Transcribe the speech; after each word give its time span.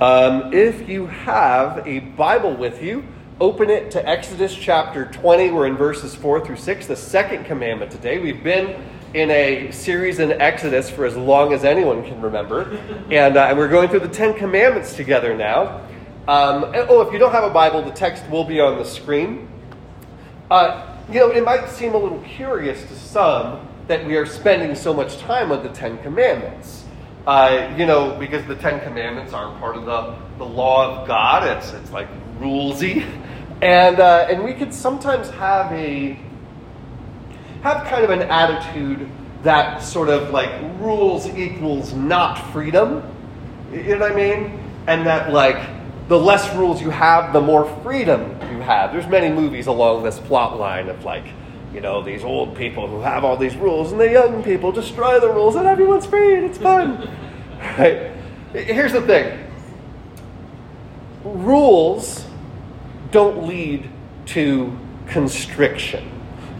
Um, 0.00 0.52
if 0.52 0.90
you 0.90 1.06
have 1.06 1.86
a 1.86 2.00
Bible 2.00 2.54
with 2.54 2.82
you, 2.82 3.02
open 3.40 3.70
it 3.70 3.90
to 3.92 4.06
Exodus 4.06 4.54
chapter 4.54 5.06
20. 5.06 5.50
We're 5.52 5.66
in 5.68 5.74
verses 5.74 6.14
4 6.14 6.44
through 6.44 6.58
6, 6.58 6.86
the 6.86 6.94
second 6.94 7.44
commandment 7.44 7.90
today. 7.90 8.18
We've 8.18 8.44
been 8.44 8.84
in 9.14 9.30
a 9.30 9.70
series 9.70 10.18
in 10.18 10.32
Exodus 10.32 10.90
for 10.90 11.06
as 11.06 11.16
long 11.16 11.54
as 11.54 11.64
anyone 11.64 12.04
can 12.04 12.20
remember, 12.20 12.78
and, 13.10 13.38
uh, 13.38 13.44
and 13.44 13.56
we're 13.56 13.70
going 13.70 13.88
through 13.88 14.00
the 14.00 14.08
Ten 14.08 14.34
Commandments 14.34 14.94
together 14.94 15.34
now. 15.34 15.80
Um, 16.28 16.64
and, 16.64 16.86
oh, 16.90 17.00
if 17.00 17.10
you 17.10 17.18
don't 17.18 17.32
have 17.32 17.44
a 17.44 17.50
Bible, 17.50 17.80
the 17.80 17.90
text 17.90 18.28
will 18.28 18.44
be 18.44 18.60
on 18.60 18.76
the 18.76 18.84
screen. 18.84 19.48
Uh, 20.50 20.94
you 21.10 21.20
know, 21.20 21.30
it 21.30 21.42
might 21.42 21.70
seem 21.70 21.94
a 21.94 21.98
little 21.98 22.20
curious 22.20 22.82
to 22.82 22.94
some 22.94 23.66
that 23.86 24.06
we 24.06 24.16
are 24.16 24.26
spending 24.26 24.74
so 24.74 24.92
much 24.92 25.16
time 25.20 25.50
on 25.50 25.62
the 25.62 25.70
Ten 25.70 25.96
Commandments. 26.02 26.85
Uh, 27.26 27.74
you 27.76 27.86
know, 27.86 28.16
because 28.18 28.46
the 28.46 28.54
Ten 28.54 28.80
Commandments 28.80 29.32
are 29.32 29.58
part 29.58 29.76
of 29.76 29.84
the, 29.84 30.14
the 30.38 30.44
law 30.44 31.00
of 31.00 31.08
God. 31.08 31.42
It's, 31.44 31.72
it's 31.72 31.90
like 31.90 32.08
rulesy. 32.38 33.04
And, 33.62 34.00
uh, 34.00 34.26
and 34.30 34.44
we 34.44 34.52
could 34.52 34.72
sometimes 34.72 35.30
have 35.30 35.72
a 35.72 36.18
have 37.62 37.86
kind 37.86 38.04
of 38.04 38.10
an 38.10 38.22
attitude 38.22 39.08
that 39.42 39.82
sort 39.82 40.08
of 40.08 40.30
like 40.30 40.50
rules 40.78 41.26
equals 41.26 41.94
not 41.94 42.52
freedom. 42.52 43.02
You 43.72 43.96
know 43.96 44.00
what 44.00 44.12
I 44.12 44.14
mean? 44.14 44.60
And 44.86 45.06
that 45.06 45.32
like 45.32 45.66
the 46.08 46.18
less 46.18 46.54
rules 46.54 46.80
you 46.80 46.90
have, 46.90 47.32
the 47.32 47.40
more 47.40 47.64
freedom 47.82 48.38
you 48.52 48.60
have. 48.60 48.92
There's 48.92 49.06
many 49.08 49.34
movies 49.34 49.66
along 49.66 50.04
this 50.04 50.18
plot 50.18 50.58
line 50.58 50.88
of 50.88 51.04
like, 51.04 51.24
you 51.72 51.80
know, 51.80 52.02
these 52.02 52.24
old 52.24 52.56
people 52.56 52.86
who 52.88 53.00
have 53.00 53.24
all 53.24 53.36
these 53.36 53.56
rules, 53.56 53.92
and 53.92 54.00
the 54.00 54.10
young 54.10 54.42
people 54.42 54.72
destroy 54.72 55.20
the 55.20 55.28
rules, 55.28 55.56
and 55.56 55.66
everyone's 55.66 56.06
free, 56.06 56.36
and 56.36 56.44
it's 56.44 56.58
fun. 56.58 57.08
right? 57.78 58.12
Here's 58.52 58.92
the 58.92 59.02
thing 59.02 59.44
rules 61.24 62.24
don't 63.10 63.46
lead 63.46 63.88
to 64.26 64.76
constriction, 65.06 66.10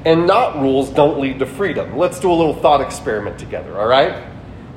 and 0.05 0.27
not 0.27 0.61
rules 0.61 0.91
don't 0.91 1.21
lead 1.21 1.39
to 1.39 1.47
freedom. 1.47 1.97
Let's 1.97 2.21
do 2.21 2.31
a 2.31 2.35
little 2.35 2.55
thought 2.55 2.81
experiment 2.81 3.39
together, 3.39 3.79
all 3.79 3.87
right? 3.87 4.29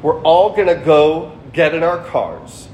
We're 0.01 0.21
all 0.21 0.55
going 0.55 0.67
to 0.67 0.83
go 0.85 1.37
get 1.51 1.73
in 1.73 1.83
our 1.83 2.03
cars 2.05 2.69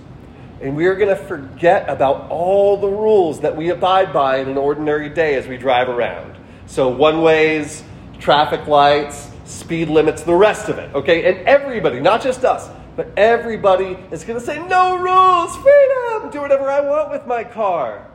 and 0.61 0.75
we 0.75 0.85
are 0.87 0.95
going 0.95 1.09
to 1.09 1.15
forget 1.15 1.87
about 1.89 2.29
all 2.29 2.77
the 2.77 2.87
rules 2.87 3.41
that 3.41 3.55
we 3.55 3.69
abide 3.69 4.13
by 4.13 4.37
in 4.37 4.47
an 4.47 4.57
ordinary 4.57 5.09
day 5.09 5.35
as 5.35 5.47
we 5.47 5.57
drive 5.57 5.89
around. 5.89 6.35
So, 6.67 6.89
one 6.89 7.21
ways, 7.21 7.83
traffic 8.19 8.67
lights, 8.67 9.29
speed 9.45 9.89
limits, 9.89 10.23
the 10.23 10.33
rest 10.33 10.69
of 10.69 10.77
it. 10.77 10.93
Okay? 10.95 11.25
And 11.25 11.47
everybody, 11.47 11.99
not 11.99 12.21
just 12.21 12.43
us, 12.43 12.69
but 12.95 13.11
everybody 13.17 13.97
is 14.11 14.23
going 14.23 14.39
to 14.39 14.45
say, 14.45 14.65
no 14.67 14.97
rules, 14.97 15.55
freedom, 15.57 16.31
do 16.31 16.41
whatever 16.41 16.69
I 16.69 16.81
want 16.81 17.11
with 17.11 17.27
my 17.27 17.43
car. 17.43 18.07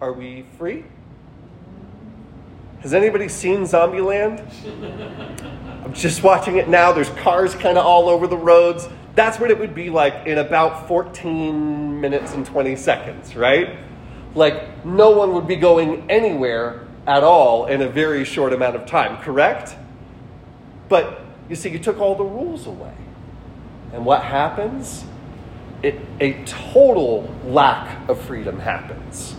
Are 0.00 0.12
we 0.12 0.44
free? 0.58 0.84
Has 2.80 2.92
anybody 2.92 3.28
seen 3.28 3.62
Zombieland? 3.62 4.44
I'm 5.84 5.94
just 5.94 6.22
watching 6.22 6.56
it 6.56 6.68
now. 6.68 6.92
There's 6.92 7.08
cars 7.10 7.54
kind 7.54 7.78
of 7.78 7.86
all 7.86 8.08
over 8.08 8.26
the 8.26 8.36
roads. 8.36 8.88
That's 9.14 9.38
what 9.38 9.50
it 9.50 9.58
would 9.58 9.74
be 9.74 9.88
like 9.90 10.26
in 10.26 10.38
about 10.38 10.86
14 10.88 12.00
minutes 12.00 12.34
and 12.34 12.44
20 12.44 12.76
seconds, 12.76 13.36
right? 13.36 13.78
Like, 14.34 14.84
no 14.84 15.10
one 15.12 15.32
would 15.34 15.46
be 15.46 15.56
going 15.56 16.10
anywhere 16.10 16.83
at 17.06 17.22
all 17.22 17.66
in 17.66 17.82
a 17.82 17.88
very 17.88 18.24
short 18.24 18.52
amount 18.52 18.76
of 18.76 18.86
time, 18.86 19.22
correct? 19.22 19.76
But 20.88 21.20
you 21.48 21.56
see, 21.56 21.70
you 21.70 21.78
took 21.78 21.98
all 21.98 22.14
the 22.14 22.24
rules 22.24 22.66
away. 22.66 22.94
And 23.92 24.04
what 24.04 24.22
happens? 24.22 25.04
It, 25.82 26.00
a 26.20 26.42
total 26.44 27.32
lack 27.44 28.08
of 28.08 28.20
freedom 28.22 28.58
happens, 28.58 29.36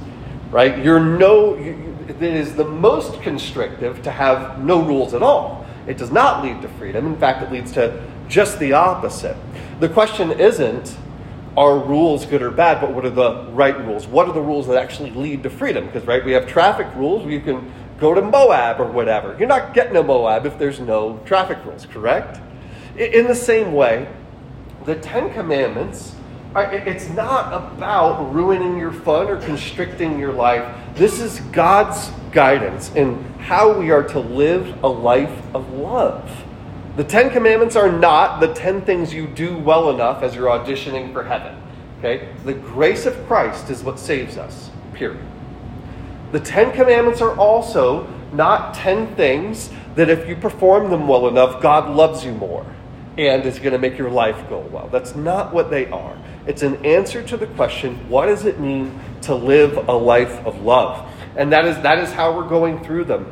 right? 0.51 0.77
You're 0.83 0.99
no, 0.99 1.57
you, 1.57 1.97
it 2.07 2.21
is 2.21 2.55
the 2.55 2.65
most 2.65 3.21
constrictive 3.21 4.01
to 4.03 4.11
have 4.11 4.63
no 4.63 4.81
rules 4.81 5.13
at 5.13 5.23
all. 5.23 5.65
It 5.87 5.97
does 5.97 6.11
not 6.11 6.43
lead 6.43 6.61
to 6.61 6.67
freedom. 6.69 7.07
In 7.07 7.17
fact, 7.17 7.41
it 7.43 7.51
leads 7.51 7.71
to 7.73 8.03
just 8.27 8.59
the 8.59 8.73
opposite. 8.73 9.37
The 9.79 9.89
question 9.89 10.31
isn't, 10.31 10.97
are 11.57 11.79
rules 11.79 12.25
good 12.25 12.41
or 12.41 12.51
bad, 12.51 12.81
but 12.81 12.93
what 12.93 13.05
are 13.05 13.09
the 13.09 13.45
right 13.51 13.77
rules? 13.85 14.07
What 14.07 14.27
are 14.27 14.33
the 14.33 14.41
rules 14.41 14.67
that 14.67 14.77
actually 14.77 15.11
lead 15.11 15.43
to 15.43 15.49
freedom? 15.49 15.85
Because, 15.85 16.05
right, 16.05 16.23
we 16.23 16.33
have 16.33 16.47
traffic 16.47 16.87
rules. 16.95 17.25
You 17.25 17.39
can 17.39 17.71
go 17.99 18.13
to 18.13 18.21
Moab 18.21 18.81
or 18.81 18.91
whatever. 18.91 19.35
You're 19.39 19.47
not 19.47 19.73
getting 19.73 19.93
to 19.93 20.03
Moab 20.03 20.45
if 20.45 20.59
there's 20.59 20.79
no 20.79 21.19
traffic 21.25 21.63
rules, 21.65 21.85
correct? 21.85 22.39
In 22.97 23.27
the 23.27 23.35
same 23.35 23.73
way, 23.73 24.07
the 24.85 24.95
Ten 24.95 25.33
Commandments, 25.33 26.15
are, 26.55 26.71
it's 26.71 27.09
not 27.09 27.53
about 27.53 28.33
ruining 28.33 28.77
your 28.77 28.91
fun 28.91 29.27
or 29.27 29.41
constricting 29.41 30.17
your 30.17 30.31
life. 30.31 30.73
This 30.95 31.19
is 31.19 31.41
God's 31.51 32.11
guidance 32.31 32.93
in 32.95 33.21
how 33.39 33.77
we 33.77 33.91
are 33.91 34.03
to 34.03 34.19
live 34.19 34.83
a 34.83 34.87
life 34.87 35.41
of 35.53 35.69
love. 35.73 36.44
The 36.95 37.03
Ten 37.03 37.29
Commandments 37.29 37.75
are 37.75 37.91
not 37.91 38.39
the 38.39 38.53
ten 38.53 38.81
things 38.81 39.13
you 39.13 39.27
do 39.27 39.57
well 39.57 39.89
enough 39.89 40.23
as 40.23 40.33
you're 40.33 40.47
auditioning 40.47 41.11
for 41.11 41.25
heaven. 41.25 41.61
Okay? 41.99 42.29
The 42.45 42.53
grace 42.53 43.05
of 43.05 43.15
Christ 43.27 43.69
is 43.69 43.83
what 43.83 43.99
saves 43.99 44.37
us, 44.37 44.71
period. 44.93 45.25
The 46.31 46.39
Ten 46.39 46.71
Commandments 46.71 47.19
are 47.19 47.35
also 47.37 48.07
not 48.31 48.73
ten 48.73 49.13
things 49.15 49.71
that 49.95 50.09
if 50.09 50.27
you 50.27 50.37
perform 50.37 50.89
them 50.89 51.05
well 51.05 51.27
enough, 51.27 51.61
God 51.61 51.93
loves 51.93 52.23
you 52.23 52.31
more 52.31 52.65
and 53.17 53.45
is 53.45 53.59
going 53.59 53.73
to 53.73 53.77
make 53.77 53.97
your 53.97 54.09
life 54.09 54.47
go 54.47 54.59
well. 54.59 54.87
That's 54.87 55.15
not 55.15 55.53
what 55.53 55.69
they 55.69 55.87
are. 55.87 56.17
It's 56.47 56.63
an 56.63 56.85
answer 56.85 57.21
to 57.23 57.35
the 57.35 57.47
question 57.47 58.07
what 58.09 58.27
does 58.27 58.45
it 58.45 58.59
mean 58.59 58.97
to 59.23 59.35
live 59.35 59.89
a 59.89 59.93
life 59.93 60.45
of 60.45 60.61
love? 60.61 61.09
And 61.35 61.51
that 61.51 61.65
is, 61.65 61.75
that 61.81 61.99
is 61.99 62.13
how 62.13 62.35
we're 62.35 62.47
going 62.47 62.81
through 62.85 63.05
them. 63.05 63.31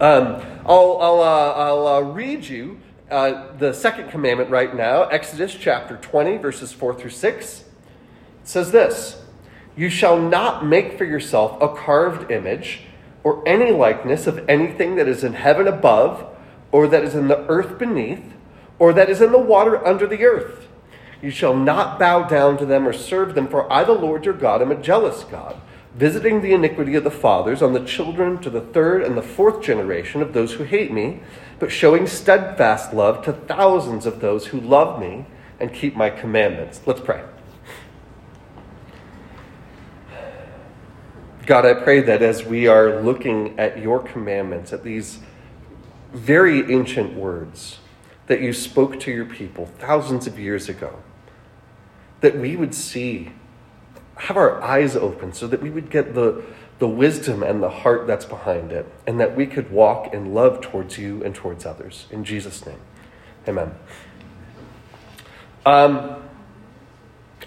Um, 0.00 0.42
I'll, 0.66 0.98
I'll, 1.00 1.20
uh, 1.20 1.52
I'll 1.52 1.86
uh, 1.86 2.00
read 2.00 2.44
you 2.44 2.80
uh, 3.14 3.56
the 3.58 3.72
second 3.72 4.10
commandment 4.10 4.50
right 4.50 4.74
now, 4.74 5.04
Exodus 5.04 5.54
chapter 5.54 5.96
20, 5.96 6.38
verses 6.38 6.72
4 6.72 6.98
through 6.98 7.10
6. 7.10 7.60
It 7.60 7.66
says 8.42 8.72
this 8.72 9.22
You 9.76 9.88
shall 9.88 10.18
not 10.18 10.66
make 10.66 10.98
for 10.98 11.04
yourself 11.04 11.56
a 11.62 11.68
carved 11.68 12.32
image 12.32 12.80
or 13.22 13.46
any 13.46 13.70
likeness 13.70 14.26
of 14.26 14.44
anything 14.48 14.96
that 14.96 15.06
is 15.06 15.22
in 15.22 15.34
heaven 15.34 15.68
above, 15.68 16.26
or 16.72 16.88
that 16.88 17.04
is 17.04 17.14
in 17.14 17.28
the 17.28 17.46
earth 17.46 17.78
beneath, 17.78 18.34
or 18.80 18.92
that 18.92 19.08
is 19.08 19.20
in 19.20 19.30
the 19.30 19.38
water 19.38 19.86
under 19.86 20.08
the 20.08 20.24
earth. 20.24 20.66
You 21.22 21.30
shall 21.30 21.56
not 21.56 22.00
bow 22.00 22.24
down 22.24 22.58
to 22.58 22.66
them 22.66 22.86
or 22.86 22.92
serve 22.92 23.36
them, 23.36 23.46
for 23.46 23.72
I, 23.72 23.84
the 23.84 23.92
Lord 23.92 24.24
your 24.24 24.34
God, 24.34 24.60
am 24.60 24.72
a 24.72 24.82
jealous 24.82 25.22
God 25.22 25.60
visiting 25.94 26.42
the 26.42 26.52
iniquity 26.52 26.96
of 26.96 27.04
the 27.04 27.10
fathers 27.10 27.62
on 27.62 27.72
the 27.72 27.84
children 27.84 28.38
to 28.38 28.50
the 28.50 28.60
third 28.60 29.02
and 29.02 29.16
the 29.16 29.22
fourth 29.22 29.62
generation 29.62 30.20
of 30.20 30.32
those 30.32 30.54
who 30.54 30.64
hate 30.64 30.92
me, 30.92 31.20
but 31.58 31.70
showing 31.70 32.06
steadfast 32.06 32.92
love 32.92 33.24
to 33.24 33.32
thousands 33.32 34.06
of 34.06 34.20
those 34.20 34.46
who 34.46 34.60
love 34.60 35.00
me 35.00 35.26
and 35.60 35.72
keep 35.72 35.96
my 35.96 36.10
commandments. 36.10 36.80
Let's 36.86 37.00
pray. 37.00 37.22
God, 41.46 41.66
I 41.66 41.74
pray 41.74 42.00
that 42.00 42.22
as 42.22 42.44
we 42.44 42.66
are 42.66 43.02
looking 43.02 43.58
at 43.58 43.78
your 43.78 44.00
commandments, 44.00 44.72
at 44.72 44.82
these 44.82 45.18
very 46.12 46.72
ancient 46.72 47.14
words 47.14 47.78
that 48.28 48.40
you 48.40 48.52
spoke 48.52 48.98
to 49.00 49.10
your 49.10 49.26
people 49.26 49.66
thousands 49.78 50.26
of 50.26 50.38
years 50.38 50.68
ago, 50.68 51.00
that 52.20 52.38
we 52.38 52.56
would 52.56 52.74
see 52.74 53.32
have 54.16 54.36
our 54.36 54.62
eyes 54.62 54.96
open 54.96 55.32
so 55.32 55.46
that 55.46 55.60
we 55.60 55.70
would 55.70 55.90
get 55.90 56.14
the, 56.14 56.42
the 56.78 56.88
wisdom 56.88 57.42
and 57.42 57.62
the 57.62 57.70
heart 57.70 58.06
that's 58.06 58.24
behind 58.24 58.72
it, 58.72 58.86
and 59.06 59.20
that 59.20 59.36
we 59.36 59.46
could 59.46 59.70
walk 59.70 60.12
in 60.12 60.34
love 60.34 60.60
towards 60.60 60.98
you 60.98 61.22
and 61.24 61.34
towards 61.34 61.64
others. 61.64 62.06
In 62.10 62.24
Jesus' 62.24 62.66
name, 62.66 62.80
amen. 63.46 63.74
Um, 65.64 66.16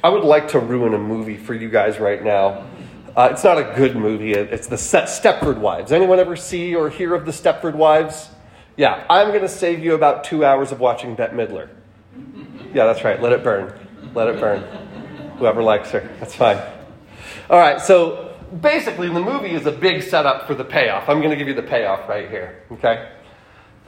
I 0.04 0.10
would 0.10 0.24
like 0.24 0.50
to 0.50 0.60
ruin 0.60 0.94
a 0.94 0.98
movie 0.98 1.38
for 1.38 1.54
you 1.54 1.70
guys 1.70 2.00
right 2.00 2.24
now. 2.24 2.66
Uh, 3.16 3.30
it's 3.32 3.44
not 3.44 3.58
a 3.58 3.74
good 3.76 3.96
movie. 3.96 4.34
It's 4.34 4.68
the 4.68 4.76
Stepford 4.76 5.58
Wives. 5.58 5.92
Anyone 5.92 6.20
ever 6.20 6.36
see 6.36 6.76
or 6.76 6.90
hear 6.90 7.16
of 7.16 7.26
the 7.26 7.32
Stepford 7.32 7.76
Wives? 7.76 8.30
Yeah, 8.76 9.06
I'm 9.10 9.30
going 9.30 9.42
to 9.42 9.50
save 9.50 9.84
you 9.84 9.96
about 9.96 10.24
two 10.24 10.46
hours 10.46 10.72
of 10.72 10.80
watching 10.80 11.16
Bette 11.16 11.36
Midler. 11.36 11.70
Yeah, 12.74 12.86
that's 12.86 13.04
right. 13.04 13.20
Let 13.22 13.34
it 13.34 13.44
burn. 13.44 13.74
Let 14.14 14.28
it 14.28 14.40
burn 14.40 14.62
whoever 15.38 15.64
likes 15.64 15.92
her. 15.92 16.10
That's 16.20 16.36
fine. 16.36 16.58
All 17.50 17.60
right, 17.60 17.80
so 17.80 18.27
basically, 18.62 19.08
the 19.08 19.20
movie 19.20 19.52
is 19.52 19.66
a 19.66 19.72
big 19.72 20.02
setup 20.04 20.48
for 20.48 20.56
the 20.56 20.64
payoff. 20.64 21.10
I'm 21.10 21.20
going 21.20 21.32
to 21.32 21.36
give 21.36 21.48
you 21.48 21.54
the 21.54 21.64
payoff 21.64 22.08
right 22.08 22.30
here, 22.30 22.64
okay? 22.72 23.10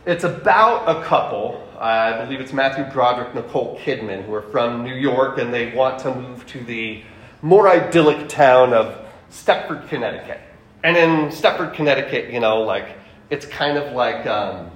It's 0.06 0.24
about 0.24 0.88
a 0.88 1.04
couple. 1.04 1.68
I 1.80 2.24
believe 2.24 2.40
it's 2.40 2.54
Matthew 2.54 2.86
Broderick, 2.86 3.36
Nicole 3.36 3.78
Kidman, 3.80 4.26
who 4.26 4.34
are 4.34 4.42
from 4.42 4.84
New 4.84 4.96
York, 4.96 5.38
and 5.38 5.54
they 5.54 5.74
want 5.74 6.00
to 6.00 6.14
move 6.14 6.46
to 6.48 6.64
the 6.64 7.04
more 7.42 7.70
idyllic 7.70 8.28
town 8.28 8.74
of 8.74 9.06
Stepford, 9.32 9.88
Connecticut. 9.88 10.42
And 10.84 10.98
in 10.98 11.30
Stepford, 11.30 11.74
Connecticut, 11.74 12.32
you 12.32 12.40
know, 12.40 12.62
like, 12.62 12.98
it's 13.30 13.46
kind 13.46 13.78
of 13.78 13.94
like 13.94 14.26
um, 14.26 14.72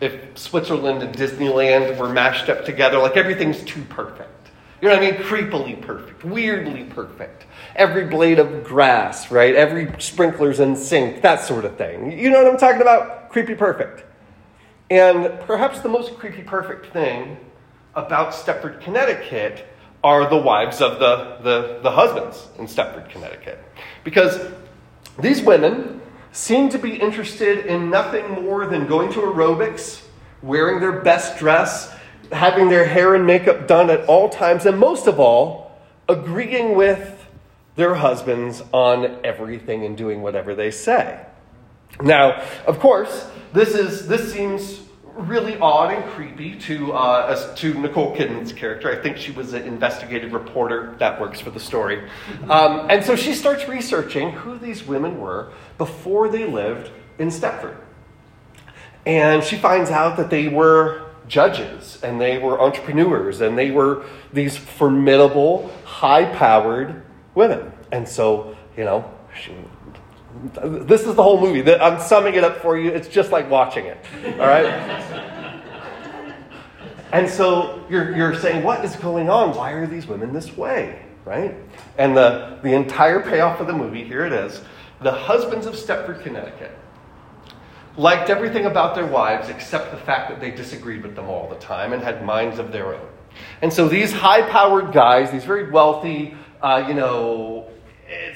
if 0.00 0.36
Switzerland 0.36 1.02
and 1.02 1.14
Disneyland 1.14 1.96
were 1.98 2.08
mashed 2.08 2.48
up 2.48 2.64
together, 2.64 2.98
like 2.98 3.16
everything's 3.16 3.62
too 3.64 3.82
perfect. 3.88 4.50
You 4.80 4.88
know 4.88 4.96
what 4.96 5.04
I 5.04 5.10
mean? 5.10 5.20
Creepily 5.20 5.80
perfect, 5.80 6.24
weirdly 6.24 6.84
perfect. 6.84 7.46
Every 7.78 8.04
blade 8.04 8.38
of 8.38 8.64
grass, 8.64 9.30
right? 9.30 9.54
Every 9.54 9.90
sprinkler's 10.00 10.60
in 10.60 10.76
sync, 10.76 11.22
that 11.22 11.42
sort 11.44 11.64
of 11.64 11.78
thing. 11.78 12.18
You 12.18 12.28
know 12.28 12.42
what 12.42 12.52
I'm 12.52 12.58
talking 12.58 12.82
about? 12.82 13.30
Creepy 13.30 13.54
perfect. 13.54 14.04
And 14.90 15.38
perhaps 15.46 15.80
the 15.80 15.88
most 15.88 16.18
creepy 16.18 16.42
perfect 16.42 16.92
thing 16.92 17.38
about 17.94 18.32
Stepford, 18.32 18.80
Connecticut 18.80 19.66
are 20.02 20.28
the 20.28 20.36
wives 20.36 20.80
of 20.80 20.98
the, 20.98 21.38
the, 21.42 21.80
the 21.82 21.90
husbands 21.90 22.48
in 22.58 22.66
Stepford, 22.66 23.08
Connecticut. 23.10 23.62
Because 24.04 24.40
these 25.18 25.42
women 25.42 26.00
seem 26.32 26.68
to 26.70 26.78
be 26.78 26.96
interested 26.96 27.66
in 27.66 27.90
nothing 27.90 28.28
more 28.30 28.66
than 28.66 28.86
going 28.86 29.12
to 29.12 29.20
aerobics, 29.20 30.02
wearing 30.42 30.80
their 30.80 31.00
best 31.00 31.38
dress, 31.38 31.92
having 32.32 32.68
their 32.68 32.84
hair 32.84 33.14
and 33.14 33.26
makeup 33.26 33.66
done 33.66 33.90
at 33.90 34.04
all 34.06 34.28
times, 34.28 34.66
and 34.66 34.78
most 34.78 35.06
of 35.06 35.18
all, 35.18 35.78
agreeing 36.08 36.74
with 36.76 37.17
their 37.78 37.94
husbands 37.94 38.60
on 38.72 39.20
everything 39.24 39.84
and 39.84 39.96
doing 39.96 40.20
whatever 40.20 40.52
they 40.52 40.70
say. 40.70 41.24
Now, 42.02 42.42
of 42.66 42.80
course, 42.80 43.30
this 43.52 43.76
is 43.76 44.08
this 44.08 44.32
seems 44.32 44.80
really 45.14 45.56
odd 45.58 45.94
and 45.94 46.04
creepy 46.10 46.58
to 46.58 46.92
uh, 46.92 47.54
to 47.54 47.74
Nicole 47.74 48.16
Kidman's 48.16 48.52
character. 48.52 48.90
I 48.90 49.00
think 49.00 49.16
she 49.16 49.30
was 49.30 49.52
an 49.52 49.62
investigative 49.62 50.32
reporter. 50.32 50.96
That 50.98 51.20
works 51.20 51.38
for 51.40 51.50
the 51.50 51.60
story. 51.60 52.02
Um, 52.50 52.88
and 52.90 53.04
so 53.04 53.14
she 53.14 53.32
starts 53.32 53.68
researching 53.68 54.32
who 54.32 54.58
these 54.58 54.84
women 54.84 55.20
were 55.20 55.52
before 55.78 56.28
they 56.28 56.46
lived 56.46 56.90
in 57.20 57.28
Stepford. 57.28 57.76
And 59.06 59.44
she 59.44 59.56
finds 59.56 59.90
out 59.90 60.16
that 60.16 60.30
they 60.30 60.48
were 60.48 61.04
judges 61.28 62.02
and 62.02 62.20
they 62.20 62.38
were 62.38 62.60
entrepreneurs 62.60 63.40
and 63.40 63.56
they 63.56 63.70
were 63.70 64.04
these 64.32 64.56
formidable, 64.56 65.70
high 65.84 66.24
powered 66.34 67.04
women. 67.34 67.72
And 67.92 68.06
so, 68.06 68.56
you 68.76 68.84
know, 68.84 69.10
she, 69.40 69.54
this 70.62 71.06
is 71.06 71.14
the 71.14 71.22
whole 71.22 71.40
movie. 71.40 71.74
I'm 71.74 72.00
summing 72.00 72.34
it 72.34 72.44
up 72.44 72.60
for 72.62 72.78
you. 72.78 72.90
It's 72.90 73.08
just 73.08 73.32
like 73.32 73.50
watching 73.50 73.86
it. 73.86 73.98
All 74.24 74.46
right? 74.46 74.66
and 77.12 77.28
so 77.28 77.84
you're, 77.88 78.14
you're 78.16 78.34
saying, 78.34 78.62
what 78.62 78.84
is 78.84 78.96
going 78.96 79.30
on? 79.30 79.56
Why 79.56 79.72
are 79.72 79.86
these 79.86 80.06
women 80.06 80.32
this 80.32 80.56
way? 80.56 81.02
Right? 81.24 81.54
And 81.98 82.16
the, 82.16 82.58
the 82.62 82.74
entire 82.74 83.20
payoff 83.20 83.60
of 83.60 83.66
the 83.66 83.72
movie 83.72 84.04
here 84.04 84.24
it 84.24 84.32
is. 84.32 84.62
The 85.00 85.12
husbands 85.12 85.66
of 85.66 85.74
Stepford, 85.74 86.22
Connecticut 86.22 86.76
liked 87.98 88.30
everything 88.30 88.66
about 88.66 88.94
their 88.94 89.06
wives 89.06 89.48
except 89.48 89.90
the 89.90 89.96
fact 89.96 90.30
that 90.30 90.40
they 90.40 90.52
disagreed 90.52 91.02
with 91.02 91.16
them 91.16 91.28
all 91.28 91.48
the 91.48 91.56
time 91.56 91.92
and 91.92 92.02
had 92.02 92.24
minds 92.24 92.58
of 92.58 92.72
their 92.72 92.94
own. 92.94 93.08
And 93.60 93.72
so 93.72 93.88
these 93.88 94.12
high 94.12 94.48
powered 94.48 94.92
guys, 94.92 95.30
these 95.30 95.44
very 95.44 95.70
wealthy, 95.70 96.36
uh, 96.62 96.84
you 96.88 96.94
know, 96.94 97.66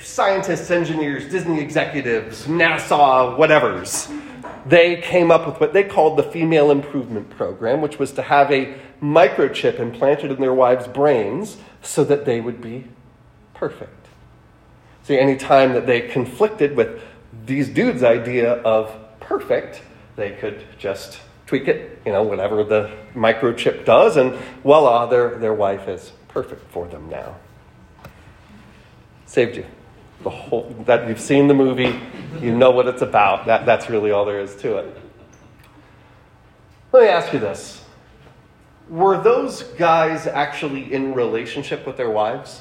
scientists, 0.01 0.71
engineers, 0.71 1.31
Disney 1.31 1.61
executives, 1.61 2.47
NASA, 2.47 3.37
whatevers, 3.37 4.11
they 4.67 5.01
came 5.01 5.31
up 5.31 5.47
with 5.47 5.61
what 5.61 5.73
they 5.73 5.85
called 5.85 6.17
the 6.19 6.23
Female 6.23 6.71
Improvement 6.71 7.31
Program, 7.31 7.81
which 7.81 7.99
was 7.99 8.13
to 8.13 8.23
have 8.23 8.51
a 8.53 8.75
microchip 9.03 9.81
implanted 9.81 10.31
in 10.31 10.41
their 10.41 10.55
wives' 10.55 10.87
brains 10.87 11.57
so 11.83 12.05
that 12.05 12.25
they 12.25 12.41
would 12.41 12.61
be 12.61 12.85
perfect. 13.55 14.07
See, 15.03 15.19
any 15.19 15.37
time 15.37 15.73
that 15.73 15.87
they 15.87 16.03
conflicted 16.03 16.77
with 16.77 17.03
these 17.45 17.69
dudes' 17.69 18.05
idea 18.05 18.55
of 18.63 18.95
perfect, 19.19 19.83
they 20.15 20.33
could 20.33 20.65
just 20.79 21.19
tweak 21.47 21.67
it, 21.67 22.01
you 22.07 22.13
know, 22.13 22.23
whatever 22.23 22.63
the 22.63 22.91
microchip 23.15 23.85
does, 23.85 24.17
and 24.17 24.33
voila, 24.63 25.07
their, 25.07 25.39
their 25.39 25.55
wife 25.55 25.89
is 25.89 26.13
perfect 26.29 26.71
for 26.71 26.87
them 26.87 27.09
now. 27.11 27.35
Saved 29.33 29.57
you. 29.57 29.65
The 30.25 30.29
whole 30.29 30.77
that 30.85 31.09
you've 31.09 31.19
seen 31.19 31.49
the 31.49 31.55
movie, 31.55 31.99
you 32.43 32.55
know 32.55 32.71
what 32.71 32.87
it's 32.87 33.01
about. 33.01 33.47
That, 33.47 33.65
that's 33.65 33.89
really 33.89 34.11
all 34.11 34.27
there 34.27 34.41
is 34.41 34.55
to 34.57 34.77
it. 34.77 34.95
Let 36.93 37.03
me 37.03 37.09
ask 37.09 37.33
you 37.33 37.39
this. 37.39 37.83
Were 38.91 39.23
those 39.23 39.63
guys 39.63 40.27
actually 40.27 40.93
in 40.93 41.15
relationship 41.15 41.87
with 41.87 41.97
their 41.97 42.11
wives? 42.11 42.61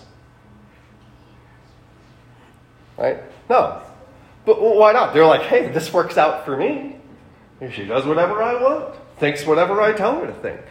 Right? 2.97 3.21
No. 3.49 3.81
But 4.45 4.61
why 4.61 4.93
not? 4.93 5.13
They're 5.13 5.25
like, 5.25 5.41
hey, 5.41 5.67
this 5.73 5.91
works 5.91 6.17
out 6.17 6.45
for 6.45 6.55
me. 6.55 6.95
She 7.69 7.83
does 7.83 8.05
whatever 8.05 8.41
I 8.41 8.53
want, 8.53 8.95
thinks 9.17 9.45
whatever 9.45 9.81
I 9.81 9.91
tell 9.91 10.21
her 10.21 10.25
to 10.25 10.33
think. 10.35 10.61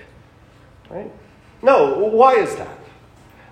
Right? 0.89 1.13
No, 1.61 1.99
why 1.99 2.37
is 2.37 2.57
that? 2.57 2.80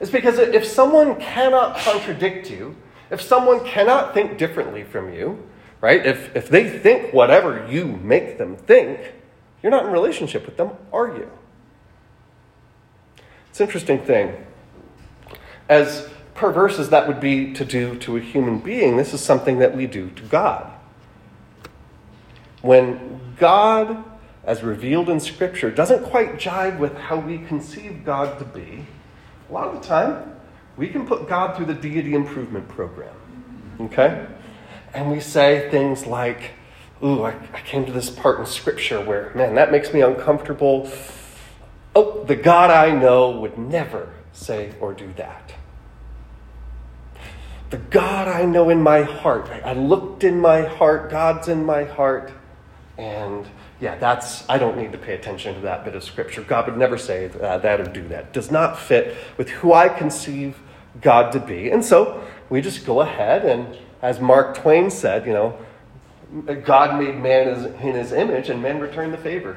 It's 0.01 0.11
because 0.11 0.39
if 0.39 0.65
someone 0.65 1.21
cannot 1.21 1.77
contradict 1.79 2.51
you, 2.51 2.77
if 3.11 3.21
someone 3.21 3.65
cannot 3.65 4.15
think 4.15 4.39
differently 4.39 4.85
from 4.85 5.13
you, 5.13 5.43
right? 5.81 6.05
If, 6.05 6.35
if 6.37 6.49
they 6.49 6.69
think 6.69 7.13
whatever 7.13 7.67
you 7.71 7.87
make 7.87 8.39
them 8.39 8.57
think, 8.57 9.01
you're 9.63 9.71
not 9.71 9.87
in 9.87 9.93
relationship 9.93 10.47
with 10.47 10.57
them, 10.57 10.71
are 10.93 11.09
you? 11.17 11.31
It's 13.51 13.61
an 13.61 13.67
interesting 13.67 14.01
thing. 14.01 14.47
As 15.69 16.09
perverse 16.35 16.79
as 16.79 16.91
that 16.91 17.09
would 17.09 17.21
be 17.21 17.53
to 17.55 17.65
do 17.65 17.97
to 17.99 18.17
a 18.17 18.21
human 18.21 18.61
being, 18.61 18.97
this 18.97 19.13
is 19.13 19.21
something 19.21 19.59
that 19.59 19.77
we 19.77 19.87
do 19.87 20.11
to 20.11 20.23
God. 20.25 20.71
When 22.63 23.35
God, 23.39 24.05
as 24.45 24.63
revealed 24.63 25.09
in 25.09 25.19
Scripture, 25.21 25.71
doesn't 25.71 26.05
quite 26.05 26.35
jive 26.35 26.79
with 26.79 26.97
how 26.97 27.19
we 27.19 27.39
conceive 27.39 28.05
God 28.05 28.39
to 28.39 28.45
be, 28.45 28.87
a 29.49 29.53
lot 29.53 29.69
of 29.69 29.81
the 29.81 29.87
time 29.87 30.37
we 30.77 30.89
can 30.89 31.07
put 31.07 31.29
God 31.29 31.57
through 31.57 31.67
the 31.67 31.75
deity 31.75 32.15
improvement 32.15 32.69
program. 32.69 33.15
Okay? 33.81 34.27
And 34.95 35.11
we 35.11 35.21
say 35.21 35.69
things 35.71 36.07
like, 36.07 36.53
Ooh, 37.03 37.23
I, 37.23 37.31
I 37.55 37.61
came 37.61 37.87
to 37.87 37.93
this 37.93 38.11
part 38.11 38.41
in 38.41 38.47
Scripture 38.47 39.01
where, 39.01 39.33
man, 39.35 39.55
that 39.55 39.71
makes 39.71 39.93
me 39.93 40.01
uncomfortable. 40.01 40.91
Oh, 41.95 42.25
the 42.25 42.35
God 42.35 42.71
I 42.71 42.91
know 42.91 43.31
would 43.31 43.57
never 43.57 44.13
say 44.33 44.75
or 44.81 44.93
do 44.95 45.13
that 45.17 45.55
the 47.71 47.77
God 47.77 48.29
I 48.29 48.45
know 48.45 48.71
in 48.71 48.83
my 48.83 49.03
heart. 49.03 49.49
I 49.49 49.75
looked 49.75 50.25
in 50.25 50.41
my 50.41 50.63
heart, 50.63 51.11
God's 51.11 51.49
in 51.49 51.65
my 51.65 51.85
heart. 51.85 52.33
And 52.97 53.47
yeah, 53.81 53.97
that's, 53.97 54.49
I 54.49 54.59
don't 54.59 54.77
need 54.77 54.93
to 54.93 54.99
pay 54.99 55.15
attention 55.15 55.55
to 55.55 55.61
that 55.61 55.85
bit 55.85 55.95
of 55.95 56.03
scripture. 56.03 56.43
God 56.43 56.67
would 56.67 56.77
never 56.77 56.99
say 56.99 57.29
that, 57.29 57.63
that 57.63 57.81
or 57.81 57.85
do 57.85 58.07
that. 58.09 58.33
Does 58.33 58.51
not 58.51 58.79
fit 58.79 59.17
with 59.37 59.51
who 59.51 59.73
I 59.73 59.89
conceive 59.89 60.59
God 61.01 61.31
to 61.33 61.41
be. 61.41 61.71
And 61.71 61.85
so 61.85 62.25
we 62.51 62.61
just 62.61 62.85
go 62.85 63.01
ahead 63.01 63.45
and, 63.45 63.77
as 64.03 64.21
Mark 64.21 64.57
Twain 64.57 64.91
said, 64.91 65.27
you 65.27 65.33
know, 65.33 65.59
God 66.65 67.01
made 67.01 67.17
man 67.17 67.49
in 67.81 67.95
his 67.95 68.13
image 68.13 68.51
and 68.51 68.61
men 68.61 68.81
return 68.81 69.13
the 69.13 69.17
favor. 69.17 69.57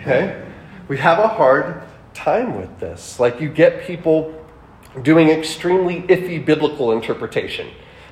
Okay? 0.00 0.44
We 0.86 0.98
have 0.98 1.18
a 1.18 1.28
hard 1.28 1.82
time 2.14 2.56
with 2.56 2.78
this. 2.78 3.18
Like 3.18 3.40
you 3.40 3.48
get 3.48 3.82
people 3.82 4.34
doing 5.02 5.30
extremely 5.30 6.02
iffy 6.02 6.44
biblical 6.44 6.92
interpretation. 6.92 7.68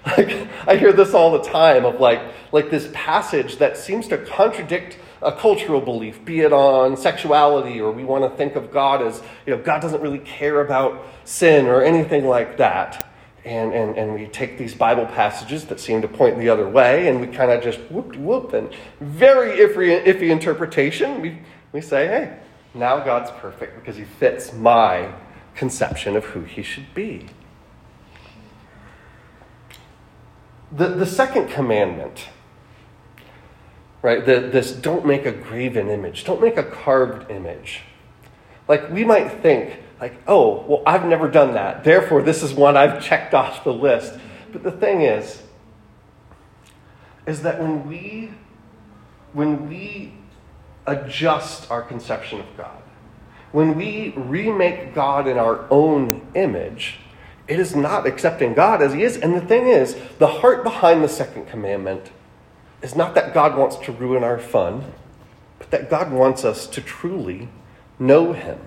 Like, 0.06 0.48
I 0.68 0.76
hear 0.76 0.92
this 0.92 1.14
all 1.14 1.32
the 1.32 1.42
time 1.42 1.84
of 1.84 2.00
like, 2.00 2.22
like 2.52 2.70
this 2.70 2.88
passage 2.92 3.56
that 3.58 3.76
seems 3.76 4.06
to 4.08 4.18
contradict 4.18 4.98
a 5.20 5.32
cultural 5.32 5.80
belief, 5.80 6.24
be 6.24 6.40
it 6.40 6.52
on 6.52 6.96
sexuality 6.96 7.80
or 7.80 7.90
we 7.90 8.04
want 8.04 8.22
to 8.22 8.36
think 8.36 8.54
of 8.54 8.70
God 8.70 9.02
as, 9.02 9.20
you 9.46 9.56
know, 9.56 9.62
God 9.62 9.82
doesn't 9.82 10.00
really 10.00 10.20
care 10.20 10.60
about 10.60 11.04
sin 11.24 11.66
or 11.66 11.82
anything 11.82 12.26
like 12.26 12.56
that. 12.58 13.04
And, 13.44 13.72
and, 13.72 13.96
and 13.96 14.14
we 14.14 14.26
take 14.26 14.58
these 14.58 14.74
Bible 14.74 15.06
passages 15.06 15.64
that 15.66 15.80
seem 15.80 16.02
to 16.02 16.08
point 16.08 16.38
the 16.38 16.48
other 16.48 16.68
way 16.68 17.08
and 17.08 17.20
we 17.20 17.26
kind 17.26 17.50
of 17.50 17.62
just 17.62 17.78
whoop 17.90 18.14
whoop 18.16 18.52
and 18.52 18.70
very 19.00 19.58
iffy, 19.58 20.04
iffy 20.04 20.30
interpretation. 20.30 21.20
We, 21.20 21.38
we 21.72 21.80
say, 21.80 22.06
hey, 22.06 22.38
now 22.74 23.00
God's 23.00 23.30
perfect 23.32 23.76
because 23.76 23.96
he 23.96 24.04
fits 24.04 24.52
my 24.52 25.12
conception 25.54 26.16
of 26.16 26.24
who 26.26 26.42
he 26.42 26.62
should 26.62 26.92
be. 26.94 27.26
The, 30.76 30.88
the 30.88 31.06
second 31.06 31.48
commandment, 31.48 32.28
right, 34.02 34.24
the, 34.24 34.40
this 34.40 34.72
don't 34.72 35.06
make 35.06 35.24
a 35.24 35.32
graven 35.32 35.88
image, 35.88 36.24
don't 36.24 36.40
make 36.40 36.58
a 36.58 36.62
carved 36.62 37.30
image. 37.30 37.80
Like 38.68 38.90
we 38.90 39.02
might 39.02 39.40
think, 39.40 39.80
like, 40.00 40.20
oh, 40.28 40.64
well, 40.68 40.82
I've 40.86 41.06
never 41.06 41.28
done 41.28 41.54
that, 41.54 41.82
therefore 41.82 42.20
this 42.22 42.42
is 42.42 42.52
one 42.52 42.76
I've 42.76 43.02
checked 43.02 43.32
off 43.32 43.64
the 43.64 43.72
list. 43.72 44.18
But 44.52 44.62
the 44.64 44.70
thing 44.70 45.00
is, 45.00 45.42
is 47.26 47.42
that 47.42 47.58
when 47.60 47.88
we 47.88 48.30
when 49.32 49.68
we 49.68 50.12
adjust 50.86 51.70
our 51.70 51.82
conception 51.82 52.40
of 52.40 52.56
God, 52.56 52.82
when 53.52 53.76
we 53.76 54.12
remake 54.16 54.94
God 54.94 55.26
in 55.26 55.38
our 55.38 55.66
own 55.70 56.26
image, 56.34 56.98
it 57.48 57.58
is 57.58 57.76
not 57.76 58.06
accepting 58.06 58.54
God 58.54 58.82
as 58.82 58.92
He 58.92 59.02
is. 59.02 59.16
And 59.16 59.34
the 59.34 59.40
thing 59.40 59.68
is, 59.68 59.96
the 60.18 60.26
heart 60.26 60.64
behind 60.64 61.02
the 61.02 61.08
second 61.08 61.46
commandment 61.46 62.10
is 62.82 62.96
not 62.96 63.14
that 63.14 63.34
God 63.34 63.56
wants 63.56 63.76
to 63.76 63.92
ruin 63.92 64.24
our 64.24 64.38
fun, 64.38 64.92
but 65.58 65.70
that 65.70 65.90
God 65.90 66.12
wants 66.12 66.44
us 66.44 66.66
to 66.68 66.80
truly 66.80 67.48
know 67.98 68.32
Him. 68.32 68.58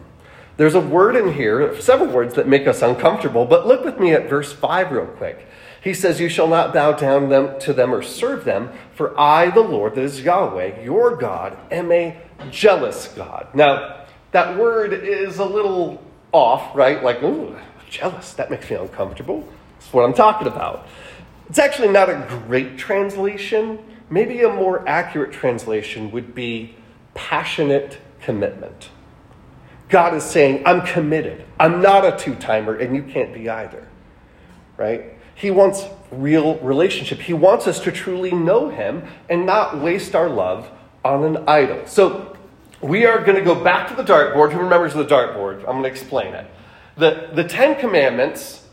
There's 0.58 0.76
a 0.76 0.82
word 0.82 1.16
in 1.16 1.34
here, 1.34 1.80
several 1.80 2.10
words 2.12 2.36
that 2.36 2.48
make 2.48 2.68
us 2.68 2.82
uncomfortable, 2.82 3.46
but 3.46 3.66
look 3.66 3.86
with 3.86 4.00
me 4.00 4.12
at 4.12 4.30
verse 4.30 4.52
5 4.52 4.92
real 4.92 5.06
quick. 5.06 5.48
He 5.82 5.94
says, 5.94 6.20
You 6.20 6.28
shall 6.28 6.48
not 6.48 6.74
bow 6.74 6.92
down 6.94 7.30
them, 7.30 7.58
to 7.62 7.72
them 7.72 7.94
or 7.94 8.02
serve 8.02 8.44
them, 8.44 8.72
for 8.94 9.18
I, 9.18 9.52
the 9.52 9.62
Lord, 9.62 9.96
that 9.96 10.04
is 10.04 10.22
Yahweh, 10.22 10.84
your 10.84 11.16
God, 11.16 11.58
am 11.72 11.92
a 11.92 12.18
jealous 12.52 13.08
God. 13.08 13.48
Now, 13.54 14.06
that 14.32 14.58
word 14.58 14.94
is 14.94 15.40
a 15.40 15.46
little 15.46 16.04
off, 16.32 16.76
right? 16.76 17.02
Like, 17.02 17.24
ooh, 17.24 17.56
jealous. 17.90 18.34
That 18.34 18.50
makes 18.52 18.70
me 18.70 18.76
uncomfortable. 18.76 19.48
That's 19.80 19.92
what 19.94 20.04
I'm 20.04 20.14
talking 20.14 20.48
about. 20.48 20.88
It's 21.50 21.60
actually 21.60 21.90
not 21.90 22.10
a 22.10 22.26
great 22.48 22.78
translation. 22.78 23.80
Maybe 24.10 24.42
a 24.44 24.50
more 24.50 24.88
accurate 24.88 25.32
translation 25.32 26.12
would 26.12 26.36
be 26.36 26.76
passionate 27.14 27.98
commitment. 28.22 28.90
God 29.90 30.14
is 30.14 30.24
saying, 30.24 30.64
I'm 30.66 30.86
committed. 30.86 31.44
I'm 31.60 31.82
not 31.82 32.06
a 32.06 32.18
two 32.18 32.36
timer, 32.36 32.76
and 32.76 32.96
you 32.96 33.02
can't 33.04 33.34
be 33.34 33.50
either. 33.50 33.88
Right? 34.78 35.16
He 35.34 35.50
wants 35.52 35.84
real 36.12 36.58
relationship. 36.60 37.20
He 37.20 37.34
wants 37.34 37.66
us 37.68 37.80
to 37.82 37.92
truly 37.92 38.32
know 38.32 38.70
Him 38.70 39.04
and 39.30 39.46
not 39.46 39.80
waste 39.80 40.16
our 40.16 40.30
love 40.30 40.70
on 41.04 41.24
an 41.24 41.48
idol. 41.48 41.88
So 41.88 42.38
we 42.82 43.06
are 43.06 43.24
going 43.24 43.38
to 43.38 43.44
go 43.44 43.56
back 43.64 43.88
to 43.90 43.96
the 43.96 44.04
dartboard. 44.04 44.52
Who 44.52 44.60
remembers 44.60 44.94
the 44.94 45.06
dartboard? 45.06 45.60
I'm 45.60 45.82
going 45.82 45.84
to 45.84 45.90
explain 45.90 46.34
it. 46.34 46.46
The, 47.00 47.30
the 47.34 47.44
Ten 47.44 47.80
Commandments, 47.80 48.66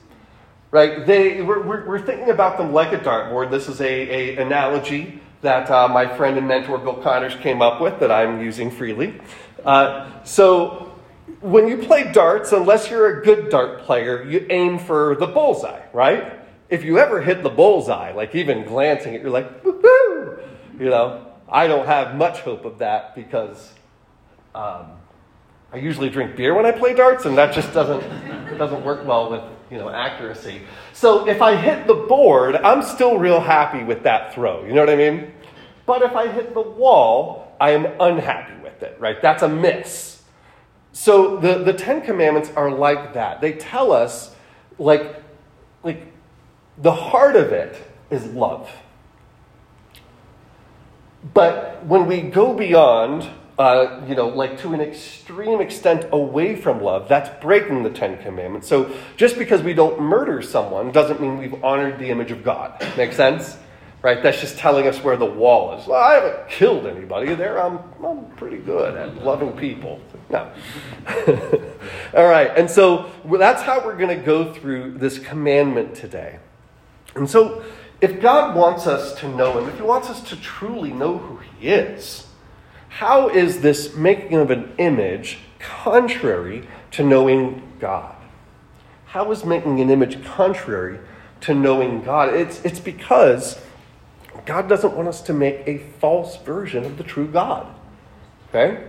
right, 0.70 1.06
they, 1.06 1.40
we're, 1.40 1.62
we're, 1.62 2.00
thinking 2.00 2.30
about 2.30 2.58
them 2.58 2.72
like 2.72 2.92
a 2.92 2.98
dartboard. 2.98 3.50
This 3.50 3.68
is 3.68 3.80
a, 3.80 3.84
a 3.84 4.36
analogy 4.42 5.20
that 5.42 5.70
uh, 5.70 5.88
my 5.88 6.16
friend 6.16 6.36
and 6.36 6.46
mentor 6.48 6.78
Bill 6.78 6.96
Connors 6.96 7.34
came 7.36 7.62
up 7.62 7.80
with 7.80 8.00
that 8.00 8.10
I'm 8.10 8.42
using 8.42 8.70
freely. 8.70 9.20
Uh, 9.64 10.22
so 10.24 10.98
when 11.40 11.68
you 11.68 11.78
play 11.78 12.12
darts, 12.12 12.52
unless 12.52 12.90
you're 12.90 13.20
a 13.20 13.24
good 13.24 13.48
dart 13.48 13.82
player, 13.82 14.24
you 14.24 14.46
aim 14.50 14.78
for 14.78 15.16
the 15.16 15.26
bullseye, 15.26 15.82
right? 15.92 16.36
if 16.68 16.84
you 16.84 16.98
ever 16.98 17.20
hit 17.20 17.42
the 17.42 17.50
bullseye, 17.50 18.12
like 18.12 18.34
even 18.34 18.64
glancing 18.64 19.14
at, 19.14 19.22
you're 19.22 19.30
like, 19.30 19.50
You 19.64 20.90
know, 20.90 21.26
I 21.48 21.66
don't 21.68 21.86
have 21.86 22.16
much 22.16 22.40
hope 22.40 22.64
of 22.64 22.78
that 22.78 23.14
because 23.14 23.72
um, 24.54 24.90
I 25.72 25.78
usually 25.78 26.08
drink 26.10 26.36
beer 26.36 26.54
when 26.54 26.64
I 26.64 26.72
play 26.72 26.94
darts, 26.94 27.24
and 27.24 27.36
that 27.36 27.54
just 27.54 27.72
doesn't 27.72 28.02
doesn't 28.56 28.84
work 28.84 29.04
well 29.06 29.30
with 29.30 29.42
you 29.70 29.78
know 29.78 29.88
accuracy. 29.88 30.62
So 30.92 31.28
if 31.28 31.42
I 31.42 31.56
hit 31.56 31.86
the 31.86 31.94
board, 31.94 32.56
I'm 32.56 32.82
still 32.82 33.18
real 33.18 33.40
happy 33.40 33.84
with 33.84 34.02
that 34.04 34.32
throw. 34.32 34.64
You 34.64 34.72
know 34.72 34.80
what 34.80 34.90
I 34.90 34.96
mean? 34.96 35.32
But 35.84 36.02
if 36.02 36.12
I 36.12 36.28
hit 36.28 36.54
the 36.54 36.62
wall, 36.62 37.52
I 37.60 37.70
am 37.70 37.86
unhappy 38.00 38.60
with 38.62 38.82
it. 38.82 38.96
Right? 38.98 39.20
That's 39.20 39.42
a 39.42 39.48
miss. 39.48 40.22
So 40.92 41.36
the 41.36 41.58
the 41.58 41.72
Ten 41.72 42.00
Commandments 42.00 42.50
are 42.56 42.70
like 42.70 43.14
that. 43.14 43.40
They 43.40 43.52
tell 43.52 43.92
us 43.92 44.34
like 44.78 45.22
like 45.82 46.12
the 46.78 46.92
heart 46.92 47.36
of 47.36 47.52
it 47.52 47.76
is 48.10 48.24
love. 48.26 48.70
But 51.34 51.84
when 51.84 52.06
we 52.06 52.22
go 52.22 52.54
beyond, 52.54 53.28
uh, 53.58 54.02
you 54.06 54.14
know, 54.14 54.28
like 54.28 54.58
to 54.58 54.74
an 54.74 54.80
extreme 54.80 55.60
extent 55.60 56.06
away 56.12 56.56
from 56.56 56.82
love, 56.82 57.08
that's 57.08 57.30
breaking 57.42 57.82
the 57.82 57.90
Ten 57.90 58.22
Commandments. 58.22 58.68
So 58.68 58.94
just 59.16 59.38
because 59.38 59.62
we 59.62 59.72
don't 59.72 60.00
murder 60.00 60.42
someone 60.42 60.92
doesn't 60.92 61.20
mean 61.20 61.38
we've 61.38 61.64
honored 61.64 61.98
the 61.98 62.10
image 62.10 62.30
of 62.30 62.44
God. 62.44 62.84
Make 62.96 63.12
sense? 63.12 63.56
Right? 64.02 64.22
That's 64.22 64.40
just 64.40 64.58
telling 64.58 64.86
us 64.86 65.02
where 65.02 65.16
the 65.16 65.26
wall 65.26 65.78
is. 65.78 65.86
Well, 65.86 66.00
I 66.00 66.14
haven't 66.14 66.48
killed 66.50 66.86
anybody 66.86 67.34
there. 67.34 67.60
I'm, 67.60 67.78
I'm 68.04 68.26
pretty 68.36 68.58
good 68.58 68.94
at 68.94 69.24
loving 69.24 69.52
people. 69.52 70.00
No. 70.28 70.52
All 72.14 72.26
right. 72.26 72.50
And 72.56 72.70
so 72.70 73.10
that's 73.38 73.62
how 73.62 73.84
we're 73.84 73.96
going 73.96 74.16
to 74.16 74.24
go 74.24 74.52
through 74.52 74.98
this 74.98 75.18
commandment 75.18 75.94
today. 75.94 76.38
And 77.14 77.28
so, 77.28 77.64
if 78.02 78.20
God 78.20 78.54
wants 78.54 78.86
us 78.86 79.18
to 79.20 79.28
know 79.34 79.58
Him, 79.58 79.68
if 79.70 79.76
He 79.76 79.82
wants 79.82 80.10
us 80.10 80.20
to 80.28 80.36
truly 80.36 80.92
know 80.92 81.16
who 81.16 81.38
He 81.38 81.68
is, 81.68 82.25
how 82.96 83.28
is 83.28 83.60
this 83.60 83.94
making 83.94 84.38
of 84.38 84.50
an 84.50 84.72
image 84.78 85.36
contrary 85.58 86.66
to 86.92 87.02
knowing 87.02 87.70
God? 87.78 88.16
How 89.04 89.30
is 89.32 89.44
making 89.44 89.80
an 89.80 89.90
image 89.90 90.24
contrary 90.24 91.00
to 91.42 91.52
knowing 91.52 92.02
God? 92.02 92.32
It's, 92.32 92.64
it's 92.64 92.80
because 92.80 93.60
God 94.46 94.66
doesn't 94.66 94.96
want 94.96 95.08
us 95.08 95.20
to 95.22 95.34
make 95.34 95.60
a 95.66 95.76
false 95.98 96.38
version 96.38 96.86
of 96.86 96.96
the 96.96 97.04
true 97.04 97.26
God. 97.26 97.66
Okay? 98.48 98.86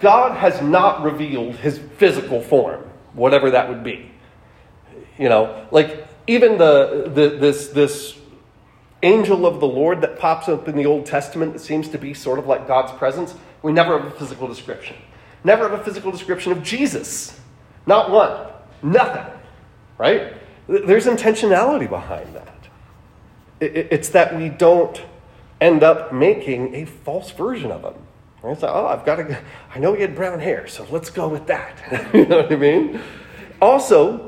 God 0.00 0.38
has 0.38 0.62
not 0.62 1.02
revealed 1.02 1.56
his 1.56 1.78
physical 1.98 2.40
form, 2.40 2.84
whatever 3.12 3.50
that 3.50 3.68
would 3.68 3.84
be. 3.84 4.10
You 5.18 5.28
know, 5.28 5.66
like 5.70 6.06
even 6.26 6.56
the, 6.56 7.10
the, 7.14 7.36
this, 7.36 7.68
this 7.68 8.18
angel 9.06 9.46
of 9.46 9.60
the 9.60 9.66
Lord 9.66 10.00
that 10.00 10.18
pops 10.18 10.48
up 10.48 10.68
in 10.68 10.76
the 10.76 10.86
Old 10.86 11.06
Testament 11.06 11.52
that 11.52 11.60
seems 11.60 11.88
to 11.88 11.98
be 11.98 12.12
sort 12.12 12.38
of 12.38 12.46
like 12.46 12.66
God's 12.66 12.92
presence, 12.92 13.34
we 13.62 13.72
never 13.72 13.98
have 13.98 14.06
a 14.06 14.10
physical 14.10 14.48
description. 14.48 14.96
Never 15.44 15.68
have 15.68 15.80
a 15.80 15.84
physical 15.84 16.10
description 16.10 16.52
of 16.52 16.62
Jesus. 16.62 17.38
Not 17.86 18.10
one. 18.10 18.48
Nothing. 18.82 19.32
Right? 19.96 20.34
There's 20.68 21.06
intentionality 21.06 21.88
behind 21.88 22.34
that. 22.34 22.68
It's 23.60 24.10
that 24.10 24.36
we 24.36 24.48
don't 24.48 25.00
end 25.60 25.82
up 25.82 26.12
making 26.12 26.74
a 26.74 26.84
false 26.84 27.30
version 27.30 27.70
of 27.70 27.82
him. 27.82 27.94
Right? 28.42 28.52
It's 28.52 28.62
like, 28.62 28.72
oh, 28.74 28.86
I've 28.86 29.06
got 29.06 29.16
to, 29.16 29.38
I 29.74 29.78
know 29.78 29.94
he 29.94 30.02
had 30.02 30.14
brown 30.14 30.40
hair, 30.40 30.66
so 30.66 30.86
let's 30.90 31.10
go 31.10 31.28
with 31.28 31.46
that. 31.46 32.10
you 32.14 32.26
know 32.26 32.42
what 32.42 32.52
I 32.52 32.56
mean? 32.56 33.00
Also, 33.62 34.25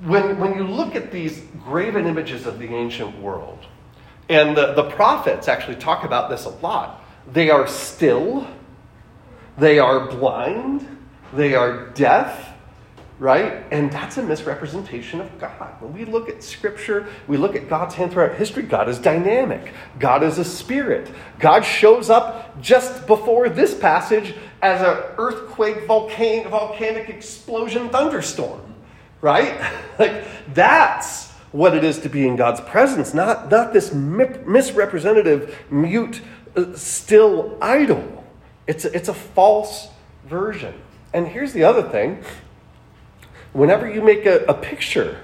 when, 0.00 0.38
when 0.38 0.54
you 0.54 0.64
look 0.64 0.94
at 0.94 1.10
these 1.10 1.42
graven 1.64 2.06
images 2.06 2.46
of 2.46 2.58
the 2.58 2.66
ancient 2.66 3.18
world, 3.20 3.58
and 4.28 4.56
the, 4.56 4.74
the 4.74 4.90
prophets 4.90 5.48
actually 5.48 5.76
talk 5.76 6.04
about 6.04 6.30
this 6.30 6.44
a 6.44 6.50
lot, 6.50 7.02
they 7.32 7.50
are 7.50 7.66
still, 7.66 8.46
they 9.56 9.78
are 9.78 10.06
blind, 10.06 10.86
they 11.32 11.54
are 11.54 11.88
deaf, 11.90 12.54
right? 13.18 13.64
And 13.72 13.90
that's 13.90 14.16
a 14.18 14.22
misrepresentation 14.22 15.20
of 15.20 15.38
God. 15.40 15.82
When 15.82 15.92
we 15.92 16.04
look 16.04 16.28
at 16.28 16.44
Scripture, 16.44 17.08
we 17.26 17.36
look 17.36 17.56
at 17.56 17.68
God's 17.68 17.96
hand 17.96 18.12
throughout 18.12 18.36
history, 18.36 18.62
God 18.62 18.88
is 18.88 18.98
dynamic, 18.98 19.72
God 19.98 20.22
is 20.22 20.38
a 20.38 20.44
spirit. 20.44 21.10
God 21.40 21.62
shows 21.62 22.08
up 22.08 22.60
just 22.60 23.06
before 23.08 23.48
this 23.48 23.74
passage 23.74 24.34
as 24.62 24.80
an 24.80 25.02
earthquake, 25.18 25.86
volcanic, 25.86 26.46
volcanic 26.48 27.08
explosion, 27.08 27.88
thunderstorm 27.88 28.68
right? 29.20 29.60
like 29.98 30.24
that's 30.54 31.28
what 31.52 31.74
it 31.74 31.84
is 31.84 31.98
to 32.00 32.08
be 32.08 32.26
in 32.26 32.36
God's 32.36 32.60
presence, 32.60 33.14
not, 33.14 33.50
not 33.50 33.72
this 33.72 33.92
misrepresentative, 33.92 35.56
mute, 35.70 36.20
uh, 36.56 36.74
still 36.74 37.56
idol. 37.60 38.24
It's 38.66 38.84
a, 38.84 38.94
it's 38.94 39.08
a 39.08 39.14
false 39.14 39.88
version. 40.26 40.74
And 41.12 41.26
here's 41.26 41.52
the 41.52 41.64
other 41.64 41.82
thing 41.82 42.22
whenever 43.52 43.90
you 43.90 44.02
make 44.02 44.26
a, 44.26 44.44
a 44.44 44.54
picture 44.54 45.20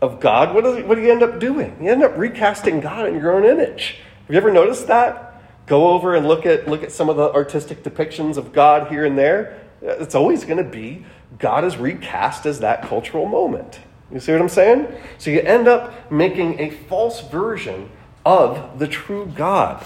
of 0.00 0.20
God, 0.20 0.54
what, 0.54 0.64
what 0.86 0.96
do 0.96 1.00
you 1.00 1.10
end 1.10 1.22
up 1.22 1.38
doing? 1.38 1.76
You 1.80 1.90
end 1.90 2.02
up 2.02 2.16
recasting 2.16 2.80
God 2.80 3.08
in 3.08 3.14
your 3.14 3.32
own 3.32 3.44
image. 3.44 3.98
Have 4.26 4.30
you 4.30 4.36
ever 4.36 4.52
noticed 4.52 4.88
that? 4.88 5.42
Go 5.66 5.90
over 5.90 6.14
and 6.14 6.26
look 6.26 6.46
at, 6.46 6.66
look 6.66 6.82
at 6.82 6.92
some 6.92 7.08
of 7.08 7.16
the 7.16 7.32
artistic 7.32 7.82
depictions 7.82 8.36
of 8.36 8.52
God 8.52 8.88
here 8.88 9.04
and 9.04 9.16
there. 9.16 9.60
It's 9.80 10.14
always 10.14 10.44
going 10.44 10.62
to 10.62 10.68
be 10.68 11.04
God 11.38 11.64
is 11.64 11.76
recast 11.76 12.46
as 12.46 12.60
that 12.60 12.82
cultural 12.82 13.26
moment. 13.26 13.80
You 14.10 14.20
see 14.20 14.32
what 14.32 14.40
I'm 14.40 14.48
saying? 14.48 14.88
So 15.18 15.30
you 15.30 15.40
end 15.40 15.68
up 15.68 16.10
making 16.10 16.58
a 16.60 16.70
false 16.70 17.20
version 17.20 17.90
of 18.24 18.78
the 18.78 18.88
true 18.88 19.30
God. 19.34 19.84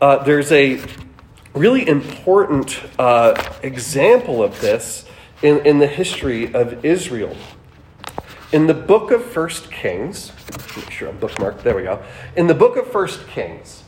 Uh, 0.00 0.22
there's 0.22 0.52
a 0.52 0.80
really 1.54 1.88
important 1.88 2.80
uh, 2.98 3.34
example 3.62 4.42
of 4.42 4.60
this 4.60 5.06
in, 5.42 5.66
in 5.66 5.78
the 5.78 5.86
history 5.86 6.54
of 6.54 6.84
Israel. 6.84 7.36
In 8.52 8.68
the 8.68 8.74
book 8.74 9.10
of 9.10 9.24
First 9.24 9.72
Kings, 9.72 10.32
make 10.76 10.90
sure 10.90 11.08
I'm 11.08 11.18
bookmarked, 11.18 11.62
there 11.62 11.74
we 11.74 11.82
go. 11.82 12.02
In 12.36 12.46
the 12.46 12.54
book 12.54 12.76
of 12.76 12.90
First 12.90 13.26
Kings, 13.28 13.82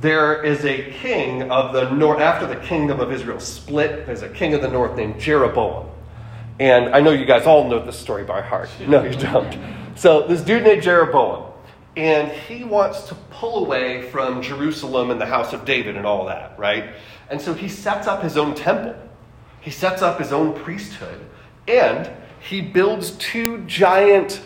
there 0.00 0.42
is 0.42 0.64
a 0.64 0.90
king 0.92 1.50
of 1.50 1.72
the 1.72 1.90
north, 1.90 2.20
after 2.20 2.46
the 2.46 2.56
kingdom 2.56 3.00
of 3.00 3.10
Israel 3.10 3.40
split, 3.40 4.06
there's 4.06 4.22
a 4.22 4.28
king 4.28 4.52
of 4.52 4.60
the 4.60 4.68
north 4.68 4.96
named 4.96 5.18
Jeroboam. 5.20 5.88
And 6.60 6.94
I 6.94 7.00
know 7.00 7.10
you 7.10 7.24
guys 7.24 7.46
all 7.46 7.68
know 7.68 7.84
this 7.84 7.98
story 7.98 8.24
by 8.24 8.40
heart. 8.40 8.68
No, 8.86 9.02
you 9.02 9.16
don't. 9.16 9.58
So, 9.96 10.26
this 10.26 10.40
dude 10.40 10.62
named 10.62 10.82
Jeroboam, 10.82 11.52
and 11.96 12.30
he 12.30 12.64
wants 12.64 13.08
to 13.08 13.14
pull 13.30 13.64
away 13.64 14.02
from 14.10 14.42
Jerusalem 14.42 15.10
and 15.10 15.20
the 15.20 15.26
house 15.26 15.52
of 15.52 15.64
David 15.64 15.96
and 15.96 16.06
all 16.06 16.26
that, 16.26 16.58
right? 16.58 16.94
And 17.30 17.40
so 17.40 17.54
he 17.54 17.68
sets 17.68 18.06
up 18.06 18.22
his 18.22 18.36
own 18.36 18.54
temple, 18.54 18.96
he 19.60 19.70
sets 19.70 20.02
up 20.02 20.18
his 20.18 20.32
own 20.32 20.54
priesthood, 20.54 21.20
and 21.66 22.10
he 22.40 22.60
builds 22.60 23.12
two 23.12 23.64
giant 23.64 24.40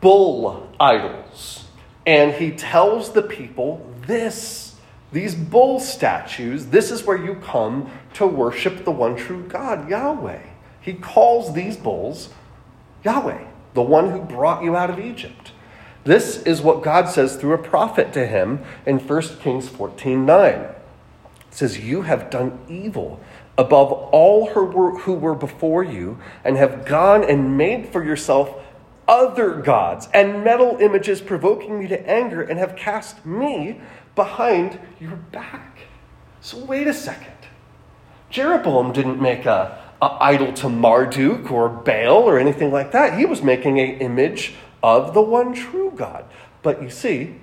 bull 0.00 0.68
idols. 0.80 1.66
And 2.06 2.32
he 2.32 2.52
tells 2.52 3.12
the 3.12 3.22
people 3.22 3.94
this 4.06 4.76
these 5.10 5.34
bull 5.34 5.80
statues, 5.80 6.66
this 6.66 6.90
is 6.90 7.04
where 7.04 7.16
you 7.16 7.36
come 7.36 7.90
to 8.14 8.26
worship 8.26 8.84
the 8.84 8.90
one 8.90 9.16
true 9.16 9.42
God, 9.48 9.88
Yahweh. 9.88 10.42
He 10.80 10.94
calls 10.94 11.54
these 11.54 11.76
bulls 11.76 12.30
Yahweh, 13.04 13.44
the 13.74 13.82
one 13.82 14.10
who 14.10 14.20
brought 14.20 14.62
you 14.62 14.76
out 14.76 14.90
of 14.90 14.98
Egypt. 14.98 15.52
This 16.04 16.42
is 16.42 16.62
what 16.62 16.82
God 16.82 17.08
says 17.08 17.36
through 17.36 17.52
a 17.52 17.58
prophet 17.58 18.12
to 18.14 18.26
him 18.26 18.64
in 18.86 18.98
1 18.98 19.22
Kings 19.40 19.68
14 19.68 20.24
9. 20.24 20.52
It 20.52 20.74
says, 21.50 21.78
You 21.78 22.02
have 22.02 22.30
done 22.30 22.58
evil 22.68 23.20
above 23.56 23.92
all 23.92 24.46
who 24.46 25.14
were 25.14 25.34
before 25.34 25.82
you, 25.82 26.18
and 26.44 26.56
have 26.56 26.86
gone 26.86 27.24
and 27.24 27.56
made 27.56 27.88
for 27.88 28.04
yourself 28.04 28.54
other 29.08 29.54
gods 29.54 30.08
and 30.14 30.44
metal 30.44 30.76
images 30.80 31.20
provoking 31.20 31.80
me 31.80 31.88
to 31.88 32.08
anger, 32.08 32.42
and 32.42 32.58
have 32.58 32.76
cast 32.76 33.24
me 33.26 33.80
behind 34.14 34.78
your 35.00 35.16
back. 35.16 35.80
So, 36.40 36.58
wait 36.58 36.86
a 36.86 36.94
second. 36.94 37.32
Jeroboam 38.30 38.92
didn't 38.92 39.20
make 39.20 39.46
a, 39.46 39.78
a 39.86 39.87
idol 40.00 40.52
to 40.54 40.68
Marduk 40.68 41.50
or 41.50 41.68
Baal 41.68 42.22
or 42.22 42.38
anything 42.38 42.70
like 42.70 42.92
that. 42.92 43.18
He 43.18 43.26
was 43.26 43.42
making 43.42 43.80
an 43.80 43.98
image 43.98 44.54
of 44.82 45.14
the 45.14 45.22
one 45.22 45.54
true 45.54 45.92
God. 45.94 46.24
But 46.62 46.82
you 46.82 46.90
see, 46.90 47.36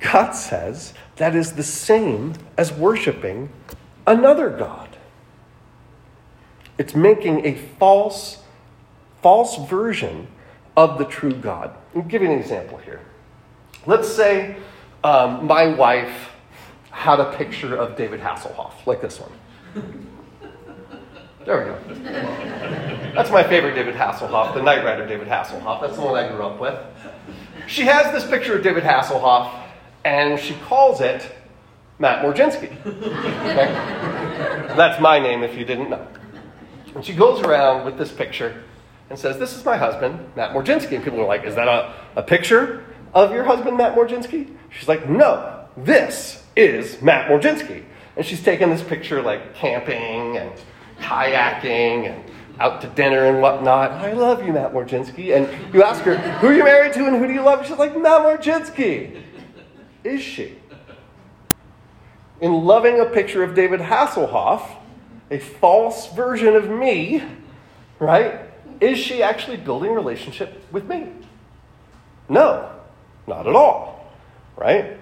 God 0.00 0.32
says 0.32 0.94
that 1.16 1.34
is 1.34 1.52
the 1.52 1.62
same 1.62 2.34
as 2.56 2.72
worshiping 2.72 3.50
another 4.06 4.50
God. 4.50 4.96
It's 6.76 6.94
making 6.94 7.46
a 7.46 7.54
false, 7.54 8.42
false 9.22 9.56
version 9.68 10.26
of 10.76 10.98
the 10.98 11.04
true 11.04 11.34
God. 11.34 11.74
I'll 11.94 12.02
give 12.02 12.22
you 12.22 12.30
an 12.30 12.38
example 12.38 12.78
here. 12.78 13.00
Let's 13.86 14.08
say 14.08 14.56
um, 15.04 15.46
my 15.46 15.66
wife 15.66 16.30
had 16.90 17.20
a 17.20 17.32
picture 17.36 17.76
of 17.76 17.96
David 17.96 18.20
Hasselhoff, 18.20 18.86
like 18.86 19.00
this 19.00 19.20
one. 19.20 19.32
There 21.44 21.58
we 21.58 21.64
go. 21.64 21.78
That's 23.14 23.30
my 23.30 23.42
favorite 23.42 23.74
David 23.74 23.94
Hasselhoff, 23.94 24.54
the 24.54 24.62
Knight 24.62 24.82
Rider 24.82 25.06
David 25.06 25.28
Hasselhoff. 25.28 25.82
That's 25.82 25.96
the 25.96 26.02
one 26.02 26.16
I 26.16 26.28
grew 26.28 26.42
up 26.42 26.58
with. 26.58 26.78
She 27.66 27.82
has 27.82 28.12
this 28.12 28.28
picture 28.28 28.56
of 28.56 28.62
David 28.62 28.82
Hasselhoff, 28.82 29.52
and 30.04 30.40
she 30.40 30.54
calls 30.54 31.00
it 31.00 31.30
Matt 31.98 32.24
Morginski. 32.24 32.74
Okay? 32.86 33.72
That's 34.74 35.00
my 35.00 35.18
name 35.18 35.42
if 35.42 35.56
you 35.56 35.64
didn't 35.64 35.90
know. 35.90 36.06
And 36.94 37.04
she 37.04 37.14
goes 37.14 37.40
around 37.42 37.84
with 37.84 37.98
this 37.98 38.10
picture 38.10 38.62
and 39.10 39.18
says, 39.18 39.38
This 39.38 39.54
is 39.54 39.64
my 39.64 39.76
husband, 39.76 40.32
Matt 40.36 40.52
Morginski. 40.52 40.96
And 40.96 41.04
people 41.04 41.20
are 41.20 41.26
like, 41.26 41.44
Is 41.44 41.54
that 41.56 41.68
a, 41.68 41.94
a 42.16 42.22
picture 42.22 42.84
of 43.12 43.32
your 43.32 43.44
husband, 43.44 43.76
Matt 43.76 43.96
Morginski? 43.96 44.54
She's 44.70 44.88
like, 44.88 45.08
No, 45.08 45.66
this 45.76 46.44
is 46.56 47.02
Matt 47.02 47.30
Morginski. 47.30 47.84
And 48.16 48.24
she's 48.24 48.42
taken 48.42 48.70
this 48.70 48.82
picture 48.82 49.20
like 49.22 49.54
camping 49.54 50.36
and 50.36 50.52
kayaking 51.00 52.10
and 52.10 52.24
out 52.60 52.80
to 52.80 52.88
dinner 52.88 53.24
and 53.26 53.42
whatnot. 53.42 53.92
I 53.92 54.12
love 54.12 54.46
you, 54.46 54.52
Matt 54.52 54.72
Morginski. 54.72 55.36
And 55.36 55.74
you 55.74 55.82
ask 55.82 56.02
her, 56.02 56.16
Who 56.16 56.48
are 56.48 56.54
you 56.54 56.64
married 56.64 56.92
to 56.94 57.06
and 57.06 57.16
who 57.16 57.26
do 57.26 57.32
you 57.32 57.42
love? 57.42 57.66
She's 57.66 57.78
like, 57.78 57.96
Matt 57.96 58.22
Morginski. 58.22 59.20
Is 60.04 60.20
she? 60.20 60.58
In 62.40 62.52
loving 62.64 63.00
a 63.00 63.06
picture 63.06 63.42
of 63.42 63.54
David 63.54 63.80
Hasselhoff, 63.80 64.76
a 65.30 65.38
false 65.38 66.12
version 66.12 66.54
of 66.54 66.68
me, 66.68 67.22
right? 67.98 68.40
Is 68.80 68.98
she 68.98 69.22
actually 69.22 69.56
building 69.56 69.90
a 69.90 69.94
relationship 69.94 70.62
with 70.70 70.86
me? 70.86 71.08
No, 72.28 72.70
not 73.26 73.46
at 73.46 73.54
all, 73.54 74.12
right? 74.56 74.98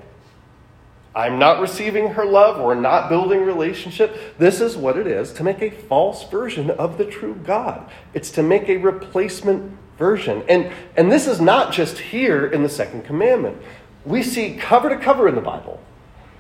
I'm 1.14 1.38
not 1.38 1.60
receiving 1.60 2.10
her 2.10 2.24
love. 2.24 2.60
We're 2.60 2.74
not 2.74 3.08
building 3.08 3.44
relationship. 3.44 4.38
This 4.38 4.60
is 4.60 4.76
what 4.76 4.96
it 4.96 5.06
is 5.06 5.32
to 5.34 5.44
make 5.44 5.60
a 5.60 5.70
false 5.70 6.28
version 6.28 6.70
of 6.70 6.96
the 6.96 7.04
true 7.04 7.34
God. 7.44 7.90
It's 8.14 8.30
to 8.32 8.42
make 8.42 8.68
a 8.68 8.78
replacement 8.78 9.76
version. 9.98 10.42
And, 10.48 10.72
and 10.96 11.12
this 11.12 11.26
is 11.26 11.40
not 11.40 11.72
just 11.72 11.98
here 11.98 12.46
in 12.46 12.62
the 12.62 12.68
second 12.68 13.04
commandment. 13.04 13.58
We 14.04 14.22
see 14.22 14.56
cover 14.56 14.88
to 14.88 14.96
cover 14.96 15.28
in 15.28 15.34
the 15.34 15.42
Bible, 15.42 15.80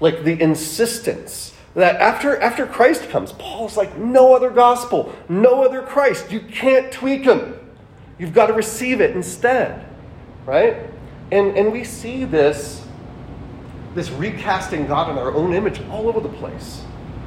like 0.00 0.24
the 0.24 0.40
insistence 0.40 1.52
that 1.74 1.96
after, 1.96 2.38
after 2.38 2.66
Christ 2.66 3.08
comes, 3.08 3.32
Paul's 3.32 3.76
like, 3.76 3.96
no 3.96 4.34
other 4.34 4.50
gospel, 4.50 5.14
no 5.28 5.62
other 5.62 5.82
Christ. 5.82 6.30
You 6.30 6.40
can't 6.40 6.92
tweak 6.92 7.24
him. 7.24 7.58
You've 8.18 8.34
got 8.34 8.46
to 8.46 8.52
receive 8.52 9.00
it 9.00 9.16
instead, 9.16 9.86
right? 10.44 10.76
And, 11.30 11.56
and 11.56 11.72
we 11.72 11.84
see 11.84 12.24
this, 12.24 12.81
this 13.94 14.10
recasting 14.10 14.86
God 14.86 15.10
in 15.10 15.18
our 15.18 15.32
own 15.32 15.54
image 15.54 15.80
all 15.90 16.08
over 16.08 16.20
the 16.20 16.28
place. 16.28 16.82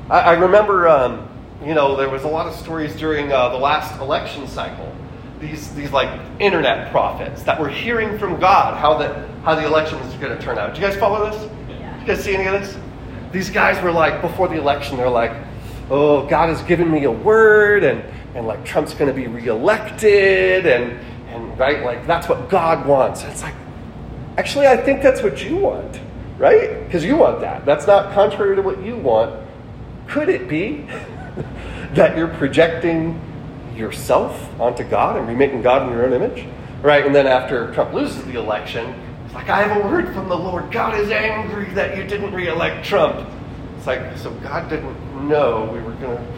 I, 0.10 0.20
I 0.20 0.34
remember, 0.34 0.88
um, 0.88 1.30
you 1.64 1.74
know, 1.74 1.96
there 1.96 2.10
was 2.10 2.24
a 2.24 2.28
lot 2.28 2.48
of 2.48 2.56
stories 2.56 2.96
during 2.96 3.32
uh, 3.32 3.50
the 3.50 3.58
last 3.58 4.00
election 4.00 4.48
cycle. 4.48 4.94
These, 5.40 5.74
these 5.76 5.92
like 5.92 6.20
internet 6.40 6.92
prophets 6.92 7.44
that 7.44 7.60
were 7.60 7.70
hearing 7.70 8.18
from 8.18 8.40
God 8.40 8.78
how 8.78 8.98
the, 8.98 9.28
how 9.44 9.56
the 9.56 9.66
election 9.66 10.00
was 10.00 10.14
going 10.16 10.36
to 10.36 10.44
turn 10.44 10.58
out. 10.58 10.74
Do 10.74 10.82
you 10.82 10.88
guys 10.88 10.98
follow 10.98 11.30
this? 11.30 11.50
Yeah. 11.70 12.00
You 12.02 12.08
guys 12.08 12.24
see 12.24 12.36
any 12.36 12.48
of 12.48 12.54
this? 12.54 12.78
These 13.32 13.50
guys 13.50 13.82
were 13.84 13.92
like, 13.92 14.22
before 14.22 14.48
the 14.48 14.56
election, 14.56 14.98
they're 14.98 15.10
like, 15.10 15.34
oh, 15.90 16.26
God 16.28 16.50
has 16.50 16.62
given 16.64 16.90
me 16.90 17.04
a 17.04 17.12
word, 17.12 17.84
and, 17.84 18.04
and 18.36 18.48
like 18.48 18.66
Trump's 18.66 18.94
going 18.94 19.08
to 19.08 19.14
be 19.14 19.28
reelected, 19.28 20.66
and, 20.66 21.00
and 21.28 21.60
right, 21.60 21.84
like 21.84 22.08
that's 22.08 22.30
what 22.30 22.50
God 22.50 22.88
wants. 22.88 23.24
it's 23.24 23.44
like, 23.44 23.56
actually, 24.38 24.68
I 24.68 24.78
think 24.78 25.02
that's 25.02 25.22
what 25.22 25.44
you 25.44 25.58
want, 25.58 26.00
right? 26.38 26.84
Because 26.86 27.04
you 27.04 27.16
want 27.16 27.42
that. 27.42 27.66
That's 27.66 27.88
not 27.88 28.14
contrary 28.14 28.56
to 28.56 28.62
what 28.62 28.82
you 28.84 28.96
want. 28.96 29.42
Could 30.08 30.30
it 30.30 30.48
be 30.48 30.82
that 31.94 32.18
you're 32.18 32.28
projecting 32.28 33.20
yourself 33.76 34.50
onto 34.60 34.84
God 34.84 35.18
and 35.18 35.28
remaking 35.28 35.62
God 35.62 35.84
in 35.84 35.90
your 35.90 36.06
own 36.06 36.14
image? 36.14 36.48
Right? 36.82 37.06
And 37.06 37.16
then 37.16 37.28
after 37.28 37.74
Trump 37.74 37.94
loses 37.94 38.24
the 38.26 38.38
election, 38.38 38.94
it's 39.26 39.34
like, 39.34 39.50
I 39.50 39.64
have 39.64 39.84
a 39.84 39.88
word 39.88 40.14
from 40.14 40.30
the 40.30 40.38
Lord. 40.38 40.72
God 40.72 41.00
is 41.00 41.10
angry 41.10 41.74
that 41.74 41.98
you 41.98 42.04
didn't 42.04 42.34
re-elect 42.34 42.86
Trump. 42.86 43.28
It's 43.78 43.88
like, 43.88 44.18
so 44.18 44.32
God 44.36 44.70
didn't 44.70 45.28
know 45.28 45.70
we 45.72 45.80
were 45.80 45.94
going 45.94 46.18
to. 46.18 46.34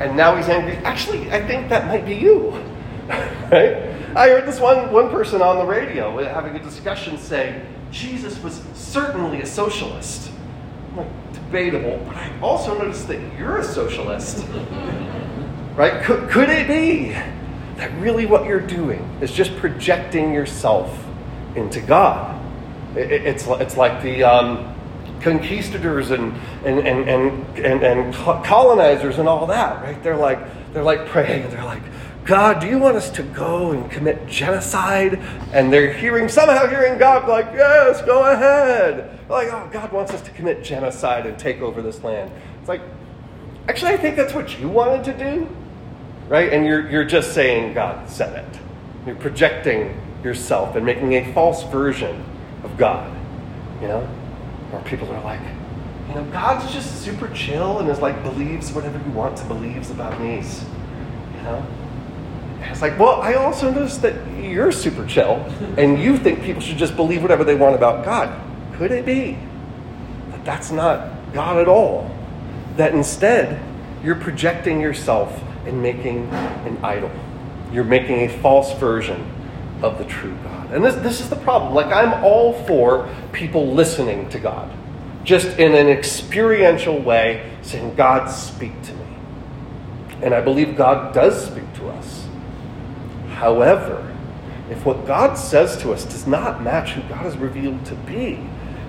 And 0.00 0.16
now 0.16 0.36
he's 0.36 0.48
angry. 0.48 0.76
Actually, 0.84 1.30
I 1.32 1.44
think 1.44 1.68
that 1.70 1.86
might 1.88 2.06
be 2.06 2.14
you. 2.14 2.50
right? 3.08 3.88
I 4.14 4.28
heard 4.28 4.46
this 4.46 4.60
one, 4.60 4.92
one 4.92 5.10
person 5.10 5.42
on 5.42 5.58
the 5.58 5.64
radio 5.64 6.16
having 6.22 6.54
a 6.54 6.62
discussion 6.62 7.18
say, 7.18 7.64
Jesus 7.90 8.42
was 8.42 8.62
certainly 8.74 9.40
a 9.40 9.46
socialist. 9.46 10.30
Like, 10.96 11.08
debatable, 11.32 12.02
but 12.06 12.16
I 12.16 12.40
also 12.40 12.76
noticed 12.76 13.08
that 13.08 13.20
you're 13.38 13.58
a 13.58 13.64
socialist. 13.64 14.46
right? 15.76 16.02
Could, 16.02 16.28
could 16.30 16.48
it 16.48 16.66
be 16.66 17.14
that 17.78 17.92
really 18.00 18.26
what 18.26 18.44
you're 18.44 18.60
doing 18.60 19.00
is 19.20 19.30
just 19.32 19.56
projecting 19.56 20.34
yourself 20.34 20.92
into 21.54 21.80
God. 21.80 22.36
It, 22.96 23.12
it's, 23.12 23.46
it's 23.46 23.76
like 23.76 24.02
the 24.02 24.24
um, 24.24 24.74
conquistadors 25.20 26.10
and, 26.10 26.34
and, 26.64 26.80
and, 26.80 27.08
and, 27.08 27.58
and, 27.58 27.82
and 27.84 28.14
colonizers 28.14 29.18
and 29.18 29.28
all 29.28 29.46
that, 29.46 29.80
right? 29.82 30.02
They're 30.02 30.16
like, 30.16 30.40
they're 30.72 30.82
like 30.82 31.06
praying, 31.06 31.44
and 31.44 31.52
they're 31.52 31.64
like, 31.64 31.82
God, 32.28 32.60
do 32.60 32.66
you 32.66 32.78
want 32.78 32.94
us 32.94 33.08
to 33.12 33.22
go 33.22 33.70
and 33.70 33.90
commit 33.90 34.26
genocide? 34.26 35.18
And 35.54 35.72
they're 35.72 35.94
hearing, 35.94 36.28
somehow 36.28 36.66
hearing 36.66 36.98
God 36.98 37.26
like, 37.26 37.46
yes, 37.54 38.02
go 38.02 38.30
ahead. 38.30 39.18
Like, 39.30 39.48
oh, 39.50 39.66
God 39.72 39.90
wants 39.92 40.12
us 40.12 40.20
to 40.20 40.30
commit 40.32 40.62
genocide 40.62 41.24
and 41.24 41.38
take 41.38 41.62
over 41.62 41.80
this 41.80 42.04
land. 42.04 42.30
It's 42.60 42.68
like, 42.68 42.82
actually, 43.66 43.92
I 43.92 43.96
think 43.96 44.14
that's 44.14 44.34
what 44.34 44.60
you 44.60 44.68
wanted 44.68 45.04
to 45.04 45.16
do, 45.16 45.48
right? 46.28 46.52
And 46.52 46.66
you're, 46.66 46.90
you're 46.90 47.04
just 47.06 47.32
saying 47.32 47.72
God 47.72 48.10
said 48.10 48.44
it. 48.44 48.60
You're 49.06 49.16
projecting 49.16 49.98
yourself 50.22 50.76
and 50.76 50.84
making 50.84 51.14
a 51.14 51.32
false 51.32 51.62
version 51.62 52.22
of 52.62 52.76
God. 52.76 53.10
You 53.80 53.88
know? 53.88 54.08
Or 54.74 54.82
people 54.82 55.10
are 55.10 55.24
like, 55.24 55.40
you 56.10 56.14
know, 56.14 56.24
God's 56.30 56.70
just 56.74 57.02
super 57.02 57.28
chill 57.28 57.78
and 57.78 57.88
is 57.88 58.00
like 58.00 58.22
believes 58.22 58.70
whatever 58.70 58.98
he 58.98 59.08
wants 59.12 59.40
to 59.40 59.46
believes 59.46 59.90
about 59.90 60.20
me. 60.20 60.42
You 61.36 61.42
know? 61.42 61.66
It's 62.62 62.82
like, 62.82 62.98
well, 62.98 63.20
I 63.22 63.34
also 63.34 63.70
noticed 63.70 64.02
that 64.02 64.14
you're 64.40 64.72
super 64.72 65.06
chill 65.06 65.36
and 65.76 66.00
you 66.00 66.16
think 66.16 66.42
people 66.42 66.60
should 66.60 66.78
just 66.78 66.96
believe 66.96 67.22
whatever 67.22 67.44
they 67.44 67.54
want 67.54 67.74
about 67.74 68.04
God. 68.04 68.40
Could 68.76 68.92
it 68.92 69.06
be 69.06 69.38
that 70.30 70.44
that's 70.44 70.70
not 70.70 71.32
God 71.32 71.58
at 71.58 71.68
all? 71.68 72.10
That 72.76 72.94
instead 72.94 73.60
you're 74.02 74.16
projecting 74.16 74.80
yourself 74.80 75.42
and 75.66 75.82
making 75.82 76.28
an 76.28 76.78
idol. 76.82 77.10
You're 77.72 77.84
making 77.84 78.20
a 78.20 78.28
false 78.28 78.72
version 78.78 79.28
of 79.82 79.98
the 79.98 80.04
true 80.04 80.36
God. 80.44 80.72
And 80.72 80.84
this, 80.84 80.94
this 80.96 81.20
is 81.20 81.28
the 81.28 81.36
problem. 81.36 81.74
Like, 81.74 81.92
I'm 81.92 82.24
all 82.24 82.64
for 82.64 83.08
people 83.32 83.72
listening 83.72 84.28
to 84.30 84.38
God, 84.38 84.70
just 85.24 85.58
in 85.58 85.74
an 85.74 85.88
experiential 85.88 86.98
way, 87.00 87.50
saying, 87.62 87.94
God, 87.94 88.28
speak 88.28 88.80
to 88.82 88.92
me. 88.94 89.06
And 90.22 90.34
I 90.34 90.40
believe 90.40 90.76
God 90.76 91.14
does 91.14 91.46
speak 91.46 91.72
to 91.74 91.88
us. 91.90 92.17
However, 93.38 94.04
if 94.70 94.84
what 94.84 95.06
God 95.06 95.34
says 95.34 95.76
to 95.78 95.92
us 95.92 96.04
does 96.04 96.26
not 96.26 96.62
match 96.62 96.90
who 96.90 97.08
God 97.08 97.26
is 97.26 97.36
revealed 97.36 97.84
to 97.86 97.94
be, 97.94 98.38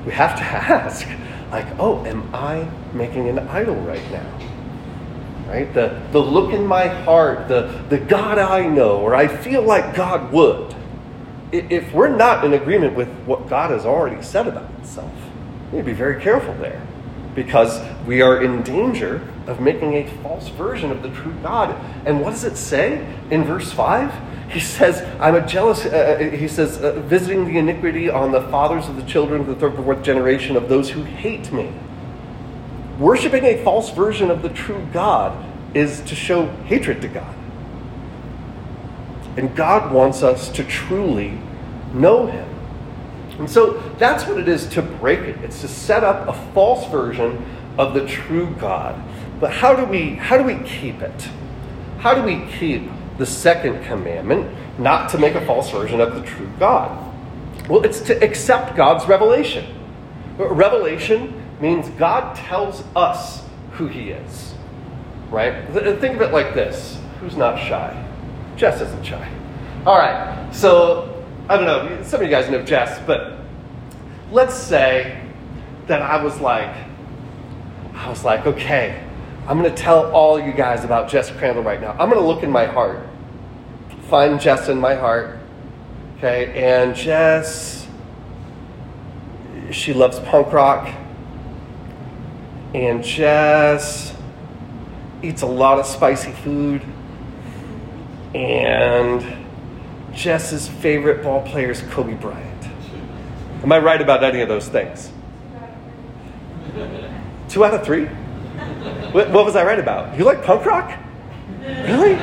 we 0.05 0.11
have 0.11 0.35
to 0.37 0.43
ask, 0.43 1.07
like, 1.51 1.67
oh, 1.79 2.05
am 2.05 2.29
I 2.33 2.69
making 2.93 3.29
an 3.29 3.39
idol 3.39 3.75
right 3.75 4.11
now? 4.11 4.49
right? 5.49 5.73
The, 5.73 5.99
the 6.11 6.19
look 6.19 6.53
in 6.53 6.65
my 6.65 6.87
heart, 6.87 7.47
the, 7.47 7.83
the 7.89 7.97
God 7.97 8.37
I 8.37 8.67
know, 8.67 8.99
or 8.99 9.15
I 9.15 9.27
feel 9.27 9.63
like 9.63 9.95
God 9.95 10.31
would. 10.31 10.75
If 11.51 11.91
we're 11.91 12.15
not 12.15 12.45
in 12.45 12.53
agreement 12.53 12.95
with 12.95 13.09
what 13.25 13.49
God 13.49 13.71
has 13.71 13.83
already 13.83 14.21
said 14.21 14.47
about 14.47 14.69
himself, 14.75 15.11
we 15.71 15.79
need 15.79 15.85
to 15.85 15.91
be 15.91 15.93
very 15.93 16.21
careful 16.21 16.53
there 16.55 16.85
because 17.33 17.81
we 18.05 18.21
are 18.21 18.43
in 18.43 18.61
danger 18.61 19.27
of 19.47 19.59
making 19.59 19.95
a 19.95 20.07
false 20.21 20.49
version 20.49 20.91
of 20.91 21.01
the 21.01 21.09
true 21.09 21.33
God. 21.41 21.75
And 22.05 22.21
what 22.21 22.31
does 22.31 22.43
it 22.43 22.55
say 22.55 23.05
in 23.31 23.43
verse 23.43 23.71
5? 23.71 24.28
He 24.49 24.59
says, 24.59 25.01
I'm 25.19 25.35
a 25.35 25.45
jealous, 25.45 25.85
uh, 25.85 26.17
uh, 26.19 26.35
he 26.35 26.47
says, 26.47 26.81
uh, 26.81 26.93
visiting 27.01 27.45
the 27.45 27.59
iniquity 27.59 28.09
on 28.09 28.31
the 28.31 28.41
fathers 28.49 28.87
of 28.87 28.95
the 28.95 29.03
children 29.03 29.41
of 29.41 29.47
the 29.47 29.55
third 29.55 29.75
and 29.75 29.85
fourth 29.85 30.01
generation 30.01 30.55
of 30.55 30.69
those 30.69 30.89
who 30.89 31.03
hate 31.03 31.51
me. 31.51 31.71
Worshipping 32.97 33.45
a 33.45 33.63
false 33.63 33.91
version 33.91 34.31
of 34.31 34.41
the 34.41 34.49
true 34.49 34.87
God 34.91 35.45
is 35.75 36.01
to 36.01 36.15
show 36.15 36.47
hatred 36.65 37.01
to 37.03 37.07
God. 37.07 37.35
And 39.37 39.55
God 39.55 39.93
wants 39.93 40.23
us 40.23 40.49
to 40.49 40.63
truly 40.63 41.37
know 41.93 42.25
Him. 42.25 42.49
And 43.37 43.49
so 43.49 43.73
that's 43.97 44.25
what 44.27 44.37
it 44.37 44.49
is 44.49 44.67
to 44.69 44.81
break 44.81 45.19
it. 45.19 45.37
It's 45.43 45.61
to 45.61 45.67
set 45.67 46.03
up 46.03 46.27
a 46.27 46.33
false 46.53 46.89
version 46.91 47.45
of 47.77 47.93
the 47.93 48.05
true 48.05 48.53
God. 48.59 49.01
But 49.39 49.53
how 49.53 49.75
do 49.75 49.85
we 49.85 50.15
how 50.15 50.37
do 50.37 50.43
we 50.43 50.61
keep 50.67 51.01
it? 51.01 51.29
How 51.99 52.13
do 52.13 52.23
we 52.23 52.45
keep 52.57 52.89
the 53.19 53.25
second 53.25 53.83
commandment, 53.85 54.51
not 54.79 55.09
to 55.09 55.19
make 55.19 55.35
a 55.35 55.45
false 55.45 55.69
version 55.69 56.01
of 56.01 56.15
the 56.15 56.23
true 56.23 56.49
God? 56.57 57.05
Well, 57.69 57.85
it's 57.85 58.01
to 58.01 58.23
accept 58.23 58.75
God's 58.75 59.07
revelation. 59.07 59.75
Revelation 60.37 61.39
means 61.61 61.87
God 61.89 62.35
tells 62.35 62.83
us 62.95 63.43
who 63.73 63.87
he 63.87 64.09
is. 64.09 64.55
Right? 65.29 65.67
Think 65.71 66.15
of 66.15 66.21
it 66.21 66.31
like 66.33 66.55
this. 66.55 66.97
Who's 67.19 67.37
not 67.37 67.59
shy? 67.59 68.05
Jess 68.55 68.81
isn't 68.81 69.05
shy. 69.05 69.31
All 69.85 69.97
right. 69.97 70.51
So 70.51 71.19
I 71.49 71.57
don't 71.57 71.65
know, 71.65 72.03
some 72.03 72.21
of 72.21 72.27
you 72.27 72.31
guys 72.31 72.47
know 72.47 72.63
Jess, 72.63 73.01
but 73.07 73.39
let's 74.31 74.53
say 74.53 75.19
that 75.87 75.99
I 75.99 76.23
was 76.23 76.39
like, 76.39 76.75
I 77.95 78.07
was 78.07 78.23
like, 78.23 78.45
okay, 78.45 79.03
I'm 79.47 79.59
going 79.59 79.73
to 79.73 79.75
tell 79.75 80.11
all 80.11 80.39
you 80.39 80.53
guys 80.53 80.83
about 80.83 81.09
Jess 81.09 81.31
Crandall 81.31 81.63
right 81.63 81.81
now. 81.81 81.93
I'm 81.93 82.07
going 82.07 82.21
to 82.21 82.27
look 82.27 82.43
in 82.43 82.51
my 82.51 82.67
heart, 82.67 83.08
find 84.09 84.41
Jess 84.41 84.69
in 84.69 84.79
my 84.79 84.95
heart, 84.95 85.37
okay, 86.17 86.51
and 86.55 86.95
Jess, 86.95 87.87
she 89.71 89.93
loves 89.93 90.19
punk 90.21 90.51
rock, 90.51 90.89
and 92.73 93.03
Jess 93.03 94.15
eats 95.21 95.43
a 95.43 95.47
lot 95.47 95.79
of 95.79 95.85
spicy 95.85 96.31
food, 96.31 96.81
and 98.33 99.23
Jess's 100.13 100.67
favorite 100.67 101.23
ball 101.23 101.41
player 101.43 101.69
is 101.69 101.81
Kobe 101.91 102.15
Bryant. 102.15 102.63
Am 103.61 103.71
I 103.71 103.77
right 103.77 104.01
about 104.01 104.23
any 104.23 104.41
of 104.41 104.47
those 104.47 104.67
things? 104.67 105.11
Two 107.47 107.63
out 107.63 107.73
of 107.73 107.83
three? 107.83 108.05
What, 108.05 109.29
what 109.29 109.45
was 109.45 109.55
I 109.55 109.63
right 109.65 109.79
about? 109.79 110.17
You 110.17 110.23
like 110.23 110.43
punk 110.43 110.65
rock? 110.65 110.97
Really? 111.61 112.13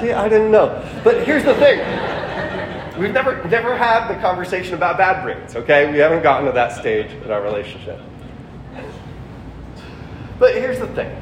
See, 0.00 0.12
I 0.12 0.28
didn't 0.28 0.50
know. 0.50 0.82
But 1.04 1.26
here's 1.26 1.44
the 1.44 1.54
thing. 1.54 1.78
We've 2.98 3.12
never, 3.12 3.42
never 3.48 3.76
had 3.76 4.08
the 4.08 4.20
conversation 4.20 4.74
about 4.74 4.98
Bad 4.98 5.22
Brains, 5.22 5.56
okay? 5.56 5.90
We 5.90 5.98
haven't 5.98 6.22
gotten 6.22 6.46
to 6.46 6.52
that 6.52 6.72
stage 6.72 7.10
in 7.12 7.30
our 7.30 7.42
relationship. 7.42 8.00
But 10.38 10.54
here's 10.54 10.78
the 10.78 10.88
thing 10.88 11.16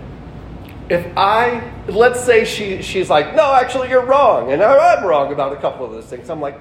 if 0.89 1.07
I, 1.17 1.71
let's 1.89 2.21
say 2.25 2.45
she, 2.45 2.81
she's 2.83 3.11
like, 3.11 3.35
no, 3.35 3.53
actually, 3.53 3.91
you're 3.91 4.07
wrong, 4.07 4.53
and 4.53 4.63
I'm 4.63 5.05
wrong 5.05 5.33
about 5.33 5.53
a 5.53 5.57
couple 5.57 5.85
of 5.85 5.93
those 5.93 6.07
things. 6.07 6.31
I'm 6.31 6.41
like, 6.41 6.59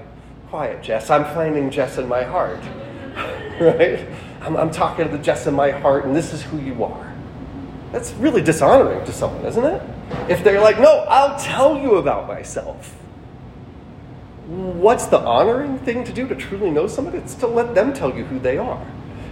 quiet, 0.49 0.83
Jess. 0.83 1.09
I'm 1.09 1.23
flaming 1.33 1.69
Jess 1.69 1.97
in 1.97 2.07
my 2.07 2.23
heart, 2.23 2.59
right? 3.61 4.05
I'm, 4.41 4.57
I'm 4.57 4.71
talking 4.71 5.05
to 5.05 5.11
the 5.11 5.23
Jess 5.23 5.47
in 5.47 5.53
my 5.53 5.71
heart, 5.71 6.05
and 6.05 6.15
this 6.15 6.33
is 6.33 6.41
who 6.41 6.57
you 6.59 6.83
are. 6.83 7.06
That's 7.97 8.13
really 8.13 8.43
dishonoring 8.43 9.03
to 9.05 9.11
someone, 9.11 9.43
isn't 9.43 9.65
it? 9.65 9.81
If 10.29 10.43
they're 10.43 10.61
like, 10.61 10.79
no, 10.79 10.99
I'll 11.09 11.39
tell 11.39 11.75
you 11.75 11.95
about 11.95 12.27
myself. 12.27 12.95
What's 14.45 15.07
the 15.07 15.17
honoring 15.17 15.79
thing 15.79 16.03
to 16.03 16.13
do 16.13 16.27
to 16.27 16.35
truly 16.35 16.69
know 16.69 16.85
somebody? 16.85 17.17
It's 17.17 17.33
to 17.33 17.47
let 17.47 17.73
them 17.73 17.93
tell 17.93 18.15
you 18.15 18.23
who 18.25 18.37
they 18.37 18.59
are. 18.59 18.85